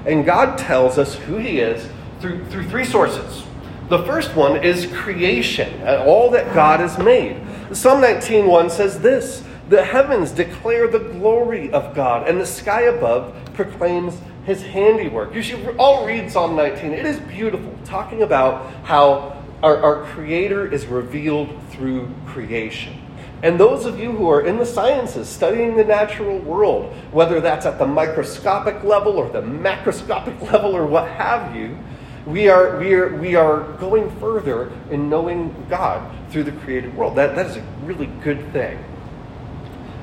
And 0.07 0.25
God 0.25 0.57
tells 0.57 0.97
us 0.97 1.13
who 1.13 1.37
He 1.37 1.59
is 1.59 1.87
through, 2.19 2.43
through 2.45 2.67
three 2.67 2.85
sources 2.85 3.43
the 3.87 4.01
first 4.01 4.35
one 4.35 4.63
is 4.63 4.87
creation, 4.87 5.87
all 5.87 6.31
that 6.31 6.51
God 6.55 6.79
has 6.79 6.97
made. 6.97 7.37
Psalm 7.71 8.01
19:1 8.01 8.71
says 8.71 9.01
this: 9.01 9.43
"The 9.69 9.83
heavens 9.83 10.31
declare 10.31 10.87
the 10.87 10.97
glory 10.97 11.71
of 11.71 11.93
God, 11.93 12.27
and 12.27 12.41
the 12.41 12.47
sky 12.47 12.81
above 12.81 13.35
proclaims 13.53 14.15
his 14.45 14.63
handiwork." 14.63 15.33
You 15.33 15.41
should 15.41 15.75
all 15.77 16.05
read 16.05 16.31
Psalm 16.31 16.55
19. 16.55 16.93
It 16.93 17.05
is 17.05 17.19
beautiful, 17.19 17.73
talking 17.83 18.21
about 18.21 18.71
how 18.83 19.35
our, 19.63 19.77
our 19.81 20.03
creator 20.03 20.71
is 20.71 20.85
revealed 20.85 21.49
through 21.71 22.09
creation. 22.27 23.01
And 23.43 23.59
those 23.59 23.85
of 23.85 23.99
you 23.99 24.11
who 24.11 24.29
are 24.29 24.41
in 24.41 24.57
the 24.57 24.65
sciences 24.65 25.27
studying 25.27 25.75
the 25.75 25.83
natural 25.83 26.39
world, 26.39 26.93
whether 27.11 27.41
that's 27.41 27.65
at 27.65 27.77
the 27.77 27.85
microscopic 27.85 28.83
level 28.83 29.17
or 29.17 29.29
the 29.29 29.41
macroscopic 29.41 30.41
level 30.51 30.75
or 30.75 30.85
what 30.85 31.09
have 31.09 31.55
you, 31.55 31.77
we 32.25 32.49
are, 32.49 32.79
we 32.79 32.93
are, 32.95 33.15
we 33.17 33.35
are 33.35 33.71
going 33.73 34.09
further 34.19 34.71
in 34.89 35.09
knowing 35.09 35.53
God 35.69 36.11
through 36.31 36.45
the 36.45 36.53
created 36.53 36.95
world. 36.95 37.15
That, 37.15 37.35
that 37.35 37.45
is 37.47 37.57
a 37.57 37.61
really 37.83 38.07
good 38.23 38.51
thing. 38.51 38.83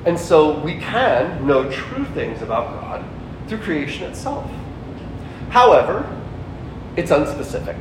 And 0.05 0.17
so 0.17 0.57
we 0.59 0.77
can 0.79 1.45
know 1.45 1.69
true 1.69 2.05
things 2.13 2.41
about 2.41 2.81
God 2.81 3.03
through 3.47 3.59
creation 3.59 4.09
itself. 4.09 4.49
However, 5.49 6.09
it's 6.95 7.11
unspecific. 7.11 7.77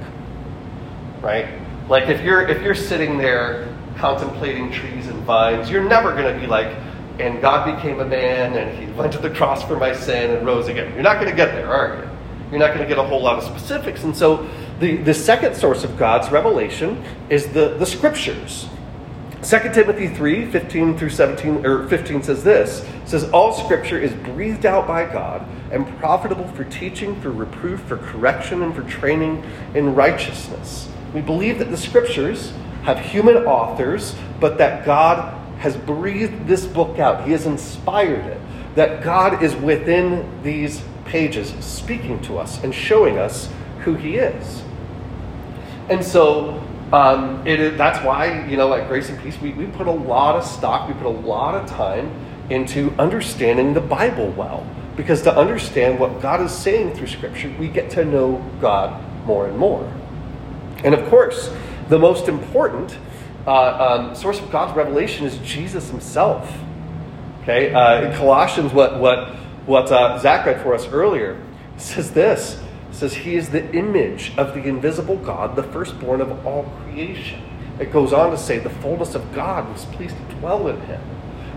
Right? 1.21 1.49
Like 1.89 2.09
if 2.09 2.23
you're 2.23 2.47
if 2.49 2.63
you're 2.63 2.75
sitting 2.75 3.19
there 3.19 3.69
contemplating 3.97 4.73
trees 4.73 5.07
and 5.07 5.23
vines, 5.25 5.71
you're 5.71 5.85
never 5.85 6.13
going 6.13 6.35
to 6.35 6.41
be 6.41 6.47
like, 6.47 6.75
and 7.19 7.41
God 7.41 7.77
became 7.77 8.01
a 8.01 8.05
man 8.05 8.55
and 8.55 8.79
he 8.79 8.93
went 8.93 9.13
to 9.13 9.19
the 9.19 9.31
cross 9.31 9.63
for 9.63 9.77
my 9.77 9.95
sin 9.95 10.31
and 10.31 10.47
rose 10.47 10.69
again. 10.69 10.93
You're 10.95 11.03
not 11.03 11.17
going 11.17 11.31
to 11.31 11.37
get 11.37 11.53
there, 11.53 11.73
are 11.73 12.03
you? 12.03 12.13
you're 12.53 12.61
not 12.61 12.75
going 12.75 12.81
to 12.81 12.87
get 12.87 12.99
a 12.99 13.03
whole 13.03 13.23
lot 13.23 13.39
of 13.39 13.45
specifics. 13.45 14.05
And 14.05 14.15
so 14.15 14.47
the, 14.79 14.97
the 14.99 15.15
second 15.15 15.57
source 15.57 15.85
of 15.85 15.97
God's 15.97 16.31
revelation 16.31 17.03
is 17.31 17.49
the, 17.49 17.77
the 17.79 17.87
scriptures. 17.87 18.69
2 19.43 19.59
Timothy 19.73 20.07
3, 20.07 20.51
15 20.53 20.97
through 20.97 21.11
17, 21.11 21.67
or 21.67 21.89
15 21.89 22.23
says 22.23 22.45
this 22.45 22.87
says, 23.05 23.29
All 23.31 23.53
scripture 23.53 23.99
is 23.99 24.13
breathed 24.13 24.65
out 24.65 24.87
by 24.87 25.05
God 25.05 25.47
and 25.73 25.87
profitable 25.99 26.47
for 26.49 26.63
teaching, 26.65 27.21
for 27.21 27.31
reproof, 27.31 27.81
for 27.81 27.97
correction, 27.97 28.63
and 28.63 28.73
for 28.73 28.83
training 28.83 29.45
in 29.75 29.97
righteousness. 29.97 30.89
We 31.13 31.23
believe 31.23 31.59
that 31.59 31.71
the 31.71 31.77
scriptures 31.77 32.53
have 32.85 33.01
human 33.01 33.39
authors, 33.39 34.15
but 34.39 34.59
that 34.59 34.87
God 34.87 35.35
has 35.59 35.77
breathed 35.77 36.47
this 36.47 36.65
book 36.65 37.01
out. 37.01 37.25
He 37.25 37.33
has 37.33 37.45
inspired 37.45 38.25
it. 38.27 38.41
That 38.77 39.03
God 39.03 39.43
is 39.43 39.57
within 39.57 40.43
these 40.43 40.83
pages 41.05 41.53
speaking 41.65 42.21
to 42.23 42.39
us 42.39 42.63
and 42.63 42.73
showing 42.73 43.19
us 43.19 43.49
who 43.81 43.95
He 43.95 44.17
is. 44.17 44.63
And 45.89 46.05
so 46.05 46.63
um, 46.93 47.47
it, 47.47 47.79
that's 47.79 48.05
why, 48.05 48.47
you 48.47 48.57
know, 48.57 48.73
at 48.75 48.89
Grace 48.89 49.09
and 49.09 49.19
Peace, 49.23 49.41
we, 49.41 49.53
we 49.53 49.67
put 49.67 49.87
a 49.87 49.93
lot 49.93 50.37
of 50.37 50.45
stock, 50.45 50.89
we 50.89 50.95
put 50.95 51.07
a 51.07 51.09
lot 51.09 51.55
of 51.55 51.69
time 51.69 52.13
into 52.51 52.93
understanding 52.99 53.73
the 53.73 53.81
Bible 53.81 54.31
well. 54.33 54.67
Because 54.97 55.23
to 55.23 55.35
understand 55.35 55.99
what 55.99 56.21
God 56.21 56.43
is 56.43 56.53
saying 56.53 56.95
through 56.95 57.07
Scripture, 57.07 57.55
we 57.59 57.69
get 57.69 57.89
to 57.91 58.05
know 58.05 58.45
God 58.61 59.03
more 59.25 59.47
and 59.47 59.57
more. 59.57 59.91
And 60.85 60.95
of 60.95 61.09
course, 61.09 61.51
the 61.89 61.99
most 61.99 62.29
important 62.29 62.99
uh, 63.47 63.53
um, 63.53 64.15
source 64.15 64.39
of 64.39 64.51
God's 64.51 64.77
revelation 64.77 65.25
is 65.27 65.39
Jesus 65.39 65.89
Himself. 65.89 66.53
Okay, 67.43 67.73
uh, 67.73 68.03
in 68.03 68.17
Colossians, 68.17 68.73
what 68.73 69.01
what 69.01 69.35
what 69.67 69.91
uh, 69.91 70.19
Zach 70.19 70.47
read 70.47 70.61
for 70.63 70.75
us 70.75 70.87
earlier. 70.87 71.41
says 71.77 72.13
this 72.13 72.61
says, 72.93 73.15
He 73.15 73.35
is 73.35 73.51
the 73.51 73.71
image 73.75 74.33
of 74.37 74.55
the 74.55 74.63
invisible 74.63 75.17
God, 75.17 75.57
the 75.57 75.63
firstborn 75.63 76.21
of 76.21 76.47
all 76.47 76.65
creation. 76.85 77.43
It 77.79 77.93
goes 77.93 78.13
on 78.13 78.31
to 78.31 78.39
say, 78.39 78.59
The 78.59 78.71
fullness 78.71 79.15
of 79.15 79.35
God 79.35 79.71
was 79.73 79.85
pleased 79.87 80.17
to 80.17 80.35
dwell 80.37 80.69
in 80.69 80.81
him. 80.83 81.01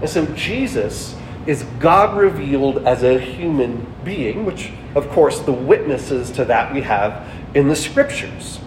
And 0.01 0.09
so 0.09 0.25
Jesus 0.27 1.15
is 1.45 1.63
God 1.79 2.17
revealed 2.17 2.79
as 2.87 3.03
a 3.03 3.19
human 3.19 3.85
being, 4.03 4.45
which, 4.45 4.71
of 4.95 5.09
course, 5.09 5.39
the 5.41 5.51
witnesses 5.51 6.31
to 6.31 6.45
that 6.45 6.73
we 6.73 6.81
have 6.81 7.27
in 7.53 7.67
the 7.67 7.75
scriptures. 7.75 8.59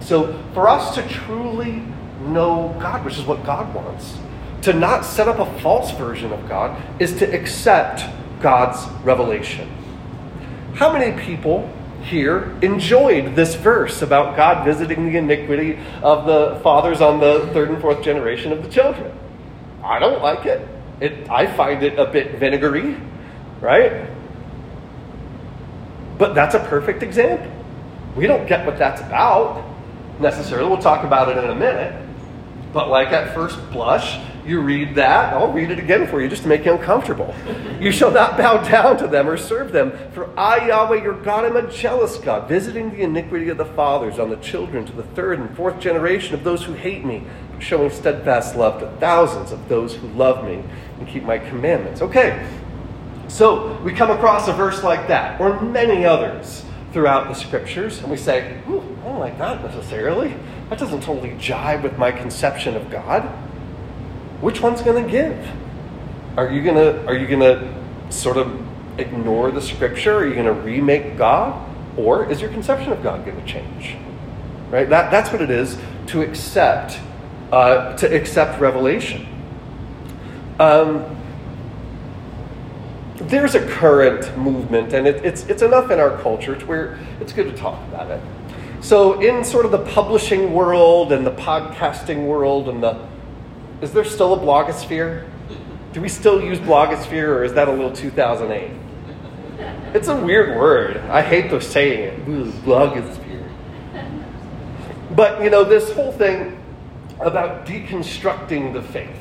So 0.00 0.42
for 0.52 0.68
us 0.68 0.94
to 0.96 1.08
truly 1.08 1.82
know 2.20 2.76
God, 2.80 3.04
which 3.04 3.18
is 3.18 3.24
what 3.24 3.44
God 3.44 3.72
wants, 3.74 4.18
to 4.62 4.72
not 4.72 5.04
set 5.04 5.28
up 5.28 5.38
a 5.38 5.60
false 5.60 5.90
version 5.92 6.32
of 6.32 6.48
God, 6.48 6.80
is 7.00 7.16
to 7.18 7.32
accept 7.32 8.04
God's 8.40 8.90
revelation. 9.04 9.68
How 10.74 10.92
many 10.92 11.18
people 11.24 11.70
here 12.02 12.56
enjoyed 12.62 13.34
this 13.34 13.54
verse 13.54 14.02
about 14.02 14.36
God 14.36 14.64
visiting 14.64 15.10
the 15.10 15.18
iniquity 15.18 15.78
of 16.02 16.26
the 16.26 16.60
fathers 16.62 17.00
on 17.00 17.20
the 17.20 17.48
third 17.52 17.70
and 17.70 17.80
fourth 17.80 18.02
generation 18.02 18.52
of 18.52 18.62
the 18.62 18.68
children. 18.68 19.12
I 19.82 19.98
don't 19.98 20.22
like 20.22 20.46
it. 20.46 20.66
it 21.00 21.28
I 21.30 21.46
find 21.46 21.82
it 21.82 21.98
a 21.98 22.06
bit 22.06 22.38
vinegary, 22.38 22.96
right? 23.60 24.08
But 26.18 26.34
that's 26.34 26.54
a 26.54 26.60
perfect 26.60 27.02
example. 27.02 27.50
We 28.16 28.26
don't 28.26 28.46
get 28.46 28.66
what 28.66 28.78
that's 28.78 29.00
about 29.00 29.64
necessarily. 30.20 30.68
We'll 30.68 30.78
talk 30.78 31.04
about 31.04 31.28
it 31.28 31.42
in 31.42 31.50
a 31.50 31.54
minute. 31.54 32.00
But, 32.72 32.88
like 32.88 33.08
at 33.08 33.34
first 33.34 33.58
blush, 33.70 34.18
you 34.44 34.60
read 34.60 34.94
that. 34.96 35.32
I'll 35.32 35.52
read 35.52 35.70
it 35.70 35.78
again 35.78 36.06
for 36.06 36.20
you 36.20 36.28
just 36.28 36.42
to 36.42 36.48
make 36.48 36.64
you 36.64 36.72
uncomfortable. 36.72 37.34
you 37.80 37.92
shall 37.92 38.10
not 38.10 38.36
bow 38.36 38.62
down 38.68 38.96
to 38.98 39.06
them 39.06 39.28
or 39.28 39.36
serve 39.36 39.72
them. 39.72 39.92
For 40.12 40.36
I, 40.38 40.68
Yahweh, 40.68 41.02
your 41.02 41.14
God, 41.22 41.44
am 41.44 41.56
a 41.56 41.70
jealous 41.70 42.16
God, 42.18 42.48
visiting 42.48 42.90
the 42.90 43.02
iniquity 43.02 43.48
of 43.48 43.56
the 43.56 43.64
fathers 43.64 44.18
on 44.18 44.30
the 44.30 44.36
children 44.36 44.84
to 44.86 44.92
the 44.92 45.02
third 45.02 45.38
and 45.38 45.54
fourth 45.56 45.78
generation 45.80 46.34
of 46.34 46.44
those 46.44 46.64
who 46.64 46.72
hate 46.72 47.04
me, 47.04 47.24
showing 47.60 47.90
steadfast 47.90 48.56
love 48.56 48.80
to 48.80 48.90
thousands 48.98 49.52
of 49.52 49.68
those 49.68 49.94
who 49.94 50.08
love 50.08 50.44
me 50.44 50.64
and 50.98 51.08
keep 51.08 51.22
my 51.22 51.38
commandments. 51.38 52.02
Okay, 52.02 52.44
so 53.28 53.80
we 53.82 53.92
come 53.92 54.10
across 54.10 54.48
a 54.48 54.52
verse 54.52 54.82
like 54.82 55.08
that, 55.08 55.40
or 55.40 55.60
many 55.60 56.04
others 56.04 56.64
throughout 56.92 57.28
the 57.28 57.34
scriptures, 57.34 58.00
and 58.00 58.10
we 58.10 58.16
say, 58.16 58.58
I 58.58 58.60
don't 58.70 59.18
like 59.18 59.38
that 59.38 59.62
necessarily. 59.64 60.34
That 60.68 60.78
doesn't 60.78 61.02
totally 61.02 61.30
jive 61.32 61.82
with 61.82 61.96
my 61.96 62.12
conception 62.12 62.76
of 62.76 62.90
God. 62.90 63.22
Which 64.42 64.60
one's 64.60 64.82
going 64.82 65.04
to 65.04 65.08
give? 65.10 65.48
Are 66.36 66.50
you 66.50 66.62
going 66.62 66.74
to 66.74 67.06
are 67.06 67.14
you 67.14 67.28
going 67.28 67.40
to 67.40 68.12
sort 68.12 68.36
of 68.36 68.60
ignore 68.98 69.52
the 69.52 69.62
scripture? 69.62 70.16
Are 70.16 70.26
you 70.26 70.34
going 70.34 70.46
to 70.46 70.52
remake 70.52 71.16
God, 71.16 71.64
or 71.96 72.28
is 72.28 72.40
your 72.40 72.50
conception 72.50 72.92
of 72.92 73.04
God 73.04 73.24
going 73.24 73.40
to 73.40 73.46
change? 73.46 73.96
Right. 74.68 74.88
That 74.88 75.12
that's 75.12 75.30
what 75.30 75.42
it 75.42 75.50
is 75.50 75.78
to 76.08 76.22
accept 76.22 76.98
uh, 77.52 77.96
to 77.98 78.12
accept 78.12 78.60
revelation. 78.60 79.28
Um, 80.58 81.16
there's 83.14 83.54
a 83.54 83.64
current 83.64 84.36
movement, 84.36 84.92
and 84.92 85.06
it, 85.06 85.24
it's, 85.24 85.44
it's 85.44 85.62
enough 85.62 85.90
in 85.92 86.00
our 86.00 86.18
culture 86.18 86.56
to 86.56 86.66
where 86.66 86.98
it's 87.20 87.32
good 87.32 87.48
to 87.48 87.56
talk 87.56 87.80
about 87.88 88.10
it. 88.10 88.20
So, 88.80 89.20
in 89.20 89.44
sort 89.44 89.64
of 89.64 89.70
the 89.70 89.78
publishing 89.78 90.52
world 90.52 91.12
and 91.12 91.24
the 91.24 91.30
podcasting 91.30 92.26
world, 92.26 92.68
and 92.68 92.82
the 92.82 93.06
is 93.82 93.92
there 93.92 94.04
still 94.04 94.34
a 94.34 94.38
blogosphere? 94.38 95.28
Do 95.92 96.00
we 96.00 96.08
still 96.08 96.42
use 96.42 96.58
blogosphere, 96.58 97.28
or 97.28 97.44
is 97.44 97.52
that 97.52 97.68
a 97.68 97.70
little 97.70 97.92
2008? 97.92 98.70
It's 99.94 100.08
a 100.08 100.16
weird 100.16 100.56
word. 100.56 100.96
I 100.96 101.20
hate 101.20 101.50
the 101.50 101.60
saying 101.60 102.00
it. 102.00 102.26
blogosphere. 102.64 103.50
But 105.14 105.42
you 105.42 105.50
know, 105.50 105.64
this 105.64 105.92
whole 105.92 106.12
thing 106.12 106.58
about 107.20 107.66
deconstructing 107.66 108.72
the 108.72 108.80
faith 108.80 109.18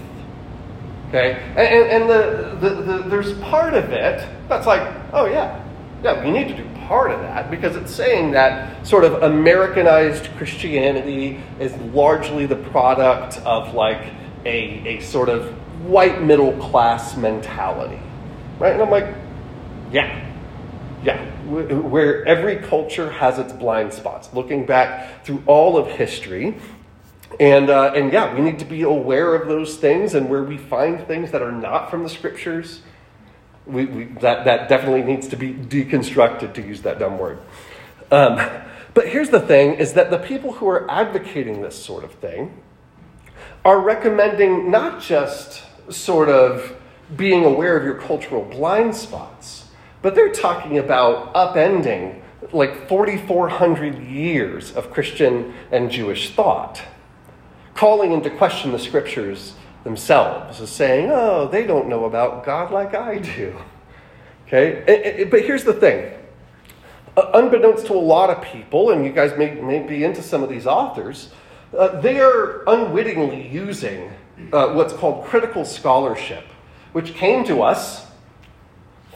Okay? 1.11 1.43
And, 1.57 1.59
and, 1.59 1.91
and 1.91 2.09
the, 2.09 2.69
the, 2.69 2.75
the, 2.81 3.09
there's 3.09 3.33
part 3.39 3.73
of 3.73 3.91
it 3.91 4.25
that's 4.47 4.65
like, 4.65 4.81
oh, 5.11 5.25
yeah, 5.25 5.61
yeah, 6.01 6.23
we 6.23 6.31
need 6.31 6.47
to 6.47 6.55
do 6.55 6.65
part 6.87 7.11
of 7.11 7.19
that 7.19 7.51
because 7.51 7.75
it's 7.75 7.93
saying 7.93 8.31
that 8.31 8.87
sort 8.87 9.03
of 9.03 9.21
Americanized 9.21 10.29
Christianity 10.37 11.41
is 11.59 11.75
largely 11.93 12.45
the 12.45 12.55
product 12.55 13.39
of 13.39 13.73
like 13.73 14.01
a, 14.45 14.97
a 14.97 14.99
sort 15.01 15.29
of 15.29 15.49
white 15.85 16.21
middle 16.21 16.53
class 16.53 17.15
mentality. 17.17 17.99
Right? 18.59 18.73
And 18.73 18.81
I'm 18.81 18.91
like, 18.91 19.13
yeah, 19.91 20.31
yeah, 21.03 21.25
where 21.45 22.25
every 22.25 22.57
culture 22.57 23.09
has 23.11 23.39
its 23.39 23.53
blind 23.53 23.93
spots. 23.93 24.33
Looking 24.33 24.65
back 24.65 25.25
through 25.25 25.43
all 25.47 25.77
of 25.77 25.87
history, 25.87 26.57
and, 27.39 27.69
uh, 27.69 27.93
and 27.95 28.13
yeah, 28.13 28.33
we 28.33 28.41
need 28.41 28.59
to 28.59 28.65
be 28.65 28.83
aware 28.83 29.33
of 29.33 29.47
those 29.47 29.77
things, 29.77 30.13
and 30.13 30.29
where 30.29 30.43
we 30.43 30.57
find 30.57 31.05
things 31.07 31.31
that 31.31 31.41
are 31.41 31.51
not 31.51 31.89
from 31.89 32.03
the 32.03 32.09
scriptures, 32.09 32.81
we, 33.65 33.85
we, 33.85 34.03
that, 34.21 34.45
that 34.45 34.69
definitely 34.69 35.03
needs 35.03 35.27
to 35.29 35.35
be 35.35 35.53
deconstructed, 35.53 36.53
to 36.53 36.61
use 36.61 36.81
that 36.81 36.99
dumb 36.99 37.17
word. 37.17 37.39
Um, 38.11 38.39
but 38.93 39.07
here's 39.07 39.29
the 39.29 39.39
thing 39.39 39.75
is 39.75 39.93
that 39.93 40.11
the 40.11 40.17
people 40.17 40.53
who 40.53 40.67
are 40.67 40.89
advocating 40.91 41.61
this 41.61 41.81
sort 41.81 42.03
of 42.03 42.11
thing 42.13 42.61
are 43.63 43.79
recommending 43.79 44.71
not 44.71 45.01
just 45.01 45.63
sort 45.89 46.29
of 46.29 46.75
being 47.15 47.45
aware 47.45 47.77
of 47.77 47.83
your 47.83 47.95
cultural 47.95 48.43
blind 48.43 48.95
spots, 48.95 49.65
but 50.01 50.15
they're 50.15 50.31
talking 50.31 50.77
about 50.77 51.33
upending 51.33 52.21
like 52.51 52.87
4,400 52.87 53.99
years 53.99 54.71
of 54.71 54.91
Christian 54.91 55.53
and 55.71 55.91
Jewish 55.91 56.33
thought 56.33 56.81
calling 57.75 58.11
into 58.11 58.29
question 58.29 58.71
the 58.71 58.79
scriptures 58.79 59.53
themselves, 59.83 60.61
as 60.61 60.69
saying, 60.69 61.09
oh, 61.11 61.47
they 61.47 61.65
don't 61.65 61.87
know 61.87 62.05
about 62.05 62.45
God 62.45 62.71
like 62.71 62.93
I 62.93 63.17
do. 63.17 63.55
Okay? 64.47 65.25
But 65.29 65.41
here's 65.41 65.63
the 65.63 65.73
thing. 65.73 66.11
Uh, 67.17 67.31
unbeknownst 67.33 67.87
to 67.87 67.93
a 67.93 67.95
lot 67.95 68.29
of 68.29 68.43
people, 68.43 68.91
and 68.91 69.05
you 69.05 69.11
guys 69.11 69.37
may, 69.37 69.55
may 69.55 69.79
be 69.79 70.03
into 70.03 70.21
some 70.21 70.43
of 70.43 70.49
these 70.49 70.67
authors, 70.67 71.29
uh, 71.77 71.99
they 72.01 72.19
are 72.19 72.63
unwittingly 72.67 73.47
using 73.47 74.11
uh, 74.51 74.73
what's 74.73 74.93
called 74.93 75.25
critical 75.25 75.65
scholarship, 75.65 76.43
which 76.91 77.13
came 77.13 77.43
to 77.45 77.61
us 77.61 78.05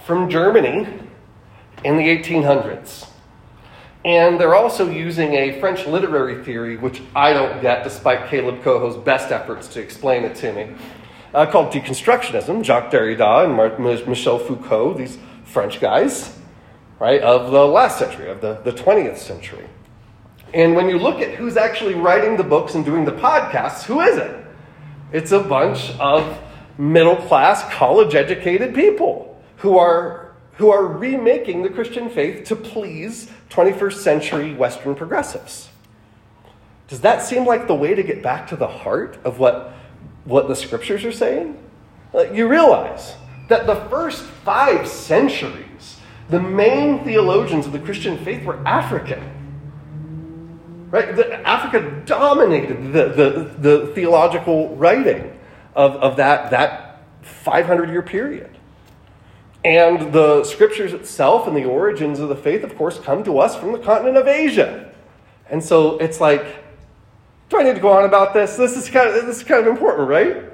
from 0.05 0.29
Germany 0.29 0.87
in 1.83 1.97
the 1.97 2.03
1800s. 2.03 3.09
And 4.05 4.39
they're 4.39 4.55
also 4.55 4.89
using 4.89 5.33
a 5.33 5.59
French 5.59 5.87
literary 5.87 6.43
theory, 6.43 6.77
which 6.77 7.01
I 7.15 7.33
don't 7.33 7.59
get, 7.61 7.83
despite 7.83 8.29
Caleb 8.29 8.61
Coho's 8.61 8.95
best 8.95 9.31
efforts 9.31 9.67
to 9.69 9.81
explain 9.81 10.23
it 10.23 10.35
to 10.35 10.53
me, 10.53 10.75
uh, 11.33 11.47
called 11.47 11.73
deconstructionism. 11.73 12.63
Jacques 12.63 12.91
Derrida 12.91 13.45
and 13.45 14.07
Michel 14.07 14.37
Foucault, 14.37 14.93
these 14.93 15.17
French 15.43 15.81
guys, 15.81 16.37
right, 16.99 17.21
of 17.21 17.51
the 17.51 17.65
last 17.65 17.97
century, 17.97 18.29
of 18.29 18.41
the, 18.41 18.61
the 18.63 18.71
20th 18.71 19.17
century. 19.17 19.65
And 20.55 20.73
when 20.73 20.87
you 20.87 20.97
look 20.97 21.19
at 21.19 21.35
who's 21.35 21.57
actually 21.57 21.95
writing 21.95 22.37
the 22.37 22.43
books 22.43 22.75
and 22.75 22.85
doing 22.85 23.03
the 23.03 23.11
podcasts, 23.11 23.83
who 23.83 23.99
is 23.99 24.17
it? 24.17 24.45
It's 25.11 25.33
a 25.33 25.41
bunch 25.41 25.91
of 25.99 26.39
middle 26.77 27.17
class, 27.17 27.61
college 27.73 28.15
educated 28.15 28.73
people 28.73 29.43
who 29.57 29.77
are 29.77 30.33
who 30.53 30.71
are 30.71 30.85
remaking 30.85 31.61
the 31.63 31.69
Christian 31.69 32.09
faith 32.09 32.45
to 32.45 32.55
please 32.55 33.29
21st 33.49 33.93
century 33.95 34.53
Western 34.53 34.95
progressives. 34.95 35.67
Does 36.87 37.01
that 37.01 37.21
seem 37.21 37.45
like 37.45 37.67
the 37.67 37.75
way 37.75 37.93
to 37.93 38.01
get 38.01 38.23
back 38.23 38.47
to 38.47 38.55
the 38.55 38.67
heart 38.67 39.17
of 39.25 39.37
what, 39.37 39.73
what 40.23 40.47
the 40.47 40.55
scriptures 40.55 41.03
are 41.03 41.11
saying? 41.11 41.61
Uh, 42.13 42.31
you 42.31 42.47
realize 42.47 43.15
that 43.49 43.67
the 43.67 43.75
first 43.89 44.23
five 44.23 44.87
centuries, 44.87 45.97
the 46.29 46.39
main 46.39 47.03
theologians 47.03 47.65
of 47.65 47.73
the 47.73 47.79
Christian 47.79 48.23
faith 48.23 48.45
were 48.45 48.65
African. 48.65 49.44
Right? 50.95 51.13
The, 51.13 51.45
Africa 51.45 52.03
dominated 52.05 52.93
the, 52.93 53.10
the, 53.10 53.51
the 53.60 53.88
theological 53.93 54.73
writing 54.77 55.38
of, 55.75 55.97
of 55.97 56.15
that, 56.15 56.51
that 56.51 57.01
500 57.21 57.89
year 57.89 58.01
period. 58.01 58.58
And 59.65 60.13
the 60.13 60.45
scriptures 60.45 60.93
itself 60.93 61.47
and 61.47 61.58
the 61.58 61.65
origins 61.65 62.19
of 62.19 62.29
the 62.29 62.36
faith, 62.38 62.63
of 62.63 62.77
course, 62.77 62.97
come 62.97 63.25
to 63.25 63.39
us 63.39 63.58
from 63.58 63.73
the 63.73 63.79
continent 63.79 64.15
of 64.15 64.25
Asia. 64.29 64.89
And 65.49 65.62
so 65.62 65.97
it's 65.97 66.21
like, 66.21 66.45
do 67.49 67.60
I 67.60 67.63
need 67.63 67.75
to 67.75 67.81
go 67.81 67.91
on 67.91 68.05
about 68.05 68.34
this? 68.34 68.55
This 68.55 68.77
is 68.77 68.88
kind 68.88 69.10
of, 69.10 69.25
this 69.25 69.36
is 69.36 69.43
kind 69.43 69.60
of 69.60 69.67
important, 69.67 70.08
right? 70.08 70.45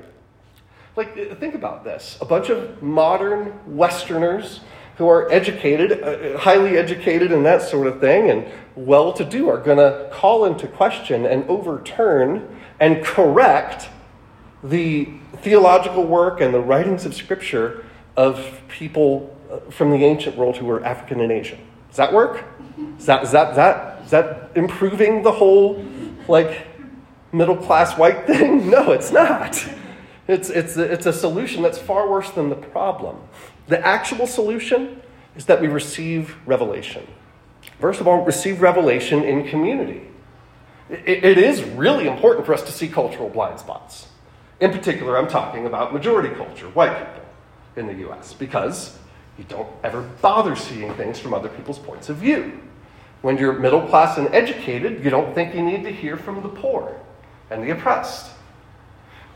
Like, 0.96 1.14
think 1.40 1.54
about 1.54 1.84
this. 1.84 2.18
A 2.20 2.26
bunch 2.26 2.50
of 2.50 2.82
modern 2.82 3.60
Westerners 3.68 4.62
who 5.02 5.10
are 5.10 5.32
educated, 5.32 6.04
uh, 6.04 6.38
highly 6.38 6.78
educated, 6.78 7.32
and 7.32 7.44
that 7.44 7.60
sort 7.64 7.88
of 7.88 8.00
thing, 8.00 8.30
and 8.30 8.46
well 8.76 9.12
to 9.12 9.26
do, 9.26 9.50
are 9.50 9.58
going 9.58 9.80
to 9.80 10.08
call 10.14 10.46
into 10.46 10.68
question 10.68 11.26
and 11.26 11.44
overturn 11.50 12.48
and 12.80 13.04
correct 13.04 13.90
the 14.64 15.10
theological 15.38 16.04
work 16.04 16.40
and 16.40 16.54
the 16.54 16.60
writings 16.60 17.04
of 17.04 17.16
Scripture 17.16 17.84
of 18.16 18.62
people 18.68 19.36
uh, 19.52 19.58
from 19.72 19.90
the 19.90 20.06
ancient 20.06 20.38
world 20.38 20.56
who 20.56 20.68
were 20.68 20.86
African 20.86 21.20
and 21.20 21.32
Asian. 21.32 21.58
Does 21.88 21.98
that 21.98 22.14
work? 22.14 22.46
Is 23.00 23.08
that, 23.08 23.24
is 23.24 23.32
that, 23.32 23.56
that, 23.56 24.04
is 24.06 24.12
that 24.12 24.52
improving 24.54 25.24
the 25.24 25.32
whole, 25.32 25.84
like, 26.28 26.68
middle 27.34 27.58
class 27.58 27.98
white 27.98 28.28
thing? 28.28 28.70
No, 28.70 28.92
it's 28.92 29.12
not. 29.12 29.68
It's, 30.28 30.52
it's, 30.52 30.78
it's 30.78 31.08
a 31.08 31.14
solution 31.14 31.64
that's 31.64 31.80
far 31.80 32.08
worse 32.08 32.30
than 32.30 32.50
the 32.50 32.56
problem. 32.56 33.18
The 33.72 33.80
actual 33.88 34.28
solution 34.28 35.02
is 35.34 35.46
that 35.46 35.62
we 35.62 35.68
receive 35.68 36.36
revelation. 36.46 37.08
First 37.80 38.02
of 38.02 38.08
all, 38.08 38.26
receive 38.26 38.62
revelation 38.62 39.24
in 39.24 39.48
community. 39.48 40.10
it, 40.90 41.24
it 41.24 41.38
is 41.38 41.64
really 41.64 42.06
important 42.06 42.46
for 42.46 42.54
us 42.54 42.64
to 42.64 42.72
see 42.74 42.90
cultural 42.90 43.30
blind 43.30 43.62
spots. 43.62 44.10
In 44.60 44.72
particular, 44.72 45.18
I'm 45.18 45.30
talking 45.30 45.66
about 45.68 45.94
majority 45.94 46.36
culture, 46.36 46.68
white 46.68 46.98
people 46.98 47.24
in 47.78 47.88
the 47.88 48.10
US 48.10 48.34
because 48.34 48.98
you 49.38 49.46
don't 49.46 49.70
ever 49.86 50.02
bother 50.22 50.58
seeing 50.58 50.94
things 50.96 51.18
from 51.18 51.34
other 51.34 51.48
people's 51.48 51.80
points 51.80 52.10
of 52.10 52.18
view. 52.18 52.60
When 53.22 53.38
you're 53.38 53.54
middle 53.54 53.88
class 53.88 54.18
and 54.18 54.28
educated, 54.36 55.02
you 55.02 55.10
don't 55.10 55.34
think 55.34 55.56
you 55.56 55.62
need 55.62 55.84
to 55.84 55.94
hear 55.94 56.18
from 56.18 56.44
the 56.44 56.50
poor 56.50 57.00
and 57.50 57.64
the 57.64 57.70
oppressed. 57.70 58.32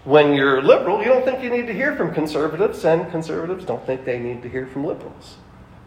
When 0.06 0.36
you're 0.36 0.62
liberal, 0.62 1.00
you 1.00 1.06
don't 1.06 1.26
think 1.26 1.41
you 1.41 1.50
need 1.50 1.65
to 1.65 1.74
hear 1.74 1.96
from 1.96 2.13
conservatives, 2.13 2.86
and 2.86 3.10
conservatives 3.10 3.65
don't 3.65 3.84
think 3.88 4.06
they 4.06 4.20
need 4.20 4.44
to 4.44 4.50
hear 4.50 4.68
from 4.68 4.86
liberals. 4.86 5.38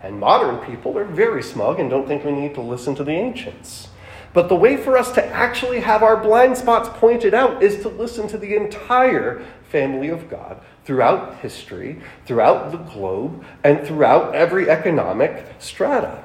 And 0.03 0.19
modern 0.19 0.59
people 0.67 0.99
are 0.99 1.05
very 1.05 1.41
smug 1.41 1.79
and 1.79 1.89
don't 1.89 2.07
think 2.09 2.25
we 2.25 2.33
need 2.33 2.55
to 2.57 2.61
listen 2.61 2.97
to 2.97 3.05
the 3.05 3.13
ancients. 3.13 3.89
But 4.33 4.49
the 4.49 4.57
way 4.57 4.77
for 4.77 4.99
us 4.99 5.13
to 5.13 5.25
actually 5.25 5.81
have 5.81 6.03
our 6.03 6.17
blind 6.17 6.59
spots 6.59 6.89
pointed 6.95 7.33
out 7.33 7.63
is 7.63 7.81
to 7.83 7.89
listen 7.89 8.27
to 8.29 8.39
the 8.39 8.57
entire 8.57 9.45
family 9.71 10.09
of 10.09 10.29
God 10.29 10.61
throughout 10.85 11.39
history, 11.39 12.01
throughout 12.27 12.73
the 12.73 12.79
globe, 12.79 13.45
and 13.63 13.87
throughout 13.87 14.35
every 14.35 14.69
economic 14.69 15.47
strata. 15.61 16.25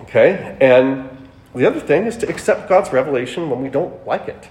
Okay? 0.00 0.56
And 0.60 1.28
the 1.54 1.66
other 1.66 1.80
thing 1.80 2.06
is 2.06 2.16
to 2.16 2.28
accept 2.28 2.68
God's 2.68 2.92
revelation 2.92 3.48
when 3.48 3.62
we 3.62 3.68
don't 3.68 4.04
like 4.06 4.26
it. 4.26 4.48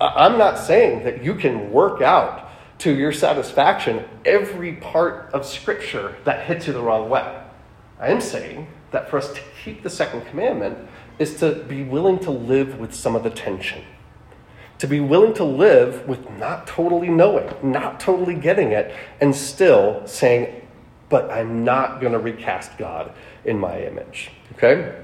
I'm 0.00 0.38
not 0.38 0.58
saying 0.58 1.04
that 1.04 1.24
you 1.24 1.34
can 1.34 1.72
work 1.72 2.00
out 2.00 2.48
to 2.78 2.94
your 2.94 3.12
satisfaction 3.12 4.04
every 4.24 4.74
part 4.76 5.30
of 5.32 5.44
Scripture 5.44 6.16
that 6.24 6.46
hits 6.46 6.66
you 6.66 6.72
the 6.72 6.82
wrong 6.82 7.08
way. 7.08 7.42
I 7.98 8.08
am 8.08 8.20
saying 8.20 8.68
that 8.92 9.10
for 9.10 9.18
us 9.18 9.32
to 9.32 9.40
keep 9.64 9.82
the 9.82 9.90
second 9.90 10.26
commandment 10.26 10.78
is 11.18 11.36
to 11.40 11.64
be 11.64 11.82
willing 11.82 12.20
to 12.20 12.30
live 12.30 12.78
with 12.78 12.94
some 12.94 13.16
of 13.16 13.24
the 13.24 13.30
tension. 13.30 13.82
To 14.78 14.86
be 14.86 15.00
willing 15.00 15.34
to 15.34 15.44
live 15.44 16.06
with 16.06 16.30
not 16.38 16.68
totally 16.68 17.08
knowing, 17.08 17.52
not 17.62 17.98
totally 17.98 18.36
getting 18.36 18.70
it, 18.70 18.94
and 19.20 19.34
still 19.34 20.06
saying, 20.06 20.62
but 21.08 21.28
I'm 21.30 21.64
not 21.64 22.00
going 22.00 22.12
to 22.12 22.20
recast 22.20 22.78
God 22.78 23.12
in 23.44 23.58
my 23.58 23.80
image. 23.82 24.30
Okay? 24.52 24.94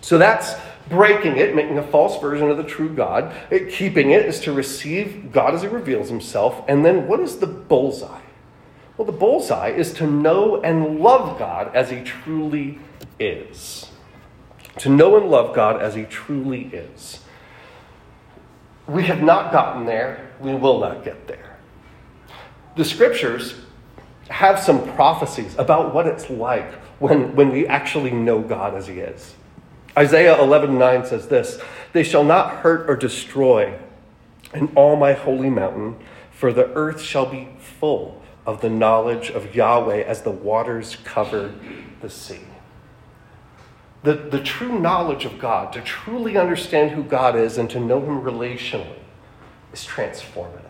So 0.00 0.18
that's 0.18 0.54
breaking 0.88 1.36
it, 1.36 1.54
making 1.54 1.78
a 1.78 1.82
false 1.82 2.20
version 2.20 2.50
of 2.50 2.56
the 2.56 2.64
true 2.64 2.88
God. 2.88 3.34
It, 3.50 3.70
keeping 3.70 4.10
it 4.10 4.24
is 4.26 4.40
to 4.40 4.52
receive 4.52 5.32
God 5.32 5.54
as 5.54 5.62
he 5.62 5.68
reveals 5.68 6.08
himself. 6.08 6.64
And 6.68 6.84
then 6.84 7.08
what 7.08 7.20
is 7.20 7.38
the 7.38 7.46
bullseye? 7.46 8.20
Well, 8.96 9.06
the 9.06 9.12
bullseye 9.12 9.70
is 9.70 9.92
to 9.94 10.06
know 10.06 10.60
and 10.62 11.00
love 11.00 11.38
God 11.38 11.74
as 11.74 11.90
he 11.90 12.02
truly 12.02 12.78
is. 13.18 13.90
To 14.78 14.88
know 14.88 15.16
and 15.16 15.30
love 15.30 15.54
God 15.54 15.82
as 15.82 15.94
he 15.94 16.04
truly 16.04 16.66
is. 16.66 17.20
We 18.86 19.04
have 19.04 19.22
not 19.22 19.52
gotten 19.52 19.86
there. 19.86 20.30
We 20.40 20.54
will 20.54 20.80
not 20.80 21.04
get 21.04 21.26
there. 21.26 21.58
The 22.76 22.84
scriptures 22.84 23.54
have 24.28 24.58
some 24.58 24.86
prophecies 24.94 25.56
about 25.58 25.94
what 25.94 26.06
it's 26.06 26.30
like 26.30 26.72
when, 26.98 27.34
when 27.34 27.50
we 27.50 27.66
actually 27.66 28.10
know 28.10 28.40
God 28.40 28.74
as 28.74 28.86
he 28.86 29.00
is. 29.00 29.34
Isaiah 29.96 30.40
11 30.40 30.78
9 30.78 31.06
says 31.06 31.28
this 31.28 31.60
They 31.92 32.02
shall 32.02 32.24
not 32.24 32.56
hurt 32.56 32.88
or 32.88 32.96
destroy 32.96 33.78
in 34.52 34.68
all 34.74 34.96
my 34.96 35.12
holy 35.12 35.50
mountain, 35.50 35.96
for 36.30 36.52
the 36.52 36.72
earth 36.74 37.00
shall 37.00 37.26
be 37.26 37.48
full 37.58 38.22
of 38.44 38.60
the 38.60 38.70
knowledge 38.70 39.30
of 39.30 39.54
Yahweh 39.54 40.02
as 40.02 40.22
the 40.22 40.30
waters 40.30 40.96
cover 41.04 41.54
the 42.00 42.10
sea. 42.10 42.40
The, 44.02 44.14
the 44.14 44.40
true 44.40 44.78
knowledge 44.78 45.24
of 45.24 45.38
God, 45.38 45.72
to 45.72 45.80
truly 45.80 46.36
understand 46.36 46.92
who 46.92 47.02
God 47.02 47.34
is 47.34 47.58
and 47.58 47.68
to 47.70 47.80
know 47.80 48.00
Him 48.00 48.22
relationally, 48.22 48.98
is 49.72 49.84
transformative. 49.84 50.62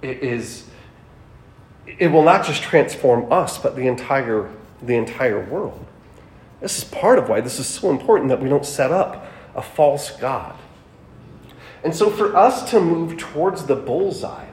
It 0.00 0.22
is. 0.22 0.68
It 1.86 2.08
will 2.08 2.22
not 2.22 2.46
just 2.46 2.62
transform 2.62 3.30
us, 3.32 3.58
but 3.58 3.76
the 3.76 3.86
entire, 3.88 4.50
the 4.80 4.94
entire 4.94 5.44
world. 5.44 5.84
This 6.60 6.78
is 6.78 6.84
part 6.84 7.18
of 7.18 7.28
why 7.28 7.40
this 7.40 7.58
is 7.58 7.66
so 7.66 7.90
important 7.90 8.28
that 8.28 8.40
we 8.40 8.48
don't 8.48 8.66
set 8.66 8.90
up 8.90 9.26
a 9.54 9.62
false 9.62 10.10
God. 10.12 10.56
And 11.82 11.94
so, 11.94 12.10
for 12.10 12.36
us 12.36 12.70
to 12.70 12.80
move 12.80 13.16
towards 13.16 13.64
the 13.64 13.76
bullseye 13.76 14.46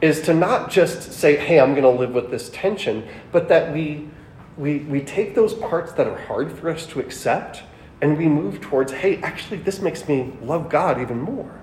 is 0.00 0.20
to 0.22 0.34
not 0.34 0.70
just 0.70 1.12
say, 1.12 1.36
hey, 1.36 1.60
I'm 1.60 1.70
going 1.72 1.82
to 1.82 1.88
live 1.88 2.12
with 2.12 2.30
this 2.30 2.50
tension, 2.50 3.08
but 3.32 3.48
that 3.48 3.72
we, 3.72 4.08
we, 4.56 4.80
we 4.80 5.00
take 5.00 5.34
those 5.34 5.54
parts 5.54 5.92
that 5.92 6.06
are 6.06 6.18
hard 6.18 6.52
for 6.52 6.68
us 6.68 6.86
to 6.88 7.00
accept 7.00 7.62
and 8.02 8.18
we 8.18 8.26
move 8.26 8.60
towards, 8.60 8.92
hey, 8.92 9.18
actually, 9.22 9.58
this 9.58 9.80
makes 9.80 10.06
me 10.06 10.32
love 10.42 10.68
God 10.68 11.00
even 11.00 11.18
more. 11.20 11.60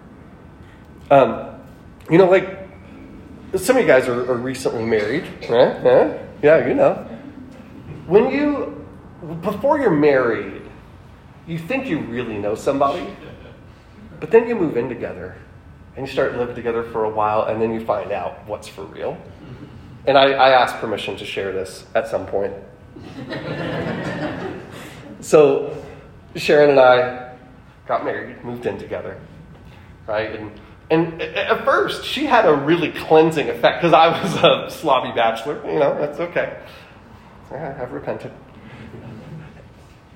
Um, 1.12 1.62
you 2.10 2.18
know, 2.18 2.30
like 2.30 2.68
some 3.56 3.78
of 3.78 3.84
you 3.84 3.88
guys 3.88 4.08
are, 4.08 4.32
are 4.32 4.38
recently 4.38 4.84
married, 4.84 5.26
right? 5.48 5.80
Yeah, 5.84 6.18
yeah, 6.42 6.68
you 6.68 6.74
know. 6.74 6.96
When 8.08 8.32
you 8.32 8.73
before 9.42 9.80
you're 9.80 9.92
married, 9.92 10.62
you 11.48 11.58
think 11.58 11.88
you 11.88 12.00
really 12.00 12.38
know 12.38 12.56
somebody, 12.56 13.08
but 14.20 14.32
then 14.32 14.48
you 14.48 14.56
move 14.56 14.78
in 14.78 14.90
together 14.90 15.36
and 15.96 16.08
you 16.08 16.12
start 16.12 16.36
living 16.36 16.56
together 16.56 16.84
for 16.84 17.04
a 17.04 17.10
while, 17.10 17.44
and 17.44 17.62
then 17.62 17.72
you 17.72 17.86
find 17.86 18.12
out 18.12 18.48
what's 18.48 18.68
for 18.68 18.84
real. 18.86 19.18
And 20.08 20.18
I, 20.18 20.32
I 20.32 20.50
asked 20.50 20.78
permission 20.78 21.16
to 21.18 21.26
share 21.26 21.52
this 21.52 21.86
at 21.94 22.08
some 22.08 22.26
point. 22.26 22.54
so, 25.22 25.78
Sharon 26.36 26.72
and 26.72 26.80
I 26.80 27.36
got 27.88 28.04
married, 28.04 28.44
moved 28.44 28.66
in 28.66 28.80
together, 28.80 29.20
right? 30.08 30.36
And, 30.36 30.52
and 30.90 31.22
at 31.22 31.64
first, 31.64 32.04
she 32.04 32.26
had 32.26 32.48
a 32.48 32.54
really 32.54 32.92
cleansing 32.92 33.50
effect 33.50 33.82
because 33.82 33.94
I 33.94 34.08
was 34.08 34.36
a 34.36 34.40
slobby 34.84 35.16
bachelor. 35.16 35.62
You 35.66 35.80
know, 35.80 35.96
that's 35.98 36.20
okay. 36.20 36.60
I've 37.52 37.92
repented. 37.92 38.32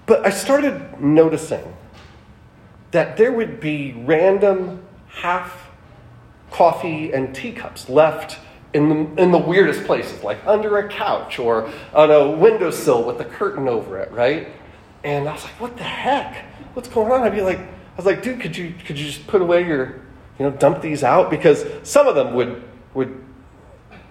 But 0.07 0.25
I 0.25 0.29
started 0.31 0.99
noticing 1.01 1.75
that 2.91 3.17
there 3.17 3.31
would 3.31 3.59
be 3.59 3.93
random 4.05 4.81
half 5.09 5.69
coffee 6.49 7.11
and 7.11 7.35
teacups 7.35 7.89
left 7.89 8.39
in 8.73 8.89
the, 8.89 9.21
in 9.21 9.31
the 9.31 9.37
weirdest 9.37 9.83
places, 9.83 10.23
like 10.23 10.37
under 10.47 10.77
a 10.77 10.87
couch 10.87 11.39
or 11.39 11.69
on 11.93 12.09
a 12.09 12.31
windowsill 12.31 13.03
with 13.03 13.19
a 13.19 13.25
curtain 13.25 13.67
over 13.67 13.99
it, 13.99 14.09
right? 14.11 14.47
And 15.03 15.27
I 15.27 15.33
was 15.33 15.43
like, 15.43 15.59
what 15.59 15.75
the 15.77 15.83
heck? 15.83 16.45
What's 16.73 16.87
going 16.87 17.11
on? 17.11 17.23
I'd 17.23 17.35
be 17.35 17.41
like, 17.41 17.59
I 17.59 17.95
was 17.97 18.05
like, 18.05 18.23
dude, 18.23 18.39
could 18.39 18.55
you 18.55 18.73
could 18.85 18.97
you 18.97 19.07
just 19.07 19.27
put 19.27 19.41
away 19.41 19.65
your, 19.65 20.01
you 20.39 20.45
know, 20.45 20.51
dump 20.51 20.81
these 20.81 21.03
out? 21.03 21.29
Because 21.29 21.65
some 21.83 22.07
of 22.07 22.15
them 22.15 22.33
would 22.33 22.63
would 22.93 23.23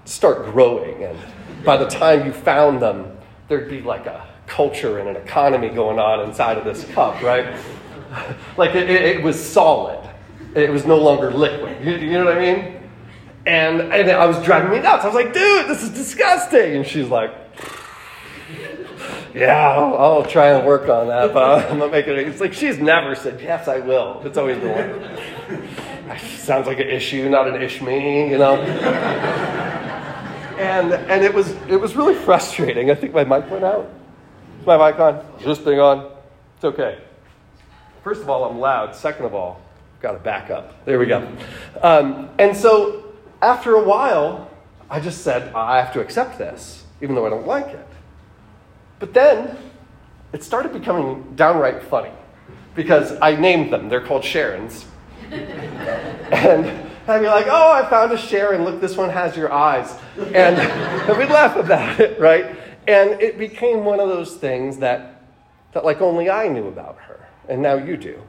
start 0.04 0.44
growing 0.52 1.04
and 1.04 1.18
by 1.64 1.76
the 1.76 1.86
time 1.86 2.26
you 2.26 2.32
found 2.32 2.80
them, 2.82 3.16
there'd 3.48 3.68
be 3.68 3.80
like 3.80 4.06
a 4.06 4.26
culture 4.46 4.98
and 4.98 5.08
an 5.08 5.16
economy 5.16 5.68
going 5.68 5.98
on 5.98 6.28
inside 6.28 6.58
of 6.58 6.64
this 6.64 6.84
cup, 6.92 7.20
right? 7.22 7.56
like 8.56 8.74
it, 8.74 8.90
it, 8.90 9.22
was 9.22 9.38
solid. 9.42 10.08
It 10.54 10.70
was 10.70 10.86
no 10.86 10.96
longer 10.98 11.30
liquid. 11.30 11.84
You, 11.84 11.92
you 11.96 12.12
know 12.12 12.24
what 12.24 12.38
I 12.38 12.40
mean? 12.40 12.76
And, 13.46 13.80
and 13.92 14.10
I 14.10 14.26
was 14.26 14.42
driving 14.44 14.70
me 14.70 14.80
nuts. 14.80 15.04
I 15.04 15.06
was 15.06 15.14
like, 15.14 15.32
dude, 15.32 15.66
this 15.68 15.82
is 15.82 15.90
disgusting. 15.90 16.76
And 16.76 16.86
she's 16.86 17.08
like, 17.08 17.32
yeah, 19.34 19.68
I'll, 19.68 19.96
I'll, 19.96 20.24
try 20.24 20.52
and 20.52 20.66
work 20.66 20.88
on 20.88 21.08
that, 21.08 21.34
but 21.34 21.70
I'm 21.70 21.78
not 21.78 21.90
making 21.90 22.14
it. 22.14 22.26
It's 22.26 22.40
like 22.40 22.54
she's 22.54 22.78
never 22.78 23.14
said, 23.14 23.40
yes, 23.40 23.68
I 23.68 23.80
will. 23.80 24.22
It's 24.24 24.38
always 24.38 24.58
the 24.60 24.68
one. 24.68 26.18
Sounds 26.38 26.66
like 26.66 26.80
an 26.80 26.88
issue, 26.88 27.28
not 27.28 27.46
an 27.46 27.60
ish 27.60 27.82
me, 27.82 28.30
you 28.30 28.38
know? 28.38 28.56
and, 30.58 30.94
and 30.94 31.22
it, 31.22 31.34
was, 31.34 31.50
it 31.68 31.78
was 31.78 31.94
really 31.94 32.14
frustrating. 32.14 32.90
I 32.90 32.94
think 32.94 33.12
my 33.12 33.24
mic 33.24 33.50
went 33.50 33.64
out. 33.64 33.90
My 34.66 34.90
mic 34.90 34.98
on? 34.98 35.24
Is 35.38 35.44
this 35.44 35.58
thing 35.60 35.78
on? 35.78 36.10
It's 36.56 36.64
okay. 36.64 36.98
First 38.02 38.20
of 38.20 38.28
all, 38.28 38.44
I'm 38.50 38.58
loud. 38.58 38.96
Second 38.96 39.26
of 39.26 39.32
all, 39.32 39.60
got 40.00 40.12
to 40.12 40.18
back 40.18 40.50
up. 40.50 40.84
There 40.84 40.98
we 40.98 41.06
go. 41.06 41.24
Um, 41.82 42.30
and 42.40 42.56
so 42.56 43.14
after 43.40 43.76
a 43.76 43.84
while, 43.84 44.50
I 44.90 44.98
just 44.98 45.22
said, 45.22 45.54
I 45.54 45.80
have 45.80 45.92
to 45.92 46.00
accept 46.00 46.36
this, 46.36 46.84
even 47.00 47.14
though 47.14 47.24
I 47.26 47.30
don't 47.30 47.46
like 47.46 47.68
it. 47.68 47.86
But 48.98 49.14
then 49.14 49.56
it 50.32 50.42
started 50.42 50.72
becoming 50.72 51.34
downright 51.36 51.84
funny 51.84 52.12
because 52.74 53.16
I 53.22 53.36
named 53.36 53.72
them. 53.72 53.88
They're 53.88 54.04
called 54.04 54.22
Sharons. 54.22 54.84
and 55.30 56.90
I'd 57.06 57.20
be 57.20 57.28
like, 57.28 57.46
oh, 57.48 57.70
I 57.70 57.88
found 57.88 58.10
a 58.10 58.18
Sharon. 58.18 58.64
Look, 58.64 58.80
this 58.80 58.96
one 58.96 59.10
has 59.10 59.36
your 59.36 59.52
eyes. 59.52 59.96
And 60.32 60.56
we'd 61.18 61.28
laugh 61.28 61.54
about 61.56 62.00
it, 62.00 62.18
right? 62.18 62.56
And 62.86 63.20
it 63.20 63.38
became 63.38 63.84
one 63.84 64.00
of 64.00 64.08
those 64.08 64.36
things 64.36 64.78
that, 64.78 65.22
that 65.72 65.84
like 65.84 66.00
only 66.00 66.30
I 66.30 66.48
knew 66.48 66.68
about 66.68 66.98
her, 66.98 67.26
and 67.48 67.60
now 67.60 67.74
you 67.74 67.96
do. 67.96 68.22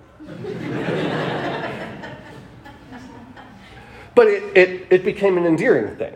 but 4.15 4.27
it, 4.27 4.57
it, 4.57 4.87
it 4.89 5.05
became 5.05 5.37
an 5.37 5.45
endearing 5.45 5.95
thing, 5.95 6.15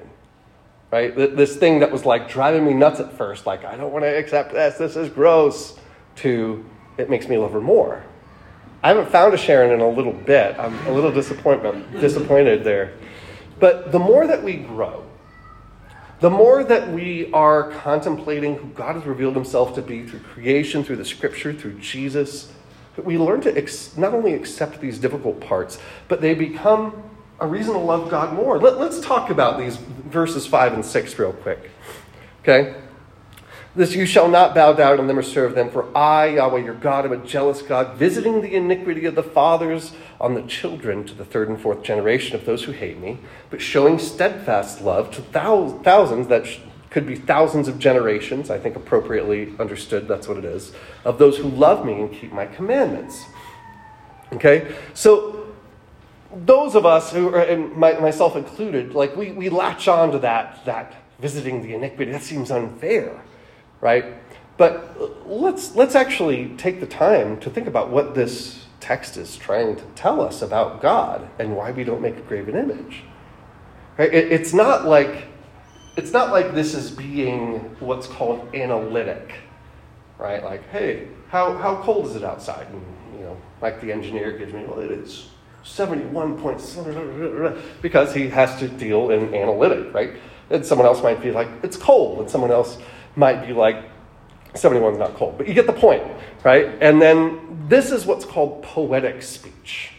right? 0.91 1.15
This 1.15 1.55
thing 1.55 1.79
that 1.79 1.91
was 1.91 2.05
like 2.05 2.27
driving 2.27 2.65
me 2.65 2.73
nuts 2.73 2.99
at 2.99 3.13
first, 3.13 3.45
like, 3.45 3.63
I 3.63 3.77
don't 3.77 3.93
want 3.93 4.03
to 4.03 4.17
accept 4.17 4.53
this, 4.53 4.77
this 4.77 4.95
is 4.95 5.09
gross, 5.09 5.77
to 6.17 6.65
it 6.97 7.09
makes 7.09 7.27
me 7.27 7.37
love 7.37 7.53
her 7.53 7.61
more. 7.61 8.03
I 8.83 8.87
haven't 8.87 9.09
found 9.09 9.33
a 9.33 9.37
Sharon 9.37 9.71
in 9.71 9.81
a 9.81 9.89
little 9.89 10.13
bit. 10.13 10.57
I'm 10.57 10.75
a 10.87 10.91
little 10.91 11.11
disappointment, 11.11 11.99
disappointed 11.99 12.63
there. 12.63 12.93
But 13.59 13.91
the 13.91 13.99
more 13.99 14.25
that 14.25 14.43
we 14.43 14.57
grow, 14.57 15.05
the 16.21 16.29
more 16.29 16.63
that 16.63 16.91
we 16.91 17.31
are 17.33 17.71
contemplating 17.71 18.55
who 18.55 18.67
God 18.67 18.95
has 18.95 19.05
revealed 19.05 19.35
himself 19.35 19.73
to 19.75 19.81
be 19.81 20.05
through 20.05 20.19
creation, 20.19 20.83
through 20.83 20.97
the 20.97 21.05
scripture, 21.05 21.51
through 21.51 21.79
Jesus, 21.79 22.51
we 22.97 23.17
learn 23.17 23.41
to 23.41 23.57
ex- 23.57 23.97
not 23.97 24.13
only 24.13 24.33
accept 24.33 24.79
these 24.79 24.99
difficult 24.99 25.39
parts, 25.39 25.79
but 26.07 26.21
they 26.21 26.35
become 26.35 27.03
a 27.39 27.47
reason 27.47 27.73
to 27.73 27.79
love 27.79 28.09
God 28.09 28.33
more. 28.33 28.59
Let, 28.59 28.75
us 28.75 29.01
talk 29.01 29.31
about 29.31 29.57
these 29.57 29.77
verses 29.77 30.45
5 30.45 30.73
and 30.73 30.85
6 30.85 31.17
real 31.17 31.33
quick. 31.33 31.71
Okay? 32.41 32.75
This 33.73 33.95
you 33.95 34.05
shall 34.05 34.27
not 34.27 34.53
bow 34.53 34.73
down 34.73 34.97
to 34.97 35.03
them 35.03 35.17
or 35.17 35.23
serve 35.23 35.55
them, 35.55 35.69
for 35.69 35.95
I, 35.97 36.27
Yahweh 36.27 36.59
your 36.59 36.73
God, 36.73 37.05
am 37.05 37.13
a 37.13 37.17
jealous 37.17 37.61
God, 37.61 37.95
visiting 37.95 38.41
the 38.41 38.53
iniquity 38.53 39.05
of 39.05 39.15
the 39.15 39.23
fathers 39.23 39.93
on 40.19 40.33
the 40.33 40.41
children 40.41 41.05
to 41.05 41.13
the 41.13 41.23
third 41.23 41.47
and 41.47 41.59
fourth 41.59 41.81
generation 41.81 42.35
of 42.35 42.45
those 42.45 42.65
who 42.65 42.73
hate 42.73 42.99
me, 42.99 43.19
but 43.49 43.61
showing 43.61 43.97
steadfast 43.97 44.81
love 44.81 45.09
to 45.11 45.21
thousands 45.21 46.27
that 46.27 46.45
could 46.89 47.07
be 47.07 47.15
thousands 47.15 47.69
of 47.69 47.79
generations, 47.79 48.49
I 48.49 48.59
think 48.59 48.75
appropriately 48.75 49.53
understood, 49.57 50.05
that's 50.05 50.27
what 50.27 50.35
it 50.35 50.43
is, 50.43 50.73
of 51.05 51.17
those 51.17 51.37
who 51.37 51.47
love 51.47 51.85
me 51.85 51.93
and 51.93 52.11
keep 52.11 52.33
my 52.33 52.47
commandments. 52.47 53.23
Okay? 54.33 54.75
So, 54.93 55.37
those 56.33 56.75
of 56.75 56.85
us 56.85 57.11
who, 57.13 57.29
are, 57.29 57.41
and 57.41 57.73
my, 57.77 57.93
myself 57.93 58.35
included, 58.35 58.93
like 58.93 59.15
we, 59.15 59.31
we 59.31 59.47
latch 59.47 59.87
on 59.87 60.11
to 60.11 60.19
that, 60.19 60.65
that 60.65 60.93
visiting 61.19 61.61
the 61.61 61.73
iniquity. 61.73 62.11
That 62.11 62.23
seems 62.23 62.51
unfair 62.51 63.21
right? 63.81 64.05
But 64.57 65.27
let's, 65.27 65.75
let's 65.75 65.95
actually 65.95 66.49
take 66.57 66.79
the 66.79 66.85
time 66.85 67.39
to 67.39 67.49
think 67.49 67.67
about 67.67 67.89
what 67.89 68.13
this 68.15 68.65
text 68.79 69.17
is 69.17 69.35
trying 69.37 69.75
to 69.75 69.83
tell 69.95 70.21
us 70.21 70.41
about 70.41 70.81
God 70.81 71.27
and 71.39 71.55
why 71.55 71.71
we 71.71 71.83
don't 71.83 72.01
make 72.01 72.17
a 72.17 72.21
graven 72.21 72.55
image. 72.55 73.03
Right? 73.97 74.13
It, 74.13 74.31
it's, 74.31 74.53
not 74.53 74.85
like, 74.85 75.27
it's 75.97 76.11
not 76.11 76.31
like 76.31 76.53
this 76.53 76.73
is 76.73 76.91
being 76.91 77.59
what's 77.79 78.07
called 78.07 78.53
analytic, 78.55 79.33
right? 80.17 80.43
Like, 80.43 80.67
hey, 80.69 81.07
how, 81.29 81.57
how 81.57 81.81
cold 81.81 82.07
is 82.07 82.15
it 82.15 82.23
outside? 82.23 82.67
And, 82.67 82.83
you 83.15 83.21
know, 83.21 83.37
like 83.61 83.81
the 83.81 83.91
engineer 83.91 84.37
gives 84.37 84.53
me, 84.53 84.63
well, 84.65 84.79
it 84.79 84.91
is 84.91 85.29
71 85.63 86.39
points, 86.39 86.77
because 87.81 88.13
he 88.13 88.27
has 88.29 88.59
to 88.59 88.67
deal 88.67 89.11
in 89.11 89.33
analytic, 89.33 89.93
right? 89.93 90.13
And 90.49 90.65
someone 90.65 90.87
else 90.87 91.01
might 91.01 91.21
be 91.21 91.31
like, 91.31 91.47
it's 91.63 91.77
cold, 91.77 92.19
and 92.19 92.29
someone 92.29 92.51
else 92.51 92.77
might 93.15 93.45
be 93.45 93.53
like, 93.53 93.83
71 94.55 94.93
is 94.93 94.99
not 94.99 95.15
cold. 95.15 95.37
But 95.37 95.47
you 95.47 95.53
get 95.53 95.67
the 95.67 95.73
point, 95.73 96.03
right? 96.43 96.77
And 96.81 97.01
then 97.01 97.65
this 97.67 97.91
is 97.91 98.05
what's 98.05 98.25
called 98.25 98.63
poetic 98.63 99.21
speech, 99.21 99.91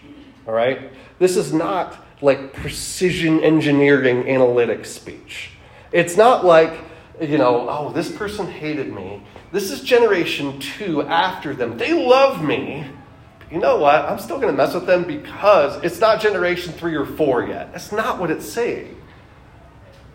all 0.46 0.54
right? 0.54 0.90
This 1.18 1.36
is 1.36 1.52
not 1.52 1.96
like 2.20 2.52
precision 2.52 3.40
engineering 3.40 4.28
analytic 4.28 4.84
speech. 4.84 5.50
It's 5.90 6.16
not 6.16 6.44
like, 6.44 6.80
you 7.20 7.38
know, 7.38 7.68
oh, 7.68 7.92
this 7.92 8.10
person 8.10 8.46
hated 8.46 8.92
me. 8.92 9.22
This 9.52 9.70
is 9.70 9.82
generation 9.82 10.58
two 10.60 11.02
after 11.02 11.54
them. 11.54 11.76
They 11.76 11.92
love 11.92 12.42
me. 12.42 12.86
You 13.50 13.58
know 13.58 13.76
what? 13.76 13.96
I'm 13.96 14.18
still 14.18 14.36
going 14.38 14.50
to 14.50 14.56
mess 14.56 14.72
with 14.72 14.86
them 14.86 15.04
because 15.04 15.82
it's 15.84 16.00
not 16.00 16.22
generation 16.22 16.72
three 16.72 16.94
or 16.94 17.04
four 17.04 17.46
yet. 17.46 17.72
That's 17.72 17.92
not 17.92 18.18
what 18.18 18.30
it's 18.30 18.50
saying. 18.50 18.96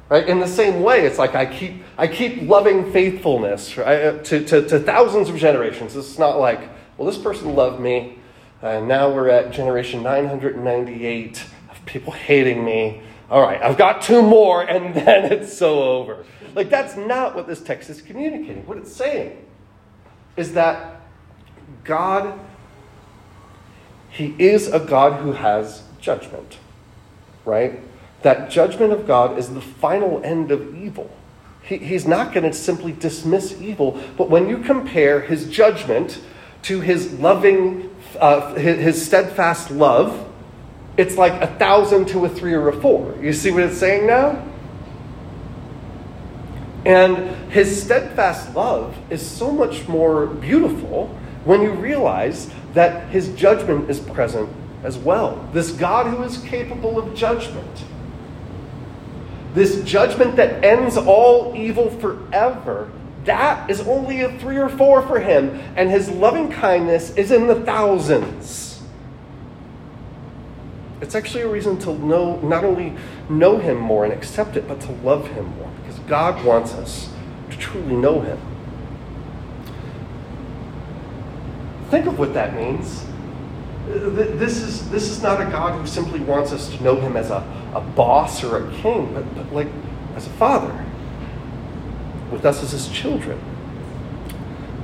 Right? 0.09 0.27
In 0.27 0.39
the 0.39 0.47
same 0.47 0.83
way, 0.83 1.05
it's 1.05 1.17
like 1.17 1.35
I 1.35 1.45
keep, 1.45 1.83
I 1.97 2.07
keep 2.07 2.41
loving 2.43 2.91
faithfulness 2.93 3.75
right? 3.77 4.03
Uh, 4.03 4.23
to, 4.23 4.43
to, 4.45 4.67
to 4.67 4.79
thousands 4.79 5.29
of 5.29 5.35
generations. 5.35 5.95
It's 5.95 6.17
not 6.17 6.39
like, 6.39 6.61
well, 6.97 7.05
this 7.05 7.17
person 7.17 7.55
loved 7.55 7.81
me, 7.81 8.19
and 8.61 8.87
now 8.87 9.11
we're 9.11 9.29
at 9.29 9.51
generation 9.51 10.03
998 10.03 11.43
of 11.69 11.85
people 11.85 12.13
hating 12.13 12.63
me. 12.63 13.01
All 13.29 13.41
right, 13.41 13.61
I've 13.61 13.77
got 13.77 14.01
two 14.01 14.21
more, 14.21 14.61
and 14.61 14.95
then 14.95 15.31
it's 15.31 15.55
so 15.55 15.83
over. 15.83 16.25
Like, 16.55 16.69
that's 16.69 16.95
not 16.95 17.35
what 17.35 17.45
this 17.45 17.61
text 17.61 17.89
is 17.89 18.01
communicating. 18.01 18.65
What 18.65 18.77
it's 18.77 18.93
saying 18.93 19.45
is 20.37 20.53
that 20.53 21.01
God, 21.83 22.39
He 24.09 24.35
is 24.39 24.67
a 24.67 24.79
God 24.79 25.21
who 25.21 25.33
has 25.33 25.83
judgment, 25.99 26.59
right? 27.43 27.81
That 28.27 28.49
judgment 28.49 28.91
of 28.91 29.07
God 29.07 29.37
is 29.37 29.53
the 29.53 29.61
final 29.61 30.21
end 30.21 30.51
of 30.51 30.75
evil. 30.75 31.09
He, 31.61 31.77
he's 31.77 32.05
not 32.05 32.33
going 32.33 32.43
to 32.43 32.51
simply 32.51 32.91
dismiss 32.91 33.61
evil, 33.61 33.97
but 34.17 34.29
when 34.29 34.49
you 34.49 34.57
compare 34.57 35.21
his 35.21 35.49
judgment 35.49 36.19
to 36.63 36.81
his 36.81 37.13
loving, 37.19 37.89
uh, 38.19 38.53
his, 38.55 38.79
his 38.79 39.05
steadfast 39.05 39.71
love, 39.71 40.27
it's 40.97 41.15
like 41.15 41.41
a 41.41 41.47
thousand 41.55 42.09
to 42.09 42.25
a 42.25 42.29
three 42.29 42.51
or 42.51 42.67
a 42.67 42.81
four. 42.81 43.15
You 43.21 43.31
see 43.31 43.49
what 43.49 43.63
it's 43.63 43.77
saying 43.77 44.07
now? 44.07 44.45
And 46.85 47.29
his 47.49 47.81
steadfast 47.81 48.53
love 48.53 48.97
is 49.09 49.25
so 49.25 49.53
much 49.53 49.87
more 49.87 50.27
beautiful 50.27 51.07
when 51.45 51.61
you 51.61 51.71
realize 51.71 52.51
that 52.73 53.07
his 53.09 53.29
judgment 53.35 53.89
is 53.89 54.01
present 54.01 54.49
as 54.83 54.97
well. 54.97 55.47
This 55.53 55.71
God 55.71 56.07
who 56.07 56.23
is 56.23 56.39
capable 56.39 56.99
of 56.99 57.15
judgment 57.15 57.85
this 59.57 59.81
judgment 59.83 60.35
that 60.35 60.63
ends 60.63 60.97
all 60.97 61.53
evil 61.55 61.89
forever, 61.89 62.89
that 63.25 63.69
is 63.69 63.81
only 63.81 64.21
a 64.21 64.37
three 64.39 64.57
or 64.57 64.69
four 64.69 65.01
for 65.01 65.19
him, 65.19 65.49
and 65.75 65.89
his 65.89 66.09
loving 66.09 66.49
kindness 66.49 67.09
is 67.17 67.31
in 67.31 67.47
the 67.47 67.55
thousands. 67.55 68.81
It's 71.01 71.15
actually 71.15 71.43
a 71.43 71.47
reason 71.47 71.77
to 71.79 71.93
know 71.93 72.39
not 72.41 72.63
only 72.63 72.95
know 73.29 73.57
him 73.57 73.77
more 73.77 74.03
and 74.03 74.13
accept 74.13 74.55
it, 74.55 74.67
but 74.67 74.79
to 74.81 74.91
love 75.03 75.27
him 75.27 75.45
more, 75.57 75.71
because 75.81 75.99
God 76.07 76.43
wants 76.45 76.73
us 76.73 77.09
to 77.51 77.57
truly 77.57 77.95
know 77.95 78.21
him. 78.21 78.39
Think 81.89 82.05
of 82.05 82.19
what 82.19 82.33
that 82.33 82.55
means. 82.55 83.05
This 83.87 84.57
is, 84.57 84.89
this 84.89 85.09
is 85.09 85.23
not 85.23 85.39
a 85.39 85.45
God 85.45 85.79
who 85.79 85.87
simply 85.87 86.19
wants 86.19 86.51
us 86.51 86.69
to 86.75 86.83
know 86.83 86.95
him 86.95 87.15
as 87.15 87.29
a, 87.29 87.37
a 87.73 87.79
boss 87.79 88.43
or 88.43 88.67
a 88.67 88.71
king, 88.75 89.13
but, 89.13 89.33
but 89.33 89.53
like 89.53 89.67
as 90.15 90.27
a 90.27 90.31
father, 90.31 90.85
with 92.31 92.45
us 92.45 92.61
as 92.63 92.71
his 92.71 92.89
children. 92.89 93.39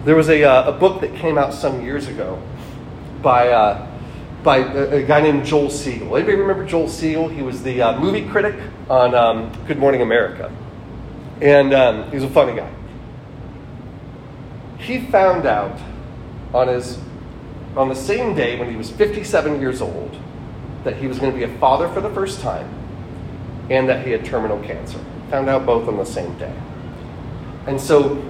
There 0.06 0.16
was 0.16 0.30
a, 0.30 0.44
uh, 0.44 0.70
a 0.70 0.72
book 0.72 1.02
that 1.02 1.14
came 1.16 1.38
out 1.38 1.54
some 1.54 1.82
years 1.84 2.08
ago 2.08 2.42
by, 3.22 3.50
uh, 3.50 3.88
by 4.42 4.58
a, 4.58 4.98
a, 4.98 5.04
guy 5.04 5.22
named 5.22 5.46
Joel 5.46 5.70
Siegel. 5.70 6.16
Anybody 6.16 6.38
remember 6.38 6.66
Joel 6.66 6.88
Siegel? 6.88 7.28
He 7.28 7.42
was 7.42 7.64
the 7.64 7.82
uh, 7.82 8.00
movie 8.00 8.28
critic 8.28 8.56
on 8.90 9.16
um, 9.16 9.52
Good 9.66 9.80
Morning 9.80 10.02
America. 10.02 10.52
And 11.42 11.74
um, 11.74 12.10
he 12.10 12.16
was 12.16 12.24
a 12.24 12.30
funny 12.30 12.56
guy. 12.56 12.72
He 14.78 15.00
found 15.08 15.46
out 15.46 15.80
on 16.54 16.68
his 16.68 17.00
on 17.76 17.90
the 17.90 17.96
same 17.96 18.36
day 18.36 18.60
when 18.60 18.70
he 18.70 18.76
was 18.76 18.92
57 18.92 19.60
years 19.60 19.82
old 19.82 20.18
that 20.84 20.98
he 20.98 21.08
was 21.08 21.20
going 21.20 21.32
to 21.32 21.38
be 21.38 21.44
a 21.44 21.58
father 21.60 21.88
for 21.90 22.02
the 22.02 22.10
first 22.12 22.42
time 22.42 22.70
and 23.70 23.88
that 23.88 24.06
he 24.06 24.12
had 24.12 24.26
terminal 24.26 24.60
cancer. 24.64 25.00
Found 25.30 25.50
out 25.50 25.66
both 25.66 25.88
on 25.88 25.98
the 25.98 26.06
same 26.06 26.38
day. 26.38 26.54
And 27.66 27.80
so 27.80 28.22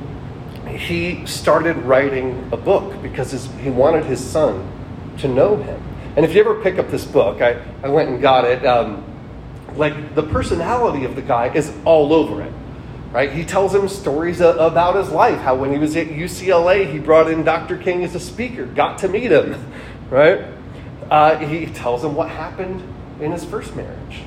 he 0.68 1.26
started 1.26 1.76
writing 1.78 2.48
a 2.52 2.58
book 2.58 3.02
because 3.02 3.32
his, 3.32 3.46
he 3.60 3.70
wanted 3.70 4.06
his 4.06 4.24
son 4.24 4.70
to 5.18 5.28
know 5.28 5.58
him. 5.58 5.82
And 6.16 6.24
if 6.24 6.36
you 6.36 6.41
ever 6.41 6.62
pick 6.62 6.78
up 6.78 6.89
this 6.89 7.06
book, 7.06 7.41
I, 7.41 7.60
I 7.82 7.89
went 7.89 8.10
and 8.10 8.22
got 8.22 8.46
it. 8.46 8.66
Um, 8.66 9.04
like 9.76 10.14
the 10.14 10.24
personality 10.24 11.04
of 11.04 11.16
the 11.16 11.22
guy 11.24 11.52
is 11.54 11.74
all 11.84 12.14
over 12.14 12.44
it 12.44 12.54
right? 13.14 13.32
He 13.32 13.45
tells 13.45 13.74
him 13.74 13.88
stories 13.88 14.41
about 14.41 14.95
his 14.95 15.09
life, 15.11 15.39
how 15.39 15.55
when 15.55 15.72
he 15.72 15.78
was 15.78 15.95
at 15.95 16.07
UCLA, 16.07 16.91
he 16.91 16.97
brought 16.97 17.30
in 17.30 17.43
Dr. 17.43 17.78
King 17.78 18.03
as 18.03 18.16
a 18.16 18.20
speaker, 18.20 18.66
got 18.66 18.97
to 18.99 19.07
meet 19.07 19.32
him, 19.32 19.72
right? 20.09 20.45
Uh, 21.09 21.38
he 21.38 21.68
tells 21.68 22.03
him 22.03 22.16
what 22.16 22.30
happened 22.30 22.82
in 23.22 23.32
his 23.32 23.45
first 23.45 23.76
marriage. 23.76 24.24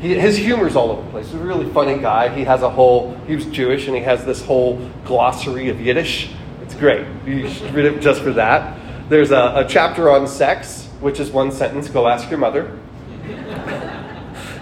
He, 0.00 0.14
his 0.14 0.38
humor's 0.38 0.74
all 0.74 0.90
over 0.90 1.02
the 1.02 1.10
place. 1.10 1.26
He's 1.26 1.34
a 1.34 1.44
really 1.44 1.70
funny 1.70 2.00
guy. 2.00 2.34
He 2.34 2.44
has 2.44 2.62
a 2.62 2.70
whole, 2.70 3.14
he 3.26 3.36
was 3.36 3.44
Jewish, 3.46 3.86
and 3.86 3.94
he 3.94 4.02
has 4.02 4.24
this 4.24 4.42
whole 4.42 4.78
glossary 5.04 5.68
of 5.68 5.80
Yiddish. 5.80 6.30
It's 6.62 6.74
great. 6.74 7.06
You 7.26 7.48
should 7.48 7.72
read 7.74 7.84
it 7.84 8.00
just 8.00 8.22
for 8.22 8.32
that. 8.32 8.78
There's 9.10 9.30
a, 9.30 9.52
a 9.56 9.66
chapter 9.68 10.10
on 10.10 10.26
sex, 10.26 10.86
which 11.00 11.20
is 11.20 11.30
one 11.30 11.52
sentence 11.52 11.88
go 11.88 12.08
ask 12.08 12.30
your 12.30 12.38
mother. 12.38 12.78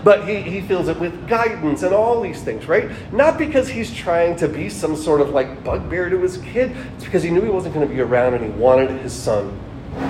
But 0.03 0.27
he, 0.27 0.41
he 0.41 0.61
fills 0.61 0.89
it 0.89 0.99
with 0.99 1.29
guidance 1.29 1.83
and 1.83 1.95
all 1.95 2.21
these 2.21 2.43
things, 2.43 2.67
right? 2.67 2.91
Not 3.13 3.37
because 3.37 3.69
he's 3.69 3.93
trying 3.93 4.37
to 4.37 4.49
be 4.49 4.71
some 4.71 4.97
sort 4.97 5.21
of 5.21 5.31
like 5.31 5.63
bugbear 5.63 6.09
to 6.09 6.19
his 6.19 6.39
kid. 6.39 6.75
It's 6.97 7.05
because 7.05 7.23
he 7.23 7.31
knew 7.31 7.43
he 7.43 7.51
wasn't 7.51 7.75
going 7.75 7.87
to 7.87 7.95
be 7.95 8.01
around 8.01 8.35
and 8.35 8.45
he 8.45 8.51
wanted 8.51 8.91
his 9.03 9.13
son 9.13 9.59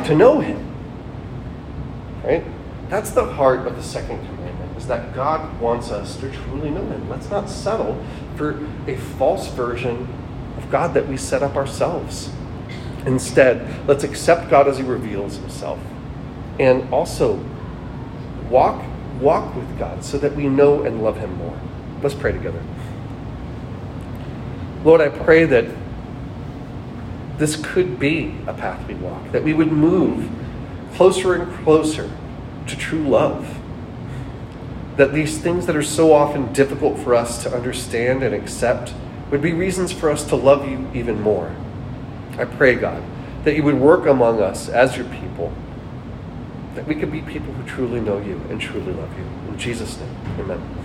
to 0.04 0.14
know 0.14 0.40
him. 0.40 0.66
Right? 2.22 2.44
That's 2.88 3.10
the 3.10 3.24
heart 3.24 3.66
of 3.66 3.76
the 3.76 3.82
second 3.82 4.24
commandment, 4.26 4.76
is 4.76 4.86
that 4.86 5.14
God 5.14 5.60
wants 5.60 5.90
us 5.90 6.16
to 6.16 6.30
truly 6.30 6.70
know 6.70 6.84
him. 6.84 7.08
Let's 7.08 7.30
not 7.30 7.48
settle 7.48 8.04
for 8.36 8.64
a 8.86 8.96
false 8.96 9.48
version 9.48 10.08
of 10.56 10.70
God 10.70 10.94
that 10.94 11.08
we 11.08 11.16
set 11.16 11.42
up 11.42 11.56
ourselves. 11.56 12.30
Instead, 13.06 13.88
let's 13.88 14.04
accept 14.04 14.50
God 14.50 14.68
as 14.68 14.76
he 14.78 14.84
reveals 14.84 15.36
himself. 15.36 15.78
And 16.58 16.92
also 16.92 17.42
walk 18.50 18.84
walk 19.20 19.54
with 19.54 19.78
God 19.78 20.04
so 20.04 20.18
that 20.18 20.34
we 20.34 20.48
know 20.48 20.82
and 20.82 21.02
love 21.02 21.18
Him 21.18 21.36
more. 21.36 21.58
Let's 22.02 22.14
pray 22.14 22.32
together. 22.32 22.62
Lord, 24.84 25.00
I 25.00 25.08
pray 25.08 25.44
that 25.44 25.66
this 27.36 27.56
could 27.56 27.98
be 27.98 28.34
a 28.46 28.54
path 28.54 28.86
we 28.86 28.94
walk, 28.94 29.32
that 29.32 29.42
we 29.42 29.52
would 29.52 29.72
move 29.72 30.30
closer 30.94 31.34
and 31.34 31.64
closer 31.64 32.10
to 32.66 32.76
true 32.76 33.06
love. 33.06 33.58
That 34.96 35.12
these 35.12 35.38
things 35.38 35.66
that 35.66 35.76
are 35.76 35.82
so 35.82 36.12
often 36.12 36.52
difficult 36.52 36.98
for 36.98 37.14
us 37.14 37.42
to 37.42 37.54
understand 37.54 38.22
and 38.22 38.34
accept 38.34 38.92
would 39.30 39.40
be 39.40 39.52
reasons 39.52 39.92
for 39.92 40.10
us 40.10 40.24
to 40.24 40.36
love 40.36 40.68
you 40.68 40.90
even 40.92 41.20
more. 41.20 41.54
I 42.36 42.44
pray, 42.44 42.74
God, 42.74 43.02
that 43.44 43.54
you 43.54 43.62
would 43.62 43.76
work 43.76 44.06
among 44.06 44.40
us 44.40 44.68
as 44.68 44.96
your 44.96 45.06
people, 45.06 45.52
that 46.80 46.88
we 46.88 46.94
could 46.94 47.12
be 47.12 47.20
people 47.20 47.52
who 47.52 47.62
truly 47.68 48.00
know 48.00 48.18
you 48.20 48.40
and 48.48 48.58
truly 48.58 48.94
love 48.94 49.18
you. 49.18 49.24
In 49.52 49.58
Jesus' 49.58 49.98
name, 49.98 50.16
amen. 50.38 50.79